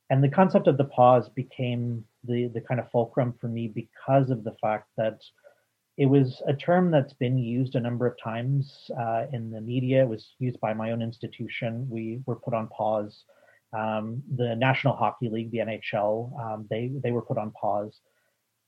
And 0.09 0.22
the 0.22 0.28
concept 0.28 0.68
of 0.68 0.78
the 0.78 0.85
pause 0.85 1.28
became 1.30 2.04
the, 2.22 2.46
the 2.54 2.61
kind 2.61 2.78
of 2.78 2.88
fulcrum 2.92 3.35
for 3.40 3.48
me 3.48 3.66
because 3.66 4.30
of 4.30 4.44
the 4.44 4.54
fact 4.62 4.88
that 4.96 5.18
it 5.96 6.07
was 6.07 6.42
a 6.48 6.54
term 6.54 6.90
that's 6.90 7.12
been 7.12 7.38
used 7.38 7.76
a 7.76 7.80
number 7.80 8.07
of 8.07 8.16
times 8.22 8.90
uh, 8.98 9.26
in 9.33 9.50
the 9.50 9.61
media. 9.61 10.02
It 10.02 10.09
was 10.09 10.35
used 10.40 10.59
by 10.61 10.74
my 10.74 10.90
own 10.90 11.02
institution. 11.02 11.87
We 11.88 12.20
were 12.26 12.37
put 12.37 12.54
on 12.54 12.68
pause. 12.68 13.24
Um, 13.72 14.22
the 14.37 14.57
National 14.57 14.96
Hockey 14.96 15.28
League, 15.28 15.50
the 15.50 15.59
NHL, 15.59 16.40
um, 16.40 16.66
they 16.70 16.92
they 17.02 17.11
were 17.11 17.22
put 17.22 17.38
on 17.38 17.50
pause, 17.52 18.00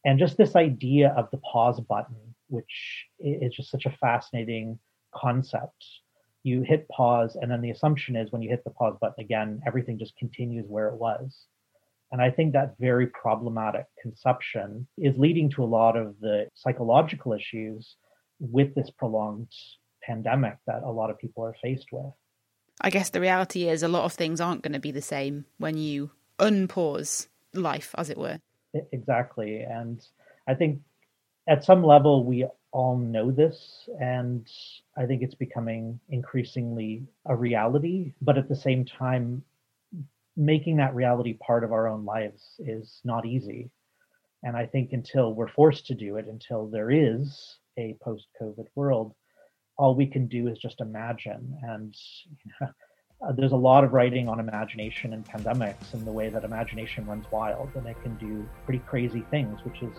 and 0.04 0.18
just 0.18 0.36
this 0.36 0.56
idea 0.56 1.14
of 1.16 1.30
the 1.30 1.38
pause 1.38 1.80
button, 1.80 2.34
which 2.48 3.06
is 3.20 3.54
just 3.54 3.70
such 3.70 3.86
a 3.86 3.96
fascinating 4.00 4.78
concept. 5.14 5.84
You 6.42 6.62
hit 6.62 6.88
pause, 6.88 7.36
and 7.40 7.50
then 7.50 7.60
the 7.60 7.70
assumption 7.70 8.16
is 8.16 8.30
when 8.32 8.42
you 8.42 8.50
hit 8.50 8.64
the 8.64 8.70
pause 8.70 8.96
button 9.00 9.22
again, 9.24 9.60
everything 9.66 9.98
just 9.98 10.16
continues 10.16 10.66
where 10.68 10.88
it 10.88 10.96
was. 10.96 11.46
And 12.12 12.22
I 12.22 12.30
think 12.30 12.52
that 12.52 12.76
very 12.78 13.08
problematic 13.08 13.86
conception 14.00 14.86
is 14.96 15.16
leading 15.18 15.50
to 15.50 15.64
a 15.64 15.66
lot 15.66 15.96
of 15.96 16.14
the 16.20 16.46
psychological 16.54 17.32
issues 17.32 17.96
with 18.38 18.74
this 18.74 18.90
prolonged 18.90 19.48
pandemic 20.02 20.56
that 20.66 20.82
a 20.84 20.90
lot 20.90 21.10
of 21.10 21.18
people 21.18 21.44
are 21.44 21.56
faced 21.60 21.88
with. 21.90 22.12
I 22.80 22.90
guess 22.90 23.10
the 23.10 23.20
reality 23.20 23.68
is 23.68 23.82
a 23.82 23.88
lot 23.88 24.04
of 24.04 24.12
things 24.12 24.40
aren't 24.40 24.62
going 24.62 24.74
to 24.74 24.78
be 24.78 24.92
the 24.92 25.02
same 25.02 25.46
when 25.58 25.76
you 25.76 26.10
unpause 26.38 27.26
life, 27.54 27.94
as 27.96 28.10
it 28.10 28.18
were. 28.18 28.38
Exactly. 28.92 29.60
And 29.60 30.00
I 30.46 30.54
think 30.54 30.80
at 31.48 31.64
some 31.64 31.82
level, 31.82 32.24
we 32.24 32.46
all 32.72 32.96
know 32.98 33.30
this, 33.30 33.88
and 33.98 34.46
I 34.96 35.06
think 35.06 35.22
it's 35.22 35.34
becoming 35.34 35.98
increasingly 36.10 37.06
a 37.24 37.34
reality. 37.34 38.12
But 38.20 38.36
at 38.36 38.48
the 38.48 38.56
same 38.56 38.84
time, 38.84 39.42
making 40.36 40.76
that 40.76 40.94
reality 40.94 41.34
part 41.34 41.64
of 41.64 41.72
our 41.72 41.88
own 41.88 42.04
lives 42.04 42.42
is 42.58 43.00
not 43.04 43.26
easy. 43.26 43.70
And 44.42 44.56
I 44.56 44.66
think 44.66 44.92
until 44.92 45.34
we're 45.34 45.48
forced 45.48 45.86
to 45.86 45.94
do 45.94 46.16
it, 46.16 46.26
until 46.28 46.66
there 46.66 46.90
is 46.90 47.58
a 47.78 47.96
post 48.02 48.26
COVID 48.40 48.66
world, 48.74 49.14
all 49.78 49.94
we 49.94 50.06
can 50.06 50.26
do 50.26 50.48
is 50.48 50.58
just 50.58 50.80
imagine. 50.80 51.58
And 51.62 51.94
you 52.28 52.52
know, 52.60 52.68
there's 53.36 53.52
a 53.52 53.56
lot 53.56 53.84
of 53.84 53.92
writing 53.92 54.28
on 54.28 54.40
imagination 54.40 55.14
and 55.14 55.26
pandemics 55.26 55.94
and 55.94 56.06
the 56.06 56.12
way 56.12 56.28
that 56.28 56.44
imagination 56.44 57.06
runs 57.06 57.26
wild 57.30 57.70
and 57.74 57.86
it 57.86 58.00
can 58.02 58.16
do 58.16 58.48
pretty 58.64 58.82
crazy 58.86 59.24
things, 59.30 59.60
which 59.64 59.82
is 59.82 59.96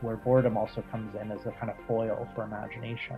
where 0.00 0.16
boredom 0.16 0.56
also 0.56 0.82
comes 0.90 1.14
in 1.20 1.30
as 1.30 1.44
a 1.46 1.50
kind 1.52 1.70
of 1.70 1.76
foil 1.86 2.28
for 2.34 2.44
imagination. 2.44 3.16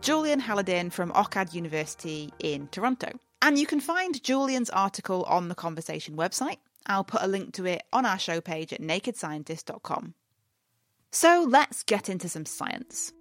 Julian 0.00 0.40
Haladyn 0.40 0.92
from 0.92 1.10
OCAD 1.12 1.52
University 1.52 2.32
in 2.38 2.68
Toronto. 2.68 3.18
And 3.40 3.58
you 3.58 3.66
can 3.66 3.80
find 3.80 4.22
Julian's 4.22 4.70
article 4.70 5.22
on 5.24 5.48
the 5.48 5.54
Conversation 5.54 6.16
website. 6.16 6.58
I'll 6.86 7.04
put 7.04 7.22
a 7.22 7.28
link 7.28 7.54
to 7.54 7.66
it 7.66 7.82
on 7.92 8.06
our 8.06 8.18
show 8.18 8.40
page 8.40 8.72
at 8.72 8.80
nakedscientist.com. 8.80 10.14
So 11.12 11.46
let's 11.48 11.82
get 11.82 12.08
into 12.08 12.28
some 12.28 12.46
science. 12.46 13.12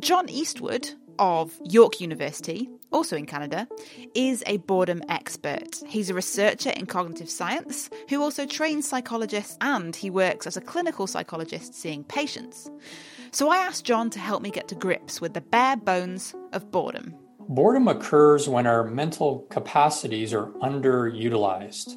John 0.00 0.28
Eastwood 0.28 0.90
of 1.18 1.56
York 1.64 2.00
University, 2.00 2.68
also 2.90 3.16
in 3.16 3.26
Canada, 3.26 3.68
is 4.14 4.42
a 4.46 4.56
boredom 4.58 5.02
expert. 5.08 5.80
He's 5.86 6.10
a 6.10 6.14
researcher 6.14 6.70
in 6.70 6.86
cognitive 6.86 7.30
science 7.30 7.88
who 8.08 8.20
also 8.20 8.46
trains 8.46 8.88
psychologists 8.88 9.56
and 9.60 9.94
he 9.94 10.10
works 10.10 10.46
as 10.46 10.56
a 10.56 10.60
clinical 10.60 11.06
psychologist 11.06 11.74
seeing 11.74 12.02
patients. 12.02 12.70
So 13.30 13.50
I 13.50 13.58
asked 13.58 13.84
John 13.84 14.10
to 14.10 14.18
help 14.18 14.42
me 14.42 14.50
get 14.50 14.68
to 14.68 14.74
grips 14.74 15.20
with 15.20 15.34
the 15.34 15.40
bare 15.40 15.76
bones 15.76 16.34
of 16.52 16.70
boredom. 16.70 17.14
Boredom 17.48 17.88
occurs 17.88 18.48
when 18.48 18.66
our 18.66 18.84
mental 18.84 19.40
capacities 19.50 20.32
are 20.32 20.46
underutilized 20.62 21.96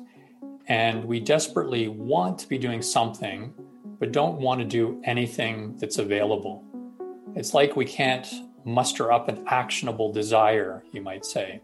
and 0.67 1.05
we 1.05 1.19
desperately 1.19 1.87
want 1.87 2.39
to 2.39 2.47
be 2.47 2.57
doing 2.57 2.81
something 2.81 3.53
but 3.99 4.11
don't 4.11 4.39
want 4.39 4.59
to 4.59 4.65
do 4.65 5.01
anything 5.05 5.77
that's 5.77 5.99
available. 5.99 6.63
It's 7.35 7.53
like 7.53 7.75
we 7.75 7.85
can't 7.85 8.27
muster 8.65 9.11
up 9.11 9.29
an 9.29 9.43
actionable 9.47 10.11
desire, 10.11 10.83
you 10.91 11.01
might 11.01 11.25
say. 11.25 11.61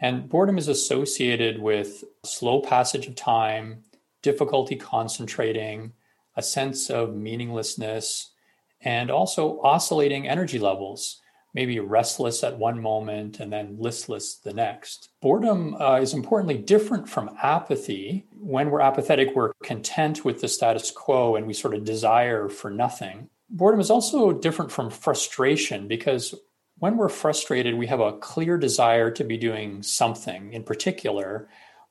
And 0.00 0.28
boredom 0.28 0.56
is 0.56 0.68
associated 0.68 1.60
with 1.60 2.02
slow 2.24 2.60
passage 2.62 3.06
of 3.06 3.14
time, 3.14 3.84
difficulty 4.22 4.76
concentrating, 4.76 5.92
a 6.36 6.42
sense 6.42 6.88
of 6.88 7.14
meaninglessness, 7.14 8.32
and 8.80 9.10
also 9.10 9.60
oscillating 9.62 10.26
energy 10.26 10.58
levels, 10.58 11.20
maybe 11.54 11.80
restless 11.80 12.44
at 12.44 12.58
one 12.58 12.80
moment 12.80 13.40
and 13.40 13.52
then 13.52 13.76
listless 13.78 14.36
the 14.36 14.52
next. 14.52 15.10
Boredom 15.20 15.74
uh, 15.80 15.96
is 15.96 16.14
importantly 16.14 16.58
different 16.58 17.08
from 17.08 17.36
apathy. 17.42 18.26
When 18.32 18.70
we're 18.70 18.80
apathetic, 18.80 19.34
we're 19.34 19.52
content 19.62 20.24
with 20.24 20.40
the 20.40 20.48
status 20.48 20.90
quo 20.90 21.36
and 21.36 21.46
we 21.46 21.54
sort 21.54 21.74
of 21.74 21.84
desire 21.84 22.48
for 22.48 22.70
nothing 22.70 23.28
boredom 23.50 23.80
is 23.80 23.90
also 23.90 24.32
different 24.32 24.70
from 24.70 24.90
frustration 24.90 25.88
because 25.88 26.34
when 26.78 26.96
we're 26.96 27.08
frustrated, 27.10 27.74
we 27.74 27.88
have 27.88 28.00
a 28.00 28.16
clear 28.18 28.56
desire 28.56 29.10
to 29.10 29.24
be 29.24 29.36
doing 29.36 29.82
something 29.82 30.52
in 30.52 30.62
particular, 30.62 31.48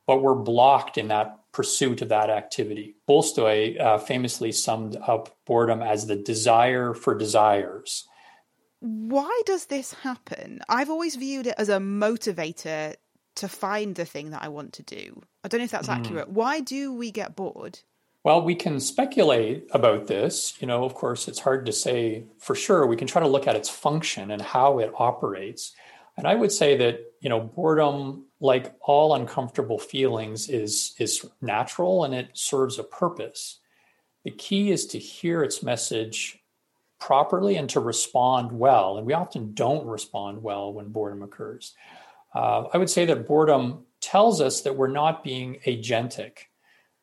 but 0.08 0.24
we're 0.24 0.36
blocked 0.36 0.98
in 0.98 1.10
that 1.10 1.38
pursuit 1.52 2.02
of 2.02 2.10
that 2.10 2.30
activity. 2.30 2.96
Tolstoy 3.08 3.78
uh, 3.78 3.98
famously 4.00 4.52
summed 4.52 4.98
up 5.08 5.38
boredom 5.46 5.82
as 5.82 6.08
the 6.08 6.16
desire 6.16 6.94
for 6.94 7.16
desires. 7.16 8.08
Why 8.80 9.42
does 9.46 9.66
this 9.66 9.94
happen? 9.94 10.62
I've 10.70 10.90
always 10.90 11.16
viewed 11.16 11.48
it 11.48 11.56
as 11.58 11.70
a 11.70 11.78
motivator 11.78 12.96
to 13.36 13.48
find 13.48 13.96
the 13.96 14.06
thing 14.06 14.32
that 14.32 14.44
I 14.44 14.50
want 14.50 14.74
to 14.74 14.84
do. 14.84 15.22
I 15.44 15.48
don't 15.48 15.60
know 15.60 15.66
if 15.66 15.72
that's 15.72 15.88
mm. 15.88 15.98
accurate. 15.98 16.30
Why 16.30 16.60
do 16.60 16.94
we 16.94 17.12
get 17.12 17.36
bored? 17.36 17.80
Well, 18.24 18.42
we 18.42 18.56
can 18.56 18.80
speculate 18.80 19.68
about 19.72 20.08
this. 20.08 20.62
You 20.62 20.68
know, 20.68 20.84
of 20.84 20.94
course, 20.94 21.28
it's 21.28 21.40
hard 21.40 21.66
to 21.66 21.72
say 21.72 22.26
for 22.38 22.54
sure. 22.54 22.86
We 22.86 22.98
can 22.98 23.08
try 23.08 23.22
to 23.22 23.28
look 23.28 23.48
at 23.48 23.56
its 23.56 23.70
function 23.70 24.32
and 24.32 24.42
how 24.42 24.80
it 24.80 24.92
operates. 24.98 25.74
And 26.18 26.28
I 26.28 26.36
would 26.36 26.52
say 26.52 26.76
that, 26.78 27.00
you 27.22 27.30
know, 27.30 27.40
boredom, 27.40 28.26
like 28.42 28.74
all 28.82 29.16
uncomfortable 29.16 29.80
feelings, 29.80 30.50
is, 30.50 30.94
is 31.00 31.26
natural 31.42 32.04
and 32.04 32.14
it 32.14 32.32
serves 32.34 32.78
a 32.78 32.84
purpose. 32.84 33.60
The 34.26 34.32
key 34.32 34.72
is 34.72 34.86
to 34.88 35.00
hear 35.00 35.42
its 35.44 35.64
message 35.64 36.39
properly 37.00 37.56
and 37.56 37.70
to 37.70 37.80
respond 37.80 38.52
well. 38.52 38.98
And 38.98 39.08
we 39.08 39.14
often 39.14 39.54
don't 39.54 39.88
respond 39.88 40.42
well 40.44 40.74
when 40.74 40.90
boredom 40.90 41.24
occurs. 41.24 41.74
Uh, 42.36 42.66
I 42.74 42.78
would 42.78 42.90
say 42.90 43.06
that 43.06 43.28
boredom 43.28 43.86
tells 44.02 44.42
us 44.42 44.62
that 44.62 44.76
we're 44.76 44.88
not 44.88 45.24
being 45.24 45.60
agentic 45.66 46.40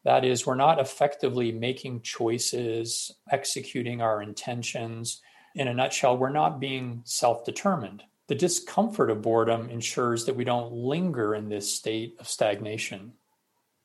that 0.06 0.24
is, 0.24 0.46
we're 0.46 0.54
not 0.54 0.78
effectively 0.78 1.50
making 1.50 2.02
choices, 2.02 3.10
executing 3.32 4.00
our 4.00 4.22
intentions. 4.22 5.20
In 5.56 5.66
a 5.66 5.74
nutshell, 5.74 6.16
we're 6.16 6.30
not 6.30 6.60
being 6.60 7.02
self 7.04 7.44
determined. 7.44 8.04
The 8.28 8.36
discomfort 8.36 9.10
of 9.10 9.20
boredom 9.20 9.68
ensures 9.68 10.24
that 10.24 10.36
we 10.36 10.44
don't 10.44 10.70
linger 10.70 11.34
in 11.34 11.48
this 11.48 11.74
state 11.74 12.14
of 12.20 12.28
stagnation. 12.28 13.14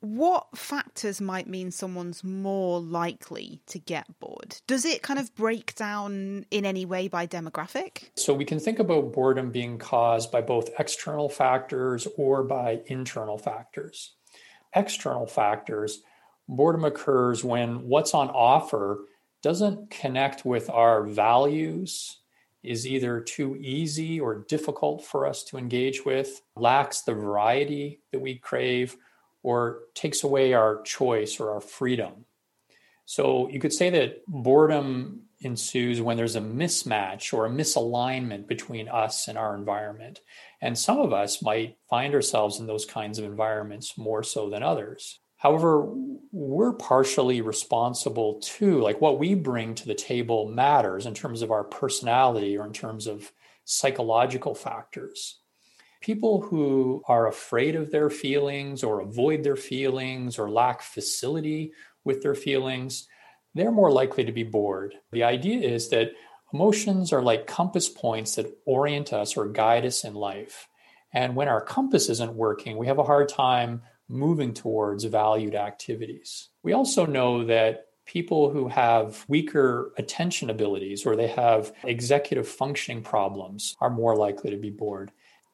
What 0.02 0.58
factors 0.58 1.22
might 1.22 1.48
mean 1.48 1.70
someone's 1.70 2.24
more 2.24 2.80
likely 2.80 3.62
to 3.68 3.78
get 3.78 4.20
bored? 4.20 4.58
Does 4.66 4.84
it 4.84 5.04
kind 5.04 5.20
of 5.20 5.34
break 5.36 5.76
down 5.76 6.46
in 6.50 6.66
any 6.66 6.86
way 6.86 7.08
by 7.08 7.28
demographic? 7.28 8.10
So 8.16 8.34
we 8.34 8.44
can 8.44 8.60
think 8.60 8.80
about 8.80 9.14
boredom 9.14 9.52
being 9.52 9.78
caused 9.78 10.32
by 10.32 10.42
both 10.42 10.72
external 10.80 11.30
factors 11.30 12.08
or 12.18 12.44
by 12.44 12.82
internal 12.88 13.38
factors. 13.38 14.16
External 14.76 15.28
factors 15.28 16.02
boredom 16.48 16.84
occurs 16.84 17.44
when 17.44 17.88
what's 17.88 18.14
on 18.14 18.30
offer 18.30 19.06
doesn't 19.42 19.90
connect 19.90 20.46
with 20.46 20.70
our 20.70 21.04
values, 21.04 22.18
is 22.64 22.86
either 22.86 23.20
too 23.20 23.58
easy 23.60 24.20
or 24.20 24.46
difficult 24.48 25.04
for 25.04 25.26
us 25.26 25.44
to 25.44 25.58
engage 25.58 26.06
with, 26.06 26.42
lacks 26.56 27.02
the 27.02 27.14
variety 27.14 28.00
that 28.12 28.20
we 28.20 28.36
crave, 28.36 28.98
or 29.44 29.80
takes 29.96 30.24
away 30.24 30.54
our 30.54 30.82
choice 30.84 31.40
or 31.40 31.52
our 31.52 31.62
freedom. 31.62 32.26
So 33.06 33.50
you 33.50 33.60
could 33.60 33.74
say 33.74 33.90
that 33.90 34.26
boredom 34.28 35.24
ensues 35.42 36.02
when 36.02 36.18
there's 36.18 36.36
a 36.36 36.42
mismatch 36.42 37.34
or 37.34 37.46
a 37.46 37.50
misalignment 37.50 38.48
between 38.48 38.88
us 38.88 39.28
and 39.28 39.38
our 39.38 39.56
environment. 39.56 40.20
And 40.62 40.78
some 40.78 41.00
of 41.00 41.12
us 41.12 41.42
might 41.42 41.78
find 41.90 42.14
ourselves 42.14 42.60
in 42.60 42.68
those 42.68 42.86
kinds 42.86 43.18
of 43.20 43.26
environments 43.26 43.98
more 43.98 44.24
so 44.24 44.50
than 44.50 44.64
others. 44.64 45.20
However, 45.38 45.92
we're 46.32 46.74
partially 46.74 47.42
responsible 47.42 48.40
too. 48.42 48.80
Like 48.80 49.02
what 49.02 49.18
we 49.18 49.34
bring 49.34 49.74
to 49.76 49.88
the 49.88 49.96
table 49.96 50.48
matters 50.48 51.08
in 51.08 51.16
terms 51.16 51.42
of 51.42 51.52
our 51.52 51.64
personality 51.64 52.56
or 52.56 52.66
in 52.66 52.74
terms 52.74 53.08
of 53.08 53.32
psychological 53.66 54.54
factors. 54.54 55.41
People 56.02 56.42
who 56.42 57.04
are 57.08 57.28
afraid 57.28 57.76
of 57.76 57.92
their 57.92 58.10
feelings 58.10 58.84
or 58.84 59.02
avoid 59.02 59.44
their 59.44 59.56
feelings 59.56 60.40
or 60.40 60.50
lack 60.50 60.82
facility 60.82 61.74
with 62.04 62.24
their 62.24 62.36
feelings, 62.36 63.08
they're 63.54 63.72
more 63.72 63.92
likely 63.92 64.24
to 64.26 64.32
be 64.32 64.44
bored. 64.44 64.96
The 65.12 65.24
idea 65.24 65.60
is 65.60 65.90
that 65.90 66.12
emotions 66.54 67.14
are 67.14 67.22
like 67.22 67.48
compass 67.48 67.88
points 67.88 68.36
that 68.36 68.58
orient 68.66 69.14
us 69.14 69.38
or 69.38 69.48
guide 69.48 69.86
us 69.86 70.04
in 70.04 70.16
life. 70.16 70.68
And 71.14 71.36
when 71.36 71.48
our 71.48 71.62
compass 71.62 72.10
isn't 72.10 72.34
working, 72.34 72.78
we 72.78 72.88
have 72.88 73.00
a 73.00 73.04
hard 73.04 73.30
time 73.30 73.82
moving 74.08 74.54
towards 74.54 75.04
valued 75.06 75.56
activities. 75.56 76.50
We 76.64 76.74
also 76.74 77.06
know 77.06 77.46
that 77.46 77.86
people 78.06 78.50
who 78.50 78.68
have 78.68 79.24
weaker 79.28 79.94
attention 79.98 80.50
abilities 80.50 81.06
or 81.06 81.16
they 81.16 81.28
have 81.28 81.72
executive 81.84 82.48
functioning 82.48 83.04
problems 83.04 83.76
are 83.80 83.90
more 83.90 84.16
likely 84.16 84.52
to 84.52 84.58
be 84.58 84.70
bored. 84.70 85.12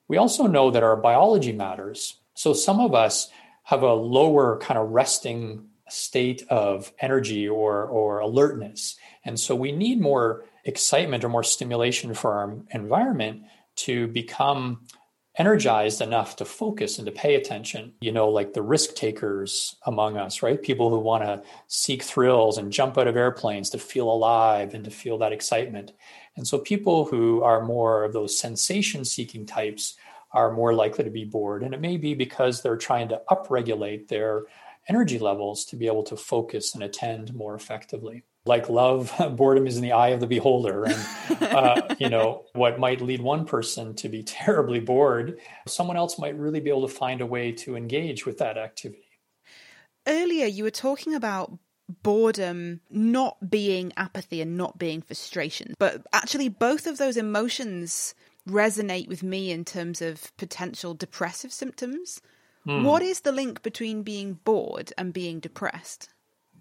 We 0.07 0.17
also 0.17 0.47
know 0.47 0.71
that 0.71 0.83
our 0.83 0.95
biology 0.95 1.51
matters. 1.51 2.17
So 2.33 2.53
some 2.53 2.79
of 2.79 2.93
us 2.93 3.29
have 3.63 3.83
a 3.83 3.93
lower 3.93 4.57
kind 4.59 4.79
of 4.79 4.89
resting 4.91 5.67
state 5.89 6.43
of 6.49 6.91
energy 6.99 7.47
or, 7.47 7.85
or 7.85 8.19
alertness. 8.19 8.97
And 9.25 9.39
so 9.39 9.55
we 9.55 9.71
need 9.71 9.99
more 9.99 10.45
excitement 10.63 11.23
or 11.23 11.29
more 11.29 11.43
stimulation 11.43 12.13
for 12.13 12.33
our 12.33 12.57
environment 12.71 13.43
to 13.77 14.07
become 14.07 14.81
energized 15.37 16.01
enough 16.01 16.35
to 16.37 16.45
focus 16.45 16.97
and 16.97 17.05
to 17.05 17.11
pay 17.11 17.35
attention, 17.35 17.93
you 18.01 18.11
know, 18.11 18.29
like 18.29 18.53
the 18.53 18.61
risk 18.61 18.95
takers 18.95 19.75
among 19.85 20.17
us, 20.17 20.41
right? 20.41 20.61
People 20.61 20.89
who 20.89 20.97
want 20.97 21.23
to 21.23 21.43
seek 21.67 22.01
thrills 22.01 22.57
and 22.57 22.71
jump 22.71 22.97
out 22.97 23.07
of 23.07 23.15
airplanes 23.15 23.69
to 23.69 23.77
feel 23.77 24.09
alive 24.11 24.73
and 24.73 24.83
to 24.85 24.91
feel 24.91 25.19
that 25.19 25.31
excitement. 25.31 25.91
And 26.37 26.47
so 26.47 26.59
people 26.59 27.05
who 27.05 27.41
are 27.41 27.65
more 27.65 28.03
of 28.03 28.13
those 28.13 28.39
sensation 28.39 29.03
seeking 29.03 29.45
types 29.45 29.95
are 30.31 30.53
more 30.53 30.73
likely 30.73 31.03
to 31.03 31.09
be 31.09 31.25
bored. 31.25 31.63
And 31.63 31.73
it 31.73 31.81
may 31.81 31.97
be 31.97 32.13
because 32.13 32.61
they're 32.61 32.77
trying 32.77 33.09
to 33.09 33.21
upregulate 33.29 34.07
their 34.07 34.43
energy 34.87 35.19
levels 35.19 35.65
to 35.65 35.75
be 35.75 35.87
able 35.87 36.03
to 36.03 36.15
focus 36.15 36.73
and 36.73 36.83
attend 36.83 37.33
more 37.33 37.55
effectively. 37.55 38.23
Like 38.45 38.69
love, 38.69 39.13
boredom 39.35 39.67
is 39.67 39.75
in 39.75 39.83
the 39.83 39.91
eye 39.91 40.09
of 40.09 40.19
the 40.19 40.27
beholder. 40.27 40.85
And, 40.85 41.07
uh, 41.41 41.81
you 41.99 42.09
know, 42.09 42.45
what 42.53 42.79
might 42.79 43.01
lead 43.01 43.21
one 43.21 43.45
person 43.45 43.95
to 43.95 44.09
be 44.09 44.23
terribly 44.23 44.79
bored, 44.79 45.39
someone 45.67 45.97
else 45.97 46.17
might 46.19 46.37
really 46.37 46.59
be 46.59 46.69
able 46.69 46.87
to 46.87 46.93
find 46.93 47.21
a 47.21 47.25
way 47.25 47.51
to 47.53 47.75
engage 47.75 48.25
with 48.25 48.37
that 48.37 48.57
activity. 48.57 49.03
Earlier, 50.07 50.45
you 50.45 50.63
were 50.63 50.71
talking 50.71 51.13
about 51.13 51.57
boredom 52.03 52.81
not 52.89 53.49
being 53.49 53.93
apathy 53.97 54.41
and 54.41 54.57
not 54.57 54.77
being 54.77 55.01
frustration, 55.01 55.73
but 55.79 56.05
actually, 56.13 56.49
both 56.49 56.87
of 56.87 56.97
those 56.97 57.17
emotions 57.17 58.13
resonate 58.47 59.07
with 59.07 59.23
me 59.23 59.51
in 59.51 59.65
terms 59.65 60.01
of 60.01 60.35
potential 60.37 60.93
depressive 60.93 61.51
symptoms. 61.51 62.21
Hmm. 62.65 62.83
What 62.83 63.01
is 63.01 63.21
the 63.21 63.31
link 63.31 63.61
between 63.61 64.03
being 64.03 64.39
bored 64.43 64.91
and 64.97 65.13
being 65.13 65.39
depressed? 65.39 66.09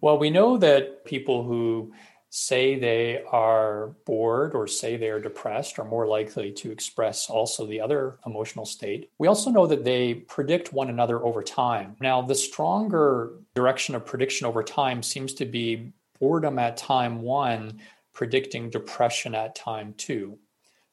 Well, 0.00 0.18
we 0.18 0.30
know 0.30 0.58
that 0.58 1.04
people 1.04 1.44
who 1.44 1.92
say 2.38 2.78
they 2.78 3.22
are 3.32 3.94
bored 4.04 4.54
or 4.54 4.66
say 4.66 4.98
they 4.98 5.08
are 5.08 5.18
depressed 5.18 5.78
are 5.78 5.86
more 5.86 6.06
likely 6.06 6.52
to 6.52 6.70
express 6.70 7.30
also 7.30 7.64
the 7.64 7.80
other 7.80 8.18
emotional 8.26 8.66
state. 8.66 9.08
We 9.16 9.26
also 9.26 9.48
know 9.48 9.66
that 9.66 9.86
they 9.86 10.12
predict 10.12 10.70
one 10.70 10.90
another 10.90 11.24
over 11.24 11.42
time. 11.42 11.96
Now, 11.98 12.20
the 12.20 12.34
stronger 12.34 13.30
direction 13.54 13.94
of 13.94 14.04
prediction 14.04 14.46
over 14.46 14.62
time 14.62 15.02
seems 15.02 15.32
to 15.32 15.46
be 15.46 15.94
boredom 16.20 16.58
at 16.58 16.76
time 16.76 17.22
one, 17.22 17.80
predicting 18.12 18.68
depression 18.68 19.34
at 19.34 19.54
time 19.54 19.94
two. 19.96 20.38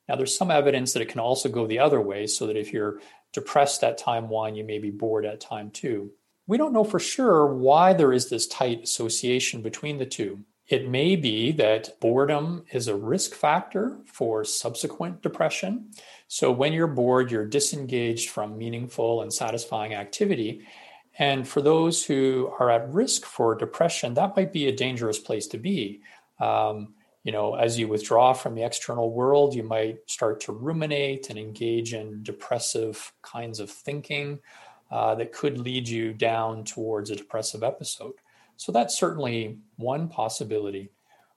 Now, 0.08 0.16
there's 0.16 0.38
some 0.38 0.50
evidence 0.50 0.94
that 0.94 1.02
it 1.02 1.10
can 1.10 1.20
also 1.20 1.50
go 1.50 1.68
the 1.68 1.80
other 1.80 2.00
way, 2.00 2.26
so 2.26 2.48
that 2.48 2.56
if 2.56 2.72
you're 2.72 3.02
depressed 3.34 3.84
at 3.84 3.98
time 3.98 4.30
one, 4.30 4.56
you 4.56 4.64
may 4.64 4.80
be 4.80 4.92
bored 4.92 5.26
at 5.26 5.42
time 5.42 5.72
two. 5.72 6.12
We 6.48 6.58
don't 6.58 6.72
know 6.72 6.86
for 6.86 7.00
sure 7.00 7.54
why 7.54 7.92
there 7.92 8.14
is 8.14 8.30
this 8.30 8.48
tight 8.48 8.84
association 8.84 9.62
between 9.62 9.98
the 9.98 10.06
two. 10.06 10.46
It 10.68 10.90
may 10.90 11.16
be 11.16 11.52
that 11.54 12.00
boredom 12.00 12.64
is 12.72 12.88
a 12.88 12.96
risk 12.96 13.34
factor 13.34 14.00
for 14.06 14.46
subsequent 14.46 15.22
depression. 15.22 15.92
So 16.28 16.52
when 16.52 16.72
you're 16.72 16.88
bored, 16.88 17.32
you're 17.32 17.46
disengaged 17.46 18.30
from 18.30 18.58
meaningful 18.58 19.22
and 19.22 19.34
satisfying 19.34 19.94
activity. 19.94 20.66
And 21.20 21.48
for 21.48 21.62
those 21.62 22.06
who 22.06 22.52
are 22.60 22.70
at 22.70 22.92
risk 22.92 23.26
for 23.26 23.56
depression, 23.56 24.14
that 24.16 24.36
might 24.36 24.54
be 24.54 24.68
a 24.68 24.76
dangerous 24.76 25.20
place 25.20 25.48
to 25.48 25.58
be. 25.58 26.02
Um, 26.40 26.94
you 27.24 27.32
know, 27.32 27.56
as 27.56 27.78
you 27.78 27.88
withdraw 27.88 28.34
from 28.34 28.56
the 28.56 28.64
external 28.64 29.12
world, 29.12 29.54
you 29.54 29.64
might 29.64 30.00
start 30.10 30.42
to 30.42 30.52
ruminate 30.52 31.30
and 31.30 31.40
engage 31.40 31.94
in 31.94 32.24
depressive 32.24 33.14
kinds 33.22 33.60
of 33.60 33.70
thinking 33.70 34.40
uh, 34.92 35.16
that 35.16 35.32
could 35.32 35.58
lead 35.58 35.88
you 35.88 36.14
down 36.14 36.64
towards 36.64 37.10
a 37.10 37.16
depressive 37.16 37.64
episode. 37.64 38.14
So 38.58 38.72
that's 38.72 38.98
certainly 38.98 39.58
one 39.78 40.08
possibility. 40.08 40.90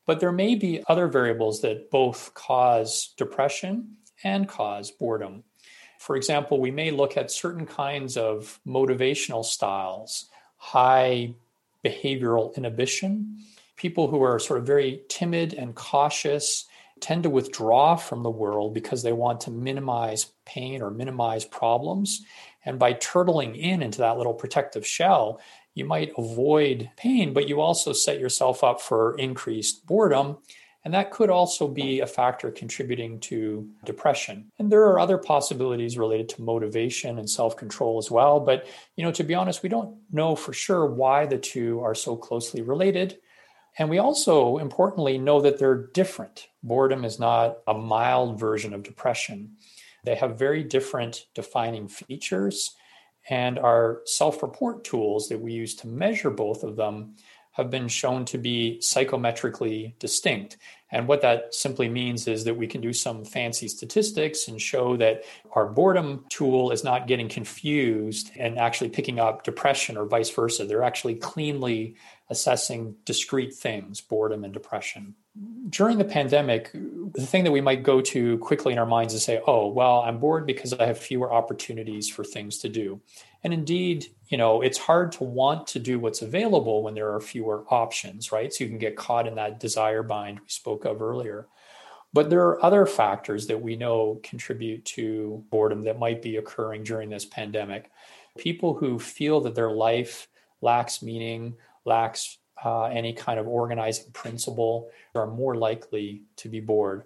But 0.06 0.20
there 0.20 0.32
may 0.32 0.54
be 0.54 0.82
other 0.88 1.08
variables 1.08 1.60
that 1.62 1.90
both 1.90 2.32
cause 2.34 3.12
depression 3.16 3.96
and 4.22 4.48
cause 4.48 4.90
boredom. 4.90 5.42
For 5.98 6.16
example, 6.16 6.60
we 6.60 6.70
may 6.70 6.90
look 6.90 7.16
at 7.16 7.30
certain 7.30 7.66
kinds 7.66 8.16
of 8.16 8.60
motivational 8.66 9.44
styles, 9.44 10.26
high 10.56 11.34
behavioral 11.84 12.54
inhibition. 12.56 13.38
People 13.76 14.08
who 14.08 14.22
are 14.22 14.38
sort 14.38 14.60
of 14.60 14.66
very 14.66 15.02
timid 15.08 15.54
and 15.54 15.74
cautious 15.74 16.66
tend 17.00 17.24
to 17.24 17.30
withdraw 17.30 17.96
from 17.96 18.22
the 18.22 18.30
world 18.30 18.72
because 18.72 19.02
they 19.02 19.12
want 19.12 19.40
to 19.42 19.50
minimize 19.50 20.32
pain 20.44 20.80
or 20.80 20.90
minimize 20.90 21.44
problems. 21.44 22.24
And 22.64 22.78
by 22.78 22.94
turtling 22.94 23.56
in 23.56 23.82
into 23.82 23.98
that 23.98 24.16
little 24.16 24.34
protective 24.34 24.86
shell, 24.86 25.40
you 25.76 25.84
might 25.84 26.10
avoid 26.16 26.90
pain, 26.96 27.34
but 27.34 27.48
you 27.48 27.60
also 27.60 27.92
set 27.92 28.18
yourself 28.18 28.64
up 28.64 28.80
for 28.80 29.16
increased 29.18 29.86
boredom. 29.86 30.38
And 30.84 30.94
that 30.94 31.10
could 31.10 31.30
also 31.30 31.68
be 31.68 32.00
a 32.00 32.06
factor 32.06 32.50
contributing 32.50 33.20
to 33.20 33.68
depression. 33.84 34.52
And 34.58 34.72
there 34.72 34.84
are 34.86 34.98
other 34.98 35.18
possibilities 35.18 35.98
related 35.98 36.30
to 36.30 36.42
motivation 36.42 37.18
and 37.18 37.28
self-control 37.28 37.98
as 37.98 38.10
well. 38.10 38.40
But, 38.40 38.66
you 38.96 39.04
know, 39.04 39.12
to 39.12 39.24
be 39.24 39.34
honest, 39.34 39.62
we 39.62 39.68
don't 39.68 39.96
know 40.10 40.34
for 40.34 40.54
sure 40.54 40.86
why 40.86 41.26
the 41.26 41.38
two 41.38 41.80
are 41.80 41.94
so 41.94 42.16
closely 42.16 42.62
related. 42.62 43.18
And 43.78 43.90
we 43.90 43.98
also, 43.98 44.56
importantly, 44.56 45.18
know 45.18 45.42
that 45.42 45.58
they're 45.58 45.88
different. 45.92 46.48
Boredom 46.62 47.04
is 47.04 47.18
not 47.18 47.58
a 47.66 47.74
mild 47.74 48.40
version 48.40 48.72
of 48.72 48.82
depression. 48.82 49.56
They 50.04 50.14
have 50.14 50.38
very 50.38 50.62
different 50.62 51.26
defining 51.34 51.88
features, 51.88 52.76
and 53.28 53.58
our 53.58 54.02
self 54.04 54.42
report 54.42 54.84
tools 54.84 55.28
that 55.28 55.40
we 55.40 55.52
use 55.52 55.74
to 55.76 55.88
measure 55.88 56.30
both 56.30 56.62
of 56.62 56.76
them 56.76 57.16
have 57.52 57.70
been 57.70 57.88
shown 57.88 58.24
to 58.26 58.36
be 58.36 58.78
psychometrically 58.82 59.98
distinct. 59.98 60.58
And 60.92 61.08
what 61.08 61.22
that 61.22 61.54
simply 61.54 61.88
means 61.88 62.28
is 62.28 62.44
that 62.44 62.56
we 62.56 62.66
can 62.66 62.82
do 62.82 62.92
some 62.92 63.24
fancy 63.24 63.66
statistics 63.66 64.46
and 64.46 64.60
show 64.60 64.96
that 64.98 65.24
our 65.52 65.66
boredom 65.66 66.26
tool 66.28 66.70
is 66.70 66.84
not 66.84 67.06
getting 67.06 67.28
confused 67.28 68.30
and 68.36 68.58
actually 68.58 68.90
picking 68.90 69.18
up 69.18 69.42
depression 69.42 69.96
or 69.96 70.04
vice 70.04 70.30
versa. 70.30 70.66
They're 70.66 70.82
actually 70.82 71.14
cleanly 71.14 71.96
assessing 72.28 72.96
discrete 73.04 73.54
things, 73.54 74.00
boredom 74.00 74.44
and 74.44 74.52
depression 74.52 75.14
during 75.68 75.98
the 75.98 76.04
pandemic, 76.04 76.70
the 76.72 77.26
thing 77.26 77.44
that 77.44 77.50
we 77.50 77.60
might 77.60 77.82
go 77.82 78.00
to 78.00 78.38
quickly 78.38 78.72
in 78.72 78.78
our 78.78 78.86
minds 78.86 79.14
is 79.14 79.24
say, 79.24 79.40
oh, 79.46 79.66
well, 79.68 80.00
I'm 80.00 80.18
bored 80.18 80.46
because 80.46 80.72
I 80.72 80.86
have 80.86 80.98
fewer 80.98 81.32
opportunities 81.32 82.08
for 82.08 82.24
things 82.24 82.58
to 82.58 82.68
do. 82.68 83.00
And 83.42 83.52
indeed, 83.52 84.06
you 84.28 84.38
know, 84.38 84.60
it's 84.62 84.78
hard 84.78 85.12
to 85.12 85.24
want 85.24 85.66
to 85.68 85.78
do 85.78 85.98
what's 85.98 86.22
available 86.22 86.82
when 86.82 86.94
there 86.94 87.12
are 87.12 87.20
fewer 87.20 87.64
options, 87.68 88.30
right? 88.32 88.52
So 88.52 88.64
you 88.64 88.70
can 88.70 88.78
get 88.78 88.96
caught 88.96 89.26
in 89.26 89.34
that 89.36 89.60
desire 89.60 90.02
bind 90.02 90.40
we 90.40 90.48
spoke 90.48 90.84
of 90.84 91.02
earlier. 91.02 91.48
But 92.12 92.30
there 92.30 92.46
are 92.46 92.64
other 92.64 92.86
factors 92.86 93.46
that 93.48 93.60
we 93.60 93.76
know 93.76 94.20
contribute 94.22 94.84
to 94.86 95.44
boredom 95.50 95.82
that 95.82 95.98
might 95.98 96.22
be 96.22 96.36
occurring 96.36 96.84
during 96.84 97.10
this 97.10 97.24
pandemic. 97.24 97.90
People 98.38 98.74
who 98.74 98.98
feel 98.98 99.40
that 99.42 99.54
their 99.54 99.70
life 99.70 100.28
lacks 100.60 101.02
meaning, 101.02 101.56
lacks 101.84 102.38
uh, 102.64 102.84
any 102.84 103.12
kind 103.12 103.38
of 103.38 103.46
organizing 103.46 104.10
principle 104.12 104.90
are 105.14 105.26
more 105.26 105.56
likely 105.56 106.22
to 106.36 106.48
be 106.48 106.60
bored. 106.60 107.04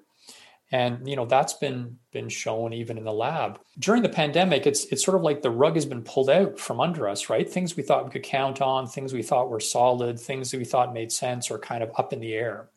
And 0.72 1.08
you 1.08 1.16
know 1.16 1.26
that's 1.26 1.54
been 1.54 1.98
been 2.12 2.28
shown 2.28 2.72
even 2.72 2.96
in 2.96 3.04
the 3.04 3.12
lab. 3.12 3.58
During 3.78 4.02
the 4.02 4.08
pandemic 4.08 4.66
it's 4.66 4.84
it's 4.86 5.04
sort 5.04 5.16
of 5.16 5.22
like 5.22 5.42
the 5.42 5.50
rug 5.50 5.74
has 5.74 5.84
been 5.84 6.02
pulled 6.02 6.30
out 6.30 6.60
from 6.60 6.80
under 6.80 7.08
us 7.08 7.28
right? 7.28 7.48
Things 7.48 7.76
we 7.76 7.82
thought 7.82 8.04
we 8.04 8.12
could 8.12 8.22
count 8.22 8.60
on 8.60 8.86
things 8.86 9.12
we 9.12 9.22
thought 9.22 9.50
were 9.50 9.60
solid 9.60 10.18
things 10.20 10.50
that 10.50 10.58
we 10.58 10.64
thought 10.64 10.94
made 10.94 11.10
sense 11.10 11.50
are 11.50 11.58
kind 11.58 11.82
of 11.82 11.90
up 11.98 12.12
in 12.12 12.20
the 12.20 12.34
air. 12.34 12.70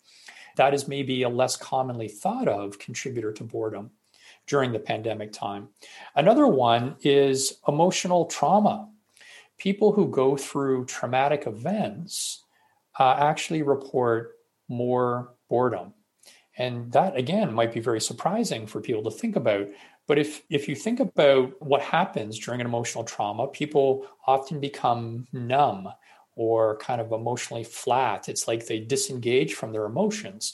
That 0.56 0.74
is 0.74 0.88
maybe 0.88 1.22
a 1.22 1.30
less 1.30 1.56
commonly 1.56 2.08
thought 2.08 2.48
of 2.48 2.80
contributor 2.80 3.32
to 3.34 3.44
boredom 3.44 3.92
during 4.48 4.72
the 4.72 4.80
pandemic 4.80 5.32
time. 5.32 5.70
Another 6.16 6.48
one 6.48 6.96
is 7.02 7.60
emotional 7.68 8.26
trauma. 8.26 8.90
People 9.58 9.92
who 9.92 10.10
go 10.10 10.36
through 10.36 10.86
traumatic 10.86 11.46
events 11.48 12.43
uh, 13.00 13.16
actually 13.20 13.62
report 13.62 14.36
more 14.68 15.36
boredom. 15.50 15.94
And 16.58 16.92
that 16.92 17.16
again 17.16 17.54
might 17.54 17.74
be 17.74 17.80
very 17.80 18.02
surprising 18.02 18.68
for 18.68 18.80
people 18.80 19.04
to 19.04 19.12
think 19.12 19.36
about. 19.36 19.68
But 20.08 20.20
if 20.20 20.44
if 20.50 20.68
you 20.68 20.76
think 20.76 21.00
about 21.00 21.60
what 21.62 21.82
happens 21.82 22.38
during 22.38 22.62
an 22.62 22.68
emotional 22.68 23.04
trauma, 23.04 23.48
people 23.48 24.06
often 24.28 24.60
become 24.60 25.26
numb 25.32 25.88
or 26.36 26.78
kind 26.78 27.00
of 27.00 27.12
emotionally 27.12 27.64
flat. 27.64 28.30
It's 28.30 28.48
like 28.48 28.66
they 28.66 28.80
disengage 28.80 29.54
from 29.54 29.72
their 29.72 29.86
emotions. 29.86 30.54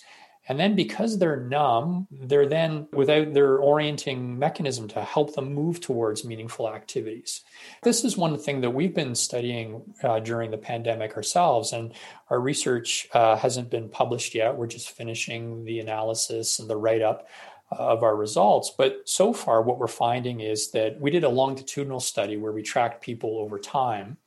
And 0.50 0.60
then 0.60 0.76
because 0.76 1.20
they're 1.20 1.40
numb, 1.40 2.08
they're 2.10 2.48
then 2.48 2.88
without 2.92 3.34
their 3.36 3.60
orienting 3.60 4.38
mechanism 4.38 4.88
to 4.90 5.04
help 5.04 5.36
them 5.36 5.54
move 5.54 5.80
towards 5.80 6.26
meaningful 6.26 6.68
activities. 6.68 7.42
This 7.84 8.04
is 8.04 8.18
one 8.18 8.36
thing 8.40 8.62
that 8.62 8.72
we've 8.72 8.96
been 8.96 9.14
studying 9.14 9.84
uh, 10.04 10.20
during 10.20 10.50
the 10.50 10.58
pandemic 10.58 11.16
ourselves, 11.16 11.72
and 11.72 11.94
our 12.32 12.40
research 12.40 13.08
uh, 13.14 13.36
hasn't 13.36 13.70
been 13.70 13.90
published 13.90 14.34
yet. 14.34 14.58
We're 14.58 14.66
just 14.66 14.90
finishing 14.90 15.66
the 15.66 15.80
analysis 15.80 16.58
and 16.58 16.68
the 16.68 16.78
write 16.78 17.04
up 17.04 17.28
of 17.72 18.02
our 18.02 18.16
results. 18.16 18.74
But 18.76 19.08
so 19.08 19.34
far, 19.34 19.62
what 19.62 19.78
we're 19.78 19.88
finding 19.88 20.40
is 20.40 20.72
that 20.72 21.00
we 21.00 21.12
did 21.12 21.24
a 21.24 21.30
longitudinal 21.30 22.00
study 22.00 22.38
where 22.38 22.52
we 22.52 22.64
tracked 22.64 23.04
people 23.04 23.38
over 23.38 23.60
time. 23.60 24.18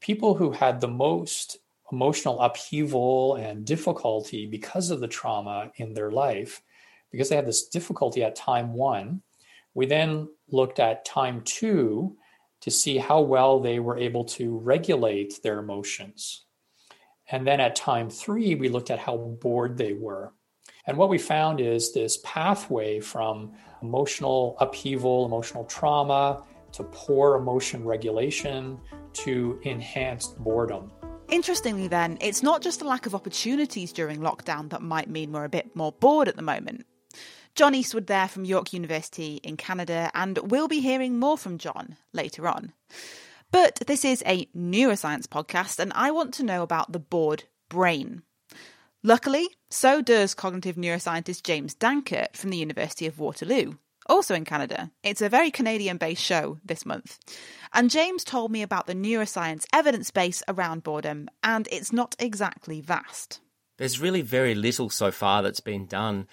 People 0.00 0.34
who 0.34 0.52
had 0.52 0.80
the 0.80 0.86
most 0.86 1.58
emotional 1.92 2.40
upheaval 2.40 3.36
and 3.36 3.64
difficulty 3.64 4.46
because 4.46 4.90
of 4.90 5.00
the 5.00 5.08
trauma 5.08 5.70
in 5.76 5.94
their 5.94 6.10
life, 6.10 6.60
because 7.10 7.28
they 7.28 7.36
had 7.36 7.46
this 7.46 7.68
difficulty 7.68 8.22
at 8.22 8.36
time 8.36 8.74
one, 8.74 9.22
We 9.78 9.86
then 9.86 10.28
looked 10.50 10.80
at 10.80 11.04
time 11.04 11.42
two 11.42 12.16
to 12.62 12.70
see 12.70 12.98
how 12.98 13.20
well 13.20 13.60
they 13.60 13.78
were 13.78 13.96
able 13.96 14.24
to 14.24 14.58
regulate 14.58 15.40
their 15.42 15.60
emotions. 15.60 16.46
And 17.30 17.46
then 17.46 17.60
at 17.60 17.76
time 17.76 18.10
three, 18.10 18.56
we 18.56 18.68
looked 18.68 18.90
at 18.90 18.98
how 18.98 19.16
bored 19.16 19.78
they 19.78 19.92
were. 19.92 20.32
And 20.86 20.96
what 20.96 21.10
we 21.10 21.18
found 21.18 21.60
is 21.60 21.92
this 21.92 22.18
pathway 22.24 22.98
from 22.98 23.52
emotional 23.80 24.56
upheaval, 24.58 25.26
emotional 25.26 25.64
trauma, 25.64 26.42
to 26.72 26.82
poor 26.82 27.36
emotion 27.36 27.84
regulation, 27.84 28.80
to 29.12 29.60
enhanced 29.62 30.38
boredom. 30.38 30.90
Interestingly, 31.28 31.88
then, 31.88 32.16
it's 32.22 32.42
not 32.42 32.62
just 32.62 32.80
a 32.80 32.86
lack 32.86 33.04
of 33.04 33.14
opportunities 33.14 33.92
during 33.92 34.20
lockdown 34.20 34.70
that 34.70 34.80
might 34.80 35.10
mean 35.10 35.30
we're 35.30 35.44
a 35.44 35.50
bit 35.50 35.76
more 35.76 35.92
bored 35.92 36.26
at 36.26 36.36
the 36.36 36.42
moment. 36.42 36.86
John 37.54 37.74
Eastwood 37.74 38.06
there 38.06 38.28
from 38.28 38.46
York 38.46 38.72
University 38.72 39.40
in 39.42 39.58
Canada, 39.58 40.10
and 40.14 40.38
we'll 40.38 40.68
be 40.68 40.80
hearing 40.80 41.18
more 41.18 41.36
from 41.36 41.58
John 41.58 41.96
later 42.14 42.48
on. 42.48 42.72
But 43.50 43.80
this 43.86 44.06
is 44.06 44.22
a 44.24 44.46
neuroscience 44.56 45.26
podcast, 45.26 45.78
and 45.78 45.92
I 45.94 46.10
want 46.12 46.32
to 46.34 46.44
know 46.44 46.62
about 46.62 46.92
the 46.92 46.98
bored 46.98 47.44
brain. 47.68 48.22
Luckily, 49.02 49.48
so 49.68 50.00
does 50.00 50.34
cognitive 50.34 50.76
neuroscientist 50.76 51.42
James 51.42 51.74
Danckert 51.74 52.36
from 52.36 52.50
the 52.50 52.56
University 52.56 53.06
of 53.06 53.18
Waterloo, 53.18 53.74
also 54.08 54.34
in 54.34 54.44
Canada. 54.44 54.90
It's 55.02 55.22
a 55.22 55.28
very 55.28 55.50
Canadian 55.50 55.96
based 55.96 56.22
show 56.22 56.58
this 56.64 56.86
month. 56.86 57.18
And 57.72 57.90
James 57.90 58.24
told 58.24 58.50
me 58.50 58.62
about 58.62 58.86
the 58.86 58.94
neuroscience 58.94 59.64
evidence 59.72 60.10
base 60.10 60.42
around 60.48 60.82
boredom, 60.82 61.28
and 61.42 61.68
it's 61.70 61.92
not 61.92 62.16
exactly 62.18 62.80
vast. 62.80 63.40
There's 63.76 64.00
really 64.00 64.22
very 64.22 64.54
little 64.54 64.90
so 64.90 65.10
far 65.10 65.42
that's 65.42 65.60
been 65.60 65.86
done 65.86 66.26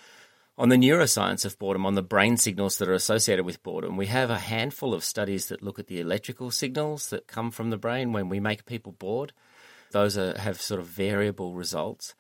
on 0.58 0.70
the 0.70 0.78
neuroscience 0.78 1.44
of 1.44 1.60
boredom, 1.60 1.86
on 1.86 1.96
the 1.96 2.02
brain 2.02 2.38
signals 2.38 2.78
that 2.78 2.88
are 2.88 2.94
associated 2.94 3.46
with 3.46 3.62
boredom, 3.62 3.98
we 3.98 4.06
have 4.08 4.30
a 4.30 4.40
handful 4.40 4.94
of 4.94 5.04
studies 5.04 5.48
that 5.48 5.62
look 5.62 5.80
at 5.80 5.88
the 5.88 6.00
electrical 6.00 6.50
signals 6.50 7.10
that 7.10 7.28
come 7.28 7.52
from 7.52 7.72
the 7.72 7.78
brain 7.78 8.14
when 8.14 8.30
we 8.30 8.40
make 8.40 8.66
people 8.66 8.94
bored. 8.94 9.34
Those 9.92 10.18
are, 10.18 10.38
have 10.38 10.62
sort 10.62 10.80
of 10.80 10.88
variable 10.88 11.54
results. 11.54 12.16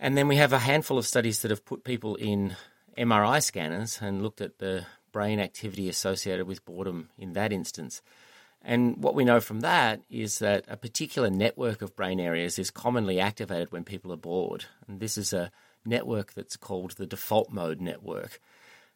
And 0.00 0.16
then 0.16 0.28
we 0.28 0.36
have 0.36 0.52
a 0.52 0.60
handful 0.60 0.98
of 0.98 1.06
studies 1.06 1.42
that 1.42 1.50
have 1.50 1.64
put 1.64 1.84
people 1.84 2.16
in 2.16 2.56
MRI 2.98 3.42
scanners 3.42 4.00
and 4.02 4.22
looked 4.22 4.40
at 4.40 4.58
the 4.58 4.86
brain 5.12 5.40
activity 5.40 5.88
associated 5.88 6.46
with 6.46 6.64
boredom 6.64 7.10
in 7.16 7.32
that 7.32 7.52
instance. 7.52 8.02
And 8.62 9.02
what 9.02 9.14
we 9.14 9.24
know 9.24 9.40
from 9.40 9.60
that 9.60 10.00
is 10.10 10.40
that 10.40 10.64
a 10.68 10.76
particular 10.76 11.30
network 11.30 11.80
of 11.80 11.94
brain 11.94 12.18
areas 12.18 12.58
is 12.58 12.70
commonly 12.70 13.20
activated 13.20 13.72
when 13.72 13.84
people 13.84 14.12
are 14.12 14.16
bored. 14.16 14.64
And 14.86 15.00
this 15.00 15.16
is 15.16 15.32
a 15.32 15.50
network 15.84 16.34
that's 16.34 16.56
called 16.56 16.92
the 16.92 17.06
default 17.06 17.50
mode 17.50 17.80
network. 17.80 18.40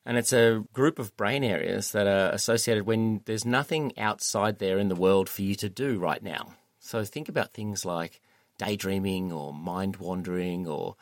And 0.04 0.18
it's 0.18 0.32
a 0.32 0.64
group 0.72 0.98
of 0.98 1.16
brain 1.16 1.44
areas 1.44 1.92
that 1.92 2.08
are 2.08 2.34
associated 2.34 2.86
when 2.86 3.20
there's 3.24 3.44
nothing 3.44 3.96
outside 3.96 4.58
there 4.58 4.78
in 4.78 4.88
the 4.88 4.96
world 4.96 5.28
for 5.28 5.42
you 5.42 5.54
to 5.56 5.68
do 5.68 5.98
right 5.98 6.22
now. 6.22 6.54
So 6.80 7.04
think 7.04 7.28
about 7.28 7.54
things 7.54 7.84
like 7.84 8.20
daydreaming 8.58 9.32
or 9.32 9.52
mind 9.52 9.96
wandering 9.96 10.66
or 10.66 10.96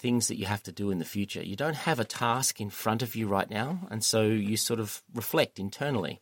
things 0.00 0.28
that 0.28 0.38
you 0.38 0.46
have 0.46 0.62
to 0.64 0.72
do 0.72 0.90
in 0.90 0.98
the 0.98 1.04
future. 1.04 1.42
You 1.42 1.56
don't 1.56 1.76
have 1.76 2.00
a 2.00 2.04
task 2.04 2.60
in 2.60 2.70
front 2.70 3.02
of 3.02 3.14
you 3.14 3.26
right 3.28 3.50
now, 3.50 3.80
and 3.90 4.02
so 4.02 4.22
you 4.22 4.56
sort 4.56 4.80
of 4.80 5.02
reflect 5.14 5.58
internally 5.58 6.20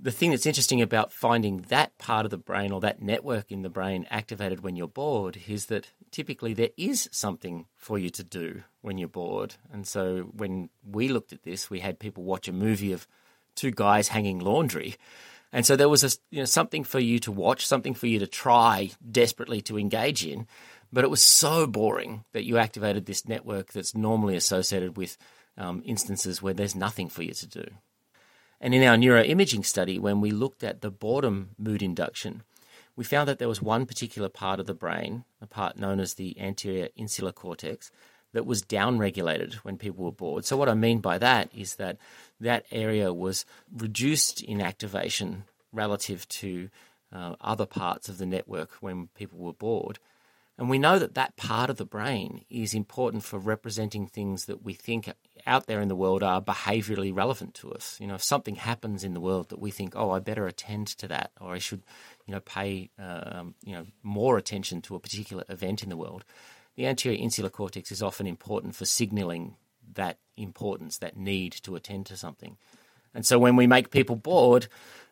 the 0.00 0.12
thing 0.12 0.30
that's 0.30 0.46
interesting 0.46 0.80
about 0.80 1.12
finding 1.12 1.62
that 1.68 1.96
part 1.98 2.24
of 2.24 2.30
the 2.30 2.38
brain 2.38 2.70
or 2.70 2.80
that 2.80 3.02
network 3.02 3.50
in 3.50 3.62
the 3.62 3.68
brain 3.68 4.06
activated 4.10 4.62
when 4.62 4.76
you're 4.76 4.86
bored 4.86 5.38
is 5.48 5.66
that 5.66 5.90
typically 6.12 6.54
there 6.54 6.70
is 6.76 7.08
something 7.10 7.66
for 7.76 7.98
you 7.98 8.08
to 8.10 8.22
do 8.22 8.62
when 8.80 8.96
you're 8.96 9.08
bored. 9.08 9.56
And 9.72 9.86
so 9.86 10.30
when 10.32 10.70
we 10.88 11.08
looked 11.08 11.32
at 11.32 11.42
this, 11.42 11.68
we 11.68 11.80
had 11.80 11.98
people 11.98 12.22
watch 12.22 12.46
a 12.46 12.52
movie 12.52 12.92
of 12.92 13.08
two 13.56 13.72
guys 13.72 14.08
hanging 14.08 14.38
laundry. 14.38 14.94
And 15.52 15.66
so 15.66 15.74
there 15.74 15.88
was 15.88 16.04
a, 16.04 16.16
you 16.30 16.40
know, 16.40 16.44
something 16.44 16.84
for 16.84 17.00
you 17.00 17.18
to 17.20 17.32
watch, 17.32 17.66
something 17.66 17.94
for 17.94 18.06
you 18.06 18.20
to 18.20 18.26
try 18.26 18.90
desperately 19.10 19.60
to 19.62 19.78
engage 19.78 20.24
in. 20.24 20.46
But 20.92 21.04
it 21.04 21.10
was 21.10 21.22
so 21.22 21.66
boring 21.66 22.24
that 22.32 22.44
you 22.44 22.58
activated 22.58 23.06
this 23.06 23.26
network 23.28 23.72
that's 23.72 23.94
normally 23.94 24.36
associated 24.36 24.96
with 24.96 25.18
um, 25.56 25.82
instances 25.84 26.40
where 26.40 26.54
there's 26.54 26.74
nothing 26.74 27.08
for 27.08 27.22
you 27.22 27.34
to 27.34 27.46
do. 27.46 27.64
And 28.60 28.74
in 28.74 28.82
our 28.82 28.96
neuroimaging 28.96 29.64
study, 29.64 29.98
when 29.98 30.20
we 30.20 30.30
looked 30.30 30.64
at 30.64 30.80
the 30.80 30.90
boredom 30.90 31.50
mood 31.58 31.82
induction, 31.82 32.42
we 32.96 33.04
found 33.04 33.28
that 33.28 33.38
there 33.38 33.48
was 33.48 33.62
one 33.62 33.86
particular 33.86 34.28
part 34.28 34.58
of 34.58 34.66
the 34.66 34.74
brain, 34.74 35.24
a 35.40 35.46
part 35.46 35.78
known 35.78 36.00
as 36.00 36.14
the 36.14 36.38
anterior 36.40 36.88
insular 36.96 37.32
cortex, 37.32 37.92
that 38.32 38.44
was 38.44 38.62
downregulated 38.62 39.54
when 39.56 39.78
people 39.78 40.04
were 40.04 40.12
bored. 40.12 40.44
So, 40.44 40.56
what 40.56 40.68
I 40.68 40.74
mean 40.74 40.98
by 40.98 41.18
that 41.18 41.48
is 41.54 41.76
that 41.76 41.96
that 42.40 42.66
area 42.70 43.12
was 43.12 43.46
reduced 43.74 44.42
in 44.42 44.60
activation 44.60 45.44
relative 45.72 46.28
to 46.28 46.68
uh, 47.12 47.36
other 47.40 47.66
parts 47.66 48.08
of 48.08 48.18
the 48.18 48.26
network 48.26 48.72
when 48.80 49.08
people 49.14 49.38
were 49.38 49.52
bored. 49.52 49.98
And 50.58 50.68
we 50.68 50.78
know 50.78 50.98
that 50.98 51.14
that 51.14 51.36
part 51.36 51.70
of 51.70 51.76
the 51.76 51.84
brain 51.84 52.44
is 52.50 52.74
important 52.74 53.22
for 53.22 53.38
representing 53.38 54.08
things 54.08 54.46
that 54.46 54.64
we 54.64 54.74
think 54.74 55.08
out 55.46 55.66
there 55.66 55.80
in 55.80 55.86
the 55.86 55.94
world 55.94 56.24
are 56.24 56.42
behaviorally 56.42 57.14
relevant 57.14 57.54
to 57.54 57.72
us. 57.72 57.96
You 58.00 58.08
know, 58.08 58.16
if 58.16 58.24
something 58.24 58.56
happens 58.56 59.04
in 59.04 59.14
the 59.14 59.20
world 59.20 59.50
that 59.50 59.60
we 59.60 59.70
think, 59.70 59.94
oh, 59.94 60.10
I 60.10 60.18
better 60.18 60.48
attend 60.48 60.88
to 60.98 61.06
that, 61.08 61.30
or 61.40 61.54
I 61.54 61.58
should, 61.58 61.84
you 62.26 62.34
know, 62.34 62.40
pay, 62.40 62.90
um, 62.98 63.54
you 63.64 63.72
know, 63.72 63.86
more 64.02 64.36
attention 64.36 64.82
to 64.82 64.96
a 64.96 65.00
particular 65.00 65.44
event 65.48 65.84
in 65.84 65.90
the 65.90 65.96
world, 65.96 66.24
the 66.74 66.88
anterior 66.88 67.18
insular 67.18 67.50
cortex 67.50 67.92
is 67.92 68.02
often 68.02 68.26
important 68.26 68.74
for 68.74 68.84
signaling 68.84 69.54
that 69.94 70.18
importance, 70.36 70.98
that 70.98 71.16
need 71.16 71.52
to 71.52 71.76
attend 71.76 72.06
to 72.06 72.16
something. 72.16 72.56
And 73.14 73.24
so 73.24 73.38
when 73.38 73.54
we 73.54 73.68
make 73.68 73.90
people 73.90 74.16
bored, 74.16 74.66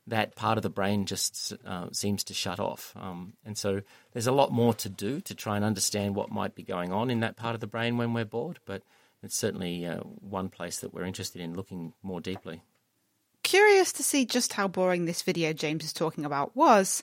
that 0.07 0.37
part 0.37 0.57
of 0.57 0.63
the 0.63 0.71
brain 0.71 1.05
just 1.05 1.53
uh, 1.67 1.89
seems 1.93 2.23
to 2.25 2.35
shut 2.35 2.61
off. 2.61 2.93
Um, 2.97 3.35
and 3.45 3.59
so 3.59 3.83
there's 4.13 4.27
a 4.27 4.33
lot 4.33 4.53
more 4.53 4.73
to 4.75 4.89
do 4.89 5.21
to 5.23 5.35
try 5.35 5.57
and 5.57 5.65
understand 5.65 6.15
what 6.15 6.31
might 6.31 6.55
be 6.55 6.63
going 6.63 6.93
on 6.93 7.11
in 7.11 7.21
that 7.21 7.37
part 7.37 7.55
of 7.55 7.61
the 7.61 7.67
brain 7.67 7.97
when 7.97 8.13
we're 8.13 8.25
bored, 8.25 8.61
but 8.65 8.83
it's 9.23 9.37
certainly 9.37 9.85
uh, 9.85 9.99
one 9.99 10.49
place 10.49 10.79
that 10.79 10.95
we're 10.95 11.05
interested 11.05 11.41
in 11.43 11.55
looking 11.55 11.93
more 12.03 12.21
deeply. 12.21 12.63
Curious 13.43 13.93
to 13.95 14.03
see 14.03 14.25
just 14.25 14.53
how 14.53 14.69
boring 14.69 15.05
this 15.05 15.23
video 15.23 15.53
James 15.53 15.85
is 15.85 15.93
talking 15.93 16.25
about 16.25 16.55
was, 16.57 17.03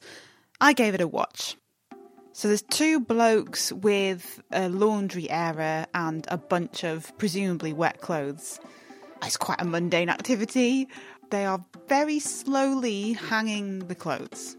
I 0.62 0.74
gave 0.74 0.94
it 0.94 1.02
a 1.02 1.08
watch. 1.08 1.58
So 2.32 2.48
there's 2.48 2.64
two 2.64 3.00
blokes 3.00 3.72
with 3.72 4.42
a 4.52 4.68
laundry 4.68 5.30
area 5.30 5.88
and 5.94 6.26
a 6.30 6.38
bunch 6.38 6.84
of 6.84 7.16
presumably 7.18 7.74
wet 7.74 8.02
clothes. 8.02 8.60
It's 9.22 9.38
quite 9.38 9.62
a 9.62 9.66
mundane 9.66 10.10
activity 10.10 10.88
they 11.30 11.46
are 11.46 11.64
very 11.88 12.20
slowly 12.20 13.14
hanging 13.14 13.80
the 13.88 13.96
clothes. 13.96 14.58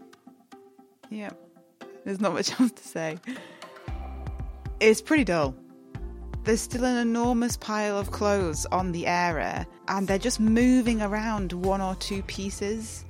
Yeah, 1.09 1.31
there's 2.03 2.19
not 2.19 2.33
much 2.33 2.51
else 2.59 2.71
to 2.71 2.83
say. 2.83 3.17
It's 4.79 5.01
pretty 5.01 5.23
dull. 5.23 5.55
There's 6.43 6.61
still 6.61 6.85
an 6.85 6.97
enormous 6.97 7.57
pile 7.57 7.97
of 7.97 8.11
clothes 8.11 8.67
on 8.67 8.91
the 8.91 9.07
area, 9.07 9.65
and 9.87 10.07
they're 10.07 10.19
just 10.19 10.39
moving 10.39 11.01
around 11.01 11.53
one 11.53 11.81
or 11.81 11.95
two 11.95 12.21
pieces. 12.23 13.03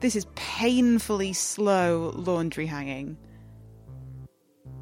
This 0.00 0.14
is 0.14 0.26
painfully 0.34 1.32
slow 1.32 2.12
laundry 2.14 2.66
hanging. 2.66 3.16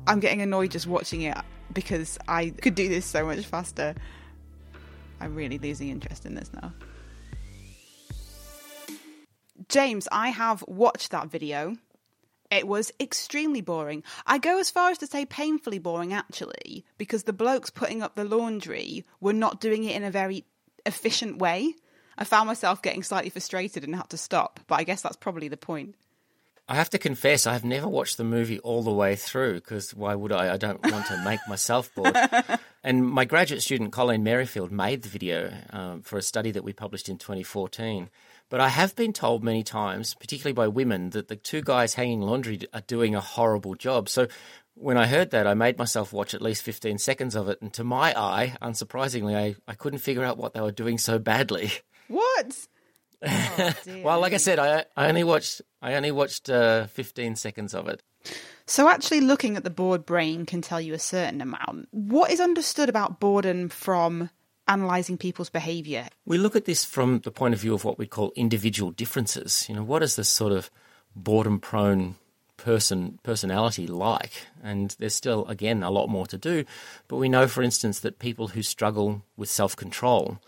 I'm 0.07 0.19
getting 0.19 0.43
annoyed 0.43 0.73
just 0.73 0.89
watching 0.89 1.23
it 1.23 1.37
because 1.73 2.19
I 2.27 2.51
could 2.51 2.75
do 2.75 2.89
this 2.89 3.07
so 3.07 3.25
much 3.25 3.45
faster. 3.47 3.95
I'm 5.21 5.35
really 5.37 5.59
losing 5.59 5.91
interest 5.91 6.27
in 6.27 6.35
this 6.35 6.51
now. 6.53 6.73
James, 9.69 10.09
I 10.11 10.29
have 10.29 10.65
watched 10.67 11.11
that 11.11 11.29
video. 11.29 11.77
It 12.51 12.67
was 12.67 12.93
extremely 13.01 13.61
boring. 13.61 14.03
I 14.27 14.39
go 14.39 14.59
as 14.59 14.71
far 14.71 14.91
as 14.91 14.99
to 14.99 15.07
say 15.07 15.25
painfully 15.25 15.79
boring, 15.79 16.13
actually, 16.13 16.85
because 16.99 17.25
the 17.25 17.33
blokes 17.33 17.71
putting 17.71 18.03
up 18.03 18.15
the 18.15 18.25
laundry 18.25 19.05
were 19.21 19.33
not 19.33 19.61
doing 19.61 19.85
it 19.85 19.97
in 19.97 20.05
a 20.05 20.11
very 20.11 20.45
efficient 20.87 21.39
way. 21.39 21.75
I 22.17 22.25
found 22.25 22.47
myself 22.47 22.83
getting 22.83 23.03
slightly 23.03 23.31
frustrated 23.31 23.83
and 23.85 23.97
had 23.97 24.11
to 24.11 24.17
stop, 24.17 24.61
but 24.67 24.77
I 24.77 24.85
guess 24.85 25.03
that's 25.03 25.17
probably 25.17 25.49
the 25.49 25.57
point. 25.57 25.97
I 26.67 26.77
have 26.77 26.89
to 26.91 26.99
confess, 26.99 27.47
I 27.47 27.53
have 27.53 27.65
never 27.65 27.87
watched 27.87 28.17
the 28.17 28.25
movie 28.25 28.59
all 28.61 28.83
the 28.83 28.93
way 28.93 29.17
through 29.17 29.55
because 29.55 29.95
why 29.95 30.15
would 30.15 30.33
I? 30.33 30.55
I 30.55 30.57
don't 30.57 30.83
want 30.91 31.07
to 31.07 31.23
make 31.23 31.41
myself 31.47 31.95
bored. 31.95 32.17
and 32.85 33.07
my 33.07 33.27
graduate 33.27 33.63
student, 33.63 33.93
Colleen 33.93 34.23
Merrifield, 34.23 34.73
made 34.73 35.03
the 35.03 35.11
video 35.11 35.53
um, 35.71 36.01
for 36.01 36.17
a 36.17 36.23
study 36.23 36.51
that 36.53 36.65
we 36.65 36.73
published 36.73 37.11
in 37.11 37.19
2014. 37.19 38.09
But 38.51 38.61
I 38.61 38.69
have 38.69 38.95
been 38.95 39.13
told 39.13 39.43
many 39.43 39.63
times, 39.63 40.15
particularly 40.15 40.53
by 40.53 40.69
women, 40.69 41.11
that 41.11 41.29
the 41.29 41.37
two 41.37 41.63
guys 41.63 41.95
hanging 41.95 42.21
laundry 42.21 42.61
are 42.73 42.83
doing 42.83 43.15
a 43.15 43.21
horrible 43.21 43.75
job. 43.75 44.09
So 44.09 44.29
when 44.75 44.97
I 44.97 45.07
heard 45.07 45.31
that, 45.31 45.47
I 45.47 45.55
made 45.55 45.79
myself 45.79 46.13
watch 46.13 46.35
at 46.35 46.43
least 46.43 46.63
15 46.63 46.99
seconds 46.99 47.35
of 47.35 47.49
it. 47.49 47.61
And 47.63 47.73
to 47.75 47.85
my 47.85 48.19
eye, 48.19 48.57
unsurprisingly, 48.61 49.37
I, 49.37 49.57
I 49.67 49.75
couldn't 49.75 50.01
figure 50.01 50.25
out 50.25 50.37
what 50.37 50.53
they 50.53 50.61
were 50.61 50.73
doing 50.73 50.99
so 50.99 51.19
badly. 51.19 51.71
What? 52.09 52.57
Oh, 53.27 53.73
well, 54.03 54.21
like 54.21 54.35
I 54.35 54.37
said, 54.37 54.59
I, 54.59 54.85
I 54.95 55.09
only 55.09 55.25
watched 55.25 55.63
I 55.81 55.95
only 55.95 56.11
watched 56.11 56.51
uh, 56.51 56.89
15 56.89 57.37
seconds 57.37 57.75
of 57.75 57.89
it. 57.89 58.03
So, 58.67 58.87
actually, 58.87 59.23
looking 59.23 59.57
at 59.57 59.65
the 59.65 59.71
bored 59.71 60.05
brain 60.05 60.45
can 60.45 60.61
tell 60.61 60.79
you 60.79 60.93
a 60.93 60.99
certain 60.99 61.41
amount. 61.41 61.89
What 61.91 62.31
is 62.31 62.41
understood 62.41 62.91
about 62.91 63.21
boredom 63.21 63.71
from 63.71 64.29
analysing 64.67 65.19
people's 65.19 65.51
behaviour? 65.51 66.09
We 66.25 66.39
look 66.39 66.57
at 66.57 66.65
this 66.65 66.85
from 66.85 67.21
the 67.21 67.31
point 67.31 67.55
of 67.55 67.61
view 67.61 67.75
of 67.75 67.85
what 67.85 67.99
we 67.99 68.07
call 68.07 68.33
individual 68.37 68.91
differences. 68.91 69.67
You 69.69 69.77
know, 69.77 69.85
what 69.85 70.03
is 70.03 70.17
this 70.17 70.29
sort 70.29 70.53
of 70.53 70.71
boredom 71.15 71.61
prone 71.61 72.17
person 72.57 73.19
personality 73.23 73.87
like? 73.87 74.33
And 74.63 74.95
there's 74.99 75.15
still, 75.15 75.47
again, 75.47 75.83
a 75.83 75.91
lot 75.91 76.09
more 76.09 76.27
to 76.27 76.39
do. 76.39 76.65
But 77.09 77.17
we 77.17 77.29
know, 77.29 77.47
for 77.47 77.63
instance, 77.63 78.01
that 78.01 78.19
people 78.19 78.49
who 78.49 78.63
struggle 78.63 79.23
with 79.37 79.51
self 79.51 79.77
control 79.77 80.39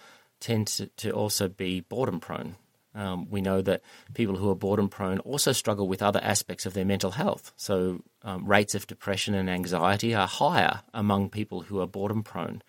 tend 0.41 0.67
to, 0.69 0.87
to 0.87 1.11
also 1.11 1.49
be 1.49 1.81
boredom 1.81 2.21
prone. 2.21 2.57
Um, 2.95 3.29
we 3.29 3.43
know 3.43 3.61
that 3.61 3.83
people 4.15 4.37
who 4.37 4.51
are 4.51 4.55
boredom 4.55 4.89
prone 4.89 5.19
also 5.19 5.53
struggle 5.53 5.87
with 5.87 6.03
other 6.03 6.21
aspects 6.23 6.65
of 6.65 6.73
their 6.73 6.85
mental 6.87 7.11
health. 7.11 7.53
So, 7.57 8.03
um, 8.23 8.47
rates 8.47 8.75
of 8.75 8.87
depression 8.87 9.35
and 9.35 9.51
anxiety 9.51 10.15
are 10.15 10.27
higher 10.27 10.81
among 10.95 11.29
people 11.29 11.61
who 11.63 11.79
are 11.81 11.87
boredom 11.87 12.23
prone. 12.23 12.63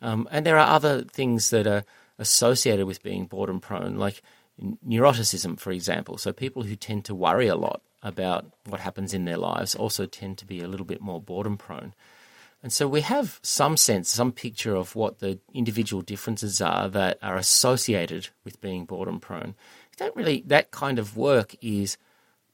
Um, 0.00 0.28
and 0.30 0.46
there 0.46 0.58
are 0.58 0.74
other 0.74 1.02
things 1.02 1.50
that 1.50 1.66
are 1.66 1.84
associated 2.18 2.86
with 2.86 3.02
being 3.02 3.26
boredom 3.26 3.60
prone, 3.60 3.96
like 3.96 4.22
neuroticism, 4.86 5.58
for 5.58 5.72
example. 5.72 6.18
So, 6.18 6.32
people 6.32 6.64
who 6.64 6.76
tend 6.76 7.04
to 7.06 7.14
worry 7.14 7.48
a 7.48 7.56
lot 7.56 7.82
about 8.02 8.46
what 8.66 8.80
happens 8.80 9.12
in 9.12 9.24
their 9.24 9.36
lives 9.36 9.74
also 9.74 10.06
tend 10.06 10.38
to 10.38 10.46
be 10.46 10.60
a 10.60 10.68
little 10.68 10.86
bit 10.86 11.00
more 11.00 11.20
boredom 11.20 11.56
prone. 11.56 11.94
And 12.62 12.72
so 12.72 12.88
we 12.88 13.02
have 13.02 13.38
some 13.42 13.76
sense, 13.76 14.08
some 14.08 14.32
picture 14.32 14.74
of 14.74 14.96
what 14.96 15.20
the 15.20 15.38
individual 15.54 16.02
differences 16.02 16.60
are 16.60 16.88
that 16.88 17.18
are 17.22 17.36
associated 17.36 18.28
with 18.44 18.60
being 18.60 18.84
boredom 18.84 19.20
prone. 19.20 19.54
Don't 19.96 20.16
really, 20.16 20.42
that 20.46 20.70
kind 20.70 20.98
of 20.98 21.16
work 21.16 21.54
is 21.60 21.98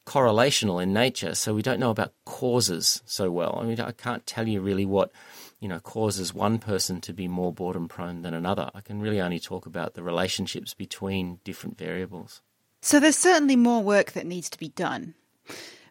correlational 0.06 0.82
in 0.82 0.92
nature, 0.92 1.34
so 1.34 1.54
we 1.54 1.62
don't 1.62 1.80
know 1.80 1.90
about 1.90 2.12
causes 2.24 3.02
so 3.06 3.30
well. 3.30 3.58
I 3.60 3.64
mean, 3.64 3.80
I 3.80 3.92
can't 3.92 4.26
tell 4.26 4.46
you 4.46 4.60
really 4.60 4.84
what 4.84 5.10
you 5.60 5.68
know 5.68 5.80
causes 5.80 6.34
one 6.34 6.58
person 6.58 7.00
to 7.02 7.12
be 7.12 7.28
more 7.28 7.52
boredom 7.52 7.88
prone 7.88 8.22
than 8.22 8.34
another. 8.34 8.70
I 8.74 8.80
can 8.80 9.00
really 9.00 9.20
only 9.20 9.40
talk 9.40 9.66
about 9.66 9.94
the 9.94 10.02
relationships 10.02 10.74
between 10.74 11.40
different 11.44 11.78
variables. 11.78 12.42
So 12.82 13.00
there's 13.00 13.16
certainly 13.16 13.56
more 13.56 13.82
work 13.82 14.12
that 14.12 14.26
needs 14.26 14.50
to 14.50 14.58
be 14.58 14.68
done. 14.68 15.14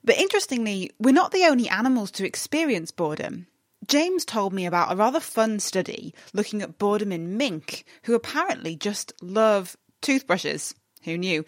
But 0.03 0.17
interestingly, 0.17 0.91
we're 0.99 1.13
not 1.13 1.31
the 1.31 1.45
only 1.45 1.69
animals 1.69 2.11
to 2.11 2.25
experience 2.25 2.91
boredom. 2.91 3.47
James 3.87 4.25
told 4.25 4.53
me 4.53 4.65
about 4.65 4.91
a 4.91 4.95
rather 4.95 5.19
fun 5.19 5.59
study 5.59 6.13
looking 6.33 6.61
at 6.61 6.77
boredom 6.77 7.11
in 7.11 7.37
mink, 7.37 7.85
who 8.03 8.13
apparently 8.13 8.75
just 8.75 9.13
love 9.21 9.75
toothbrushes. 10.01 10.75
Who 11.05 11.17
knew? 11.17 11.45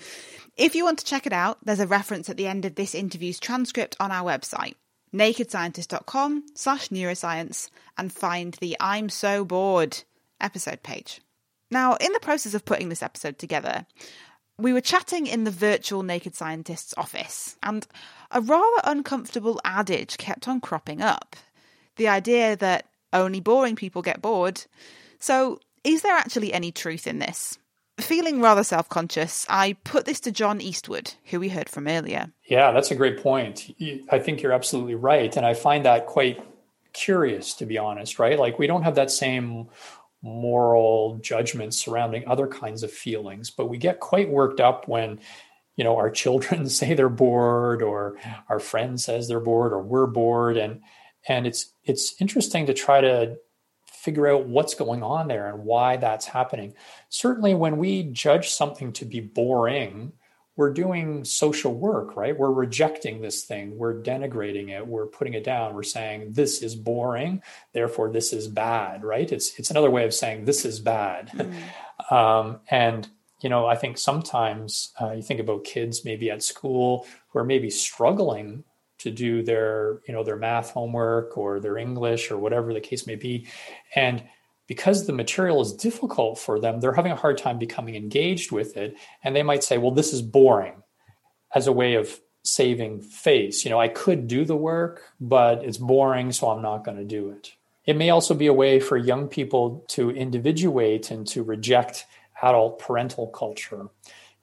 If 0.58 0.76
you 0.76 0.84
want 0.84 1.00
to 1.00 1.06
check 1.06 1.26
it 1.26 1.34
out, 1.34 1.58
there's 1.64 1.80
a 1.80 1.88
reference 1.88 2.30
at 2.30 2.38
the 2.38 2.48
end 2.48 2.66
of 2.66 2.76
this 2.76 2.96
interview's 2.96 3.40
transcript 3.40 3.96
on 4.00 4.12
our 4.12 4.24
website, 4.24 4.76
nakedscientist.com 5.14 6.46
slash 6.56 6.90
neuroscience, 6.90 7.70
and 7.98 8.12
find 8.12 8.54
the 8.56 8.78
I'm 8.80 9.10
so 9.10 9.46
bored 9.46 10.04
episode 10.40 10.84
page. 10.84 11.22
Now, 11.72 11.96
in 11.96 12.14
the 12.14 12.20
process 12.20 12.54
of 12.54 12.66
putting 12.66 12.90
this 12.90 13.04
episode 13.04 13.38
together, 13.38 13.86
we 14.58 14.72
were 14.72 14.82
chatting 14.82 15.28
in 15.28 15.44
the 15.44 15.52
virtual 15.52 16.04
Naked 16.04 16.36
Scientist's 16.36 16.94
office, 16.98 17.58
and 17.62 17.86
a 18.32 18.42
rather 18.42 18.82
uncomfortable 18.84 19.60
adage 19.66 20.18
kept 20.18 20.48
on 20.48 20.62
cropping 20.62 21.02
up 21.02 21.36
the 21.96 22.08
idea 22.08 22.56
that 22.58 22.88
only 23.14 23.40
boring 23.40 23.76
people 23.76 24.02
get 24.02 24.22
bored. 24.22 24.64
So, 25.20 25.60
is 25.84 26.02
there 26.02 26.16
actually 26.16 26.54
any 26.54 26.72
truth 26.72 27.08
in 27.08 27.20
this? 27.20 27.58
Feeling 28.00 28.42
rather 28.42 28.64
self 28.64 28.90
conscious, 28.90 29.46
I 29.50 29.78
put 29.84 30.06
this 30.06 30.20
to 30.22 30.32
John 30.32 30.60
Eastwood, 30.60 31.14
who 31.26 31.40
we 31.40 31.50
heard 31.50 31.70
from 31.70 31.88
earlier. 31.88 32.32
Yeah, 32.48 32.72
that's 32.72 32.92
a 32.92 32.96
great 32.96 33.22
point. 33.24 33.74
I 34.10 34.20
think 34.20 34.42
you're 34.42 34.52
absolutely 34.52 34.96
right. 34.96 35.36
And 35.36 35.46
I 35.46 35.54
find 35.54 35.86
that 35.86 36.06
quite 36.06 36.46
curious, 36.92 37.54
to 37.56 37.66
be 37.66 37.78
honest, 37.78 38.20
right? 38.20 38.38
Like, 38.38 38.60
we 38.60 38.68
don't 38.68 38.84
have 38.84 38.96
that 38.96 39.12
same 39.12 39.70
moral 40.22 41.20
judgment 41.22 41.74
surrounding 41.74 42.28
other 42.28 42.48
kinds 42.48 42.84
of 42.84 42.92
feelings, 42.92 43.50
but 43.50 43.68
we 43.68 43.78
get 43.78 44.00
quite 44.00 44.30
worked 44.30 44.60
up 44.60 44.88
when 44.88 45.20
you 45.78 45.84
know 45.84 45.96
our 45.96 46.10
children 46.24 46.68
say 46.68 46.94
they're 46.94 47.10
bored 47.10 47.82
or 47.82 48.18
our 48.50 48.60
friend 48.60 49.00
says 49.00 49.28
they're 49.28 49.40
bored 49.40 49.72
or 49.72 49.82
we're 49.82 50.08
bored 50.08 50.58
and 50.58 50.82
and 51.28 51.48
it's 51.48 51.72
it's 51.84 52.20
interesting 52.20 52.66
to 52.66 52.74
try 52.74 53.02
to 53.02 53.38
figure 54.06 54.28
out 54.28 54.46
what's 54.46 54.76
going 54.76 55.04
on 55.04 55.28
there 55.28 55.50
and 55.50 55.66
why 55.66 55.98
that's 55.98 56.28
happening. 56.28 56.74
Certainly 57.10 57.56
when 57.56 57.78
we 57.78 58.04
judge 58.04 58.50
something 58.50 58.94
to 58.94 59.06
be 59.06 59.20
boring 59.20 60.14
we're 60.58 60.72
doing 60.72 61.26
social 61.26 61.74
work 61.74 62.16
right? 62.16 62.38
We're 62.38 62.52
rejecting 62.52 63.22
this 63.22 63.44
thing. 63.44 63.78
We're 63.78 64.02
denigrating 64.02 64.70
it. 64.70 64.88
We're 64.88 65.08
putting 65.08 65.34
it 65.34 65.44
down. 65.44 65.76
We're 65.76 65.84
saying 65.84 66.32
this 66.32 66.62
is 66.62 66.76
boring. 66.76 67.42
Therefore 67.74 68.10
this 68.10 68.32
is 68.32 68.48
bad 68.48 69.04
right? 69.04 69.30
It's 69.30 69.60
it's 69.60 69.72
another 69.72 69.92
way 69.92 70.06
of 70.06 70.14
saying 70.14 70.46
this 70.46 70.64
is 70.64 70.80
bad. 70.80 71.30
Mm. 71.30 72.12
um, 72.12 72.60
and 72.70 73.10
you 73.42 73.50
know 73.50 73.66
i 73.68 73.76
think 73.76 73.98
sometimes 73.98 74.94
uh, 75.02 75.12
you 75.12 75.22
think 75.22 75.40
about 75.40 75.64
kids 75.64 76.06
maybe 76.06 76.32
at 76.32 76.42
school 76.42 77.06
who 77.30 77.40
are 77.40 77.44
maybe 77.44 77.70
struggling 77.70 78.64
to 79.06 79.12
do 79.12 79.44
their 79.44 80.02
you 80.08 80.14
know 80.14 80.24
their 80.24 80.36
math 80.36 80.72
homework 80.72 81.38
or 81.38 81.60
their 81.60 81.78
english 81.78 82.32
or 82.32 82.38
whatever 82.38 82.74
the 82.74 82.82
case 82.82 83.08
may 83.08 83.16
be. 83.16 83.48
And 83.96 84.24
because 84.68 85.06
the 85.06 85.14
material 85.14 85.62
is 85.62 85.74
difficult 85.74 86.40
for 86.40 86.60
them 86.60 86.80
they're 86.80 86.94
having 86.94 87.12
a 87.12 87.24
hard 87.24 87.38
time 87.38 87.58
becoming 87.58 87.96
engaged 87.96 88.52
with 88.52 88.76
it. 88.76 88.98
And 89.24 89.36
they 89.36 89.44
might 89.44 89.64
say 89.64 89.78
well 89.78 89.92
this 89.92 90.12
is 90.12 90.22
boring 90.22 90.84
as 91.54 91.68
a 91.68 91.72
way 91.72 91.96
of 91.96 92.20
saving 92.44 93.02
face. 93.02 93.64
You 93.64 93.72
know 93.72 93.80
i 93.80 93.88
could 93.88 94.28
do 94.28 94.44
the 94.44 94.58
work 94.58 95.04
but 95.22 95.64
it's 95.64 95.78
boring 95.78 96.32
so 96.32 96.50
i'm 96.50 96.64
not 96.64 96.84
going 96.84 96.98
to 96.98 97.06
do 97.06 97.30
it. 97.30 97.54
It 97.86 97.96
may 97.96 98.10
also 98.10 98.34
be 98.34 98.48
a 98.48 98.54
way 98.54 98.80
for 98.80 98.98
young 98.98 99.28
people 99.28 99.86
to 99.90 100.10
individuate 100.10 101.12
and 101.12 101.28
to 101.28 101.44
reject 101.44 102.08
adult 102.42 102.80
parental 102.80 103.28
culture. 103.28 103.88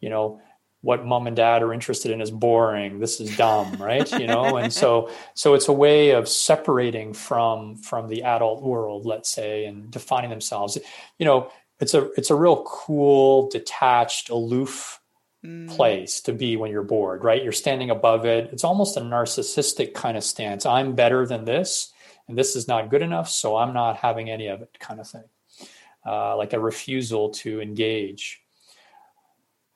You 0.01 0.11
know 0.11 0.41
what 0.83 1.07
mom 1.07 1.27
and 1.27 1.37
dad 1.37 1.63
are 1.63 1.73
interested 1.73 2.11
in 2.11 2.21
is 2.21 2.31
boring. 2.31 2.99
This 2.99 3.21
is 3.21 3.37
dumb 3.37 3.77
right? 3.81 4.11
You 4.13 4.27
know? 4.27 4.57
And 4.57 4.73
so 4.73 5.11
so 5.35 5.55
it's 5.55 5.69
a 5.69 5.73
way 5.73 6.11
of 6.11 6.29
separating 6.29 7.15
from 7.15 7.77
from 7.77 8.09
the 8.09 8.25
adult 8.25 8.63
world 8.63 9.07
let's 9.07 9.31
say 9.31 9.65
and 9.65 9.91
defining 9.91 10.31
themselves. 10.31 10.77
You 11.19 11.25
know 11.25 11.51
it's 11.81 11.95
a 11.95 12.11
it's 12.17 12.31
a 12.31 12.35
real 12.35 12.63
cool 12.65 13.49
detached 13.49 14.29
aloof 14.29 15.01
mm. 15.45 15.69
place 15.69 16.21
to 16.23 16.33
be 16.33 16.57
when 16.57 16.71
you're 16.71 16.83
bored 16.83 17.25
right? 17.25 17.43
You're 17.43 17.53
standing 17.53 17.91
above 17.91 18.27
it. 18.27 18.51
It's 18.53 18.65
almost 18.65 18.97
a 18.97 19.01
narcissistic 19.01 19.95
kind 19.95 20.17
of 20.17 20.25
stance. 20.25 20.67
I'm 20.67 20.95
better 20.95 21.27
than 21.27 21.45
this 21.45 21.93
and 22.29 22.37
this 22.37 22.57
is 22.57 22.69
not 22.69 22.91
good 22.91 23.03
enough 23.03 23.29
so 23.29 23.57
i'm 23.57 23.75
not 23.75 23.97
having 23.97 24.31
any 24.31 24.47
of 24.47 24.63
it 24.63 24.77
kind 24.79 25.01
of 25.01 25.09
thing. 25.09 25.25
Uh, 26.05 26.37
like 26.37 26.53
a 26.53 26.59
refusal 26.59 27.31
to 27.31 27.61
engage 27.61 28.42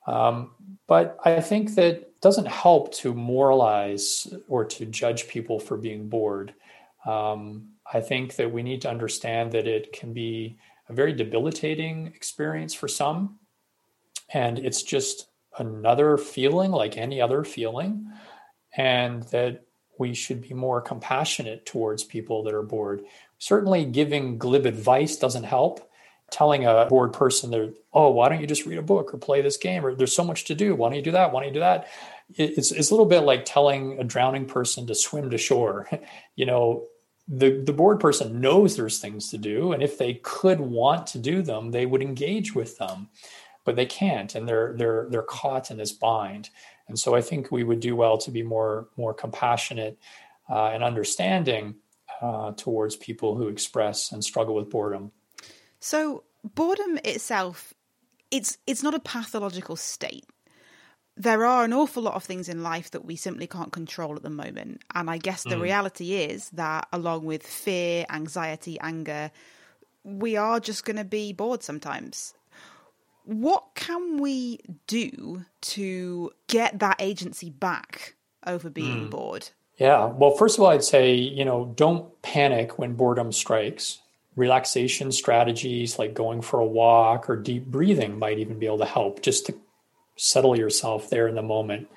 um, 0.07 0.51
but 0.87 1.17
I 1.23 1.41
think 1.41 1.75
that 1.75 2.19
doesn't 2.21 2.47
help 2.47 2.93
to 2.95 3.13
moralize 3.13 4.33
or 4.47 4.65
to 4.65 4.85
judge 4.85 5.27
people 5.27 5.59
for 5.59 5.77
being 5.77 6.07
bored. 6.09 6.53
Um, 7.05 7.73
I 7.93 8.01
think 8.01 8.35
that 8.37 8.51
we 8.51 8.63
need 8.63 8.81
to 8.81 8.89
understand 8.89 9.51
that 9.51 9.67
it 9.67 9.93
can 9.93 10.13
be 10.13 10.57
a 10.89 10.93
very 10.93 11.13
debilitating 11.13 12.07
experience 12.07 12.73
for 12.73 12.87
some, 12.87 13.39
and 14.33 14.57
it's 14.57 14.83
just 14.83 15.27
another 15.59 16.17
feeling 16.17 16.71
like 16.71 16.97
any 16.97 17.21
other 17.21 17.43
feeling, 17.43 18.07
and 18.75 19.23
that 19.23 19.65
we 19.99 20.13
should 20.13 20.41
be 20.41 20.53
more 20.53 20.81
compassionate 20.81 21.65
towards 21.65 22.03
people 22.03 22.43
that 22.43 22.53
are 22.53 22.63
bored. 22.63 23.03
Certainly, 23.39 23.85
giving 23.85 24.37
glib 24.37 24.65
advice 24.65 25.17
doesn't 25.17 25.43
help 25.43 25.86
telling 26.29 26.65
a 26.65 26.85
bored 26.89 27.13
person 27.13 27.51
that, 27.51 27.73
oh, 27.93 28.09
why 28.09 28.29
don't 28.29 28.41
you 28.41 28.47
just 28.47 28.65
read 28.65 28.77
a 28.77 28.83
book 28.83 29.13
or 29.13 29.17
play 29.17 29.41
this 29.41 29.57
game 29.57 29.85
or 29.85 29.95
there's 29.95 30.15
so 30.15 30.23
much 30.23 30.45
to 30.45 30.55
do. 30.55 30.75
Why 30.75 30.89
don't 30.89 30.97
you 30.97 31.01
do 31.01 31.11
that? 31.11 31.31
Why 31.31 31.41
don't 31.41 31.49
you 31.49 31.53
do 31.53 31.59
that? 31.61 31.87
It's, 32.35 32.71
it's 32.71 32.91
a 32.91 32.93
little 32.93 33.05
bit 33.05 33.21
like 33.21 33.45
telling 33.45 33.99
a 33.99 34.03
drowning 34.03 34.45
person 34.45 34.85
to 34.87 34.95
swim 34.95 35.29
to 35.29 35.37
shore. 35.37 35.89
you 36.35 36.45
know, 36.45 36.85
the, 37.27 37.61
the 37.61 37.73
bored 37.73 37.99
person 37.99 38.41
knows 38.41 38.75
there's 38.75 38.99
things 38.99 39.29
to 39.29 39.37
do. 39.37 39.71
And 39.71 39.81
if 39.81 39.97
they 39.97 40.15
could 40.15 40.59
want 40.59 41.07
to 41.07 41.19
do 41.19 41.41
them, 41.41 41.71
they 41.71 41.85
would 41.85 42.01
engage 42.01 42.53
with 42.53 42.77
them, 42.77 43.09
but 43.63 43.75
they 43.75 43.85
can't. 43.85 44.33
And 44.35 44.47
they're, 44.47 44.73
they're, 44.73 45.07
they're 45.09 45.23
caught 45.23 45.71
in 45.71 45.77
this 45.77 45.91
bind. 45.91 46.49
And 46.87 46.97
so 46.97 47.15
I 47.15 47.21
think 47.21 47.51
we 47.51 47.63
would 47.63 47.79
do 47.79 47.95
well 47.95 48.17
to 48.19 48.31
be 48.31 48.43
more, 48.43 48.87
more 48.97 49.13
compassionate 49.13 49.97
uh, 50.49 50.67
and 50.67 50.83
understanding 50.83 51.75
uh, 52.21 52.51
towards 52.53 52.95
people 52.95 53.35
who 53.35 53.47
express 53.47 54.11
and 54.11 54.23
struggle 54.23 54.55
with 54.55 54.69
boredom. 54.69 55.11
So 55.79 56.23
boredom 56.43 56.99
itself, 57.03 57.73
it's 58.31 58.57
it's 58.67 58.83
not 58.83 58.93
a 58.93 58.99
pathological 58.99 59.75
state. 59.75 60.25
There 61.15 61.45
are 61.45 61.63
an 61.63 61.73
awful 61.73 62.03
lot 62.03 62.13
of 62.13 62.23
things 62.23 62.47
in 62.47 62.61
life 62.61 62.91
that 62.91 63.03
we 63.03 63.15
simply 63.15 63.47
can't 63.47 63.71
control 63.71 64.15
at 64.15 64.21
the 64.21 64.29
moment. 64.29 64.83
And 64.93 65.09
I 65.09 65.17
guess 65.17 65.43
the 65.43 65.55
mm. 65.55 65.61
reality 65.61 66.13
is 66.13 66.51
that 66.51 66.87
along 66.93 67.25
with 67.25 67.45
fear, 67.45 68.05
anxiety, 68.09 68.79
anger, 68.79 69.31
we 70.03 70.37
are 70.37 70.59
just 70.59 70.85
going 70.85 70.97
to 70.97 71.03
be 71.03 71.33
bored 71.33 71.63
sometimes. 71.63 72.35
What 73.23 73.63
can 73.73 74.19
we 74.19 74.59
do 74.85 75.45
to 75.61 76.31
get 76.47 76.79
that 76.79 76.97
agency 76.99 77.49
back 77.49 78.15
over 78.45 78.69
being 78.69 79.07
mm. 79.07 79.09
bored? 79.09 79.49
Yeah. 79.77 80.05
Well, 80.05 80.31
first 80.31 80.57
of 80.57 80.63
all, 80.63 80.69
I'd 80.69 80.83
say, 80.83 81.15
you 81.15 81.45
know, 81.45 81.73
don't 81.75 82.21
panic 82.21 82.77
when 82.77 82.93
boredom 82.93 83.31
strikes 83.31 83.99
relaxation 84.37 85.11
strategies 85.11 85.99
like 85.99 86.13
going 86.13 86.41
for 86.41 86.59
a 86.59 86.65
walk 86.65 87.29
or 87.29 87.35
deep 87.35 87.65
breathing 87.65 88.17
might 88.17 88.39
even 88.39 88.59
be 88.59 88.67
able 88.67 88.77
to 88.77 88.85
help 88.85 89.21
just 89.21 89.47
to 89.47 89.55
settle 90.15 90.57
yourself 90.57 91.09
there 91.09 91.27
in 91.27 91.35
the 91.35 91.41
moment. 91.41 91.89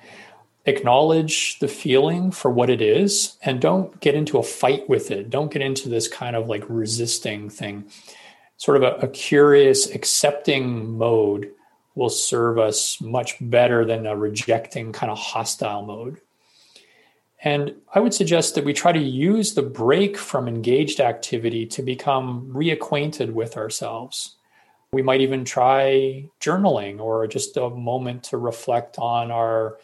Acknowledge 0.65 1.59
the 1.59 1.67
feeling 1.67 2.31
for 2.31 2.51
what 2.51 2.69
it 2.69 2.81
is 2.81 3.37
and 3.43 3.61
don't 3.61 3.99
get 3.99 4.15
into 4.15 4.37
a 4.37 4.43
fight 4.43 4.89
with 4.89 5.11
it. 5.11 5.29
Don't 5.29 5.51
get 5.51 5.61
into 5.61 5.87
this 5.87 6.07
kind 6.07 6.35
of 6.35 6.47
like 6.47 6.63
resisting 6.67 7.49
thing. 7.49 7.85
Sort 8.57 8.77
of 8.77 8.83
a, 8.83 9.05
a 9.05 9.07
curious, 9.07 9.89
accepting 9.89 10.97
mode 10.97 11.51
will 11.95 12.09
serve 12.09 12.57
us 12.57 12.99
much 13.01 13.37
better 13.41 13.85
than 13.85 14.05
a 14.05 14.15
rejecting 14.15 14.91
kind 14.91 15.11
of 15.11 15.17
hostile 15.17 15.83
mode. 15.83 16.21
And 17.43 17.73
I 17.93 17.99
would 17.99 18.13
suggest 18.13 18.53
that 18.55 18.65
we 18.65 18.73
try 18.73 18.91
to 18.91 18.99
use 18.99 19.53
the 19.53 19.63
break 19.63 20.17
from 20.17 20.47
engaged 20.47 20.99
activity 20.99 21.65
to 21.67 21.81
become 21.81 22.51
reacquainted 22.53 23.33
with 23.33 23.57
ourselves. 23.57 24.35
We 24.93 25.01
might 25.01 25.21
even 25.21 25.43
try 25.43 26.29
journaling 26.39 26.99
or 26.99 27.25
just 27.25 27.57
a 27.57 27.69
moment 27.69 28.23
to 28.25 28.37
reflect 28.37 28.99
on 28.99 29.31
our, 29.31 29.79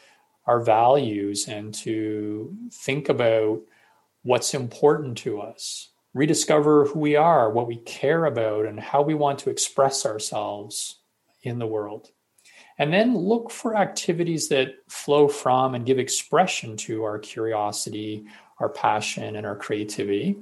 our 0.45 0.59
values 0.59 1.47
and 1.47 1.73
to 1.75 2.55
think 2.71 3.09
about 3.09 3.61
what's 4.21 4.53
important 4.53 5.17
to 5.19 5.41
us, 5.41 5.89
rediscover 6.13 6.85
who 6.85 6.99
we 6.99 7.15
are, 7.15 7.49
what 7.49 7.67
we 7.67 7.77
care 7.77 8.25
about, 8.25 8.65
and 8.65 8.79
how 8.79 9.01
we 9.01 9.13
want 9.15 9.39
to 9.39 9.49
express 9.49 10.05
ourselves 10.05 10.99
in 11.41 11.57
the 11.57 11.67
world. 11.67 12.11
And 12.77 12.93
then 12.93 13.17
look 13.17 13.49
for 13.49 13.75
activities 13.75 14.49
that 14.49 14.75
flow 14.87 15.27
from 15.27 15.73
and 15.75 15.85
give 15.85 15.99
expression 15.99 16.77
to 16.77 17.03
our 17.03 17.17
curiosity, 17.17 18.25
our 18.59 18.69
passion, 18.69 19.35
and 19.35 19.45
our 19.45 19.55
creativity. 19.55 20.37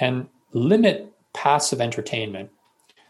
And 0.00 0.28
limit 0.52 1.12
passive 1.32 1.80
entertainment. 1.80 2.50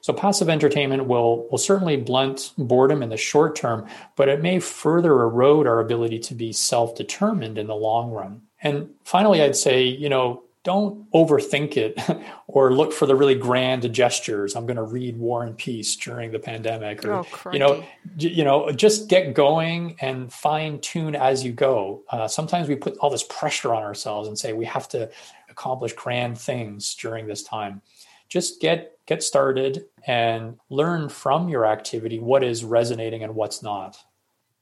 So 0.01 0.13
passive 0.13 0.49
entertainment 0.49 1.07
will, 1.07 1.49
will 1.51 1.59
certainly 1.59 1.97
blunt 1.97 2.53
boredom 2.57 3.03
in 3.03 3.09
the 3.09 3.17
short 3.17 3.57
term, 3.57 3.87
but 4.17 4.29
it 4.29 4.43
may 4.43 4.61
further 4.61 5.13
erode 5.23 5.67
our 5.67 5.81
ability 5.81 6.19
to 6.21 6.35
be 6.35 6.53
self-determined 6.53 7.59
in 7.59 7.67
the 7.67 7.75
long 7.75 8.11
run. 8.11 8.43
And 8.63 8.91
finally, 9.05 9.43
I'd 9.43 9.57
say, 9.57 9.85
you 9.85 10.09
know, 10.09 10.43
don't 10.69 11.11
overthink 11.13 11.79
it 11.79 11.99
or 12.47 12.75
look 12.75 12.93
for 12.93 13.07
the 13.07 13.17
really 13.17 13.35
grand 13.35 13.91
gestures. 13.91 14.55
I'm 14.55 14.67
going 14.67 14.77
to 14.77 14.83
read 14.83 15.17
War 15.17 15.43
and 15.43 15.57
Peace 15.57 15.97
during 15.97 16.31
the 16.31 16.39
pandemic, 16.39 17.07
or 17.07 17.25
oh, 17.25 17.27
you 17.55 17.59
know, 17.59 17.83
you 18.19 18.45
know, 18.45 18.71
just 18.73 19.09
get 19.09 19.33
going 19.33 19.97
and 20.03 20.31
fine 20.31 20.79
tune 20.81 21.17
as 21.17 21.43
you 21.43 21.53
go. 21.53 22.03
Uh, 22.11 22.29
sometimes 22.29 22.69
we 22.69 22.75
put 22.75 22.99
all 22.99 23.09
this 23.09 23.25
pressure 23.25 23.75
on 23.75 23.83
ourselves 23.83 24.29
and 24.29 24.39
say 24.39 24.53
we 24.53 24.67
have 24.67 24.87
to 24.91 25.11
accomplish 25.49 25.95
grand 25.95 26.37
things 26.37 26.95
during 26.97 27.27
this 27.27 27.43
time. 27.43 27.81
Just 28.29 28.61
get 28.61 28.99
get 29.07 29.23
started 29.23 29.87
and 30.07 30.59
learn 30.69 31.09
from 31.09 31.49
your 31.49 31.65
activity 31.65 32.19
what 32.19 32.45
is 32.45 32.63
resonating 32.63 33.25
and 33.25 33.35
what's 33.35 33.63
not. 33.63 33.97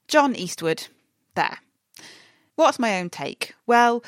John 0.07 0.37
Eastwood, 0.37 0.87
there. 1.35 1.57
What's 2.55 2.79
my 2.79 2.97
own 2.97 3.09
take? 3.09 3.55
Well, 3.65 4.05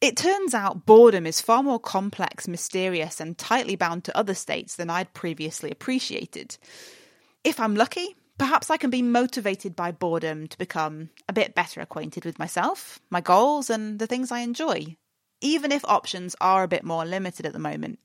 it 0.00 0.16
turns 0.16 0.54
out 0.54 0.86
boredom 0.86 1.26
is 1.26 1.40
far 1.40 1.62
more 1.62 1.78
complex, 1.78 2.48
mysterious, 2.48 3.20
and 3.20 3.36
tightly 3.36 3.76
bound 3.76 4.04
to 4.04 4.16
other 4.16 4.34
states 4.34 4.76
than 4.76 4.90
I'd 4.90 5.12
previously 5.12 5.70
appreciated. 5.70 6.56
If 7.44 7.60
I'm 7.60 7.74
lucky, 7.74 8.16
perhaps 8.38 8.70
I 8.70 8.78
can 8.78 8.90
be 8.90 9.02
motivated 9.02 9.76
by 9.76 9.92
boredom 9.92 10.48
to 10.48 10.58
become 10.58 11.10
a 11.28 11.34
bit 11.34 11.54
better 11.54 11.80
acquainted 11.80 12.24
with 12.24 12.38
myself, 12.38 12.98
my 13.10 13.20
goals, 13.20 13.68
and 13.68 13.98
the 13.98 14.06
things 14.06 14.32
I 14.32 14.40
enjoy, 14.40 14.96
even 15.42 15.72
if 15.72 15.84
options 15.84 16.34
are 16.40 16.62
a 16.62 16.68
bit 16.68 16.84
more 16.84 17.04
limited 17.04 17.44
at 17.44 17.52
the 17.52 17.58
moment. 17.58 17.98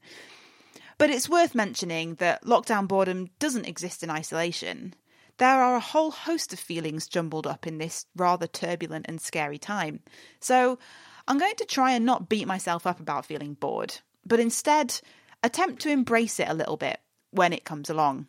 But 0.98 1.10
it's 1.10 1.30
worth 1.30 1.56
mentioning 1.56 2.16
that 2.16 2.44
lockdown 2.44 2.88
boredom 2.88 3.30
doesn't 3.40 3.68
exist 3.68 4.04
in 4.04 4.10
isolation. 4.10 4.94
There 5.38 5.62
are 5.62 5.76
a 5.76 5.82
whole 5.82 6.12
host 6.12 6.54
of 6.54 6.60
feelings 6.60 7.08
jumbled 7.08 7.46
up 7.46 7.68
in 7.68 7.78
this 7.78 8.06
rather 8.16 8.48
turbulent 8.48 9.06
and 9.08 9.20
scary 9.20 9.58
time. 9.58 10.00
So 10.40 10.80
I'm 11.28 11.38
going 11.40 11.56
to 11.56 11.66
try 11.66 11.94
and 11.94 12.06
not 12.06 12.30
beat 12.30 12.48
myself 12.48 12.86
up 12.86 13.00
about 13.00 13.26
feeling 13.26 13.56
bored, 13.56 13.98
but 14.26 14.40
instead 14.40 15.00
attempt 15.44 15.82
to 15.82 15.90
embrace 15.90 16.40
it 16.40 16.48
a 16.48 16.54
little 16.54 16.78
bit 16.78 17.00
when 17.32 17.52
it 17.52 17.66
comes 17.66 17.90
along. 17.90 18.28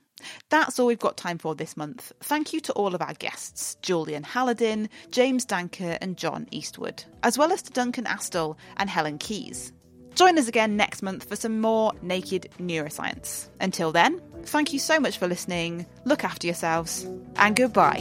That's 0.49 0.79
all 0.79 0.87
we've 0.87 0.99
got 0.99 1.19
time 1.19 1.37
for 1.37 1.55
this 1.55 1.77
month. 1.77 2.11
Thank 2.21 2.55
you 2.55 2.61
to 2.61 2.73
all 2.73 2.95
of 2.95 3.03
our 3.03 3.13
guests 3.15 3.77
Julian 3.83 4.23
Haladyn, 4.23 4.89
James 5.11 5.45
Danckert, 5.45 5.99
and 6.01 6.17
John 6.17 6.47
Eastwood, 6.51 7.05
as 7.23 7.37
well 7.37 7.53
as 7.53 7.63
to 7.63 7.73
Duncan 7.73 8.05
Astle 8.05 8.57
and 8.79 8.89
Helen 8.89 9.19
Keyes. 9.19 9.75
Join 10.15 10.39
us 10.39 10.49
again 10.49 10.79
next 10.79 11.03
month 11.03 11.29
for 11.29 11.37
some 11.37 11.61
more 11.61 11.93
naked 12.01 12.49
neuroscience. 12.59 13.51
Until 13.61 13.93
then, 13.93 14.23
thank 14.45 14.73
you 14.73 14.79
so 14.79 14.99
much 14.99 15.19
for 15.19 15.29
listening, 15.29 15.85
look 16.07 16.25
after 16.25 16.47
yourselves, 16.47 17.07
and 17.37 17.55
goodbye. 17.55 18.01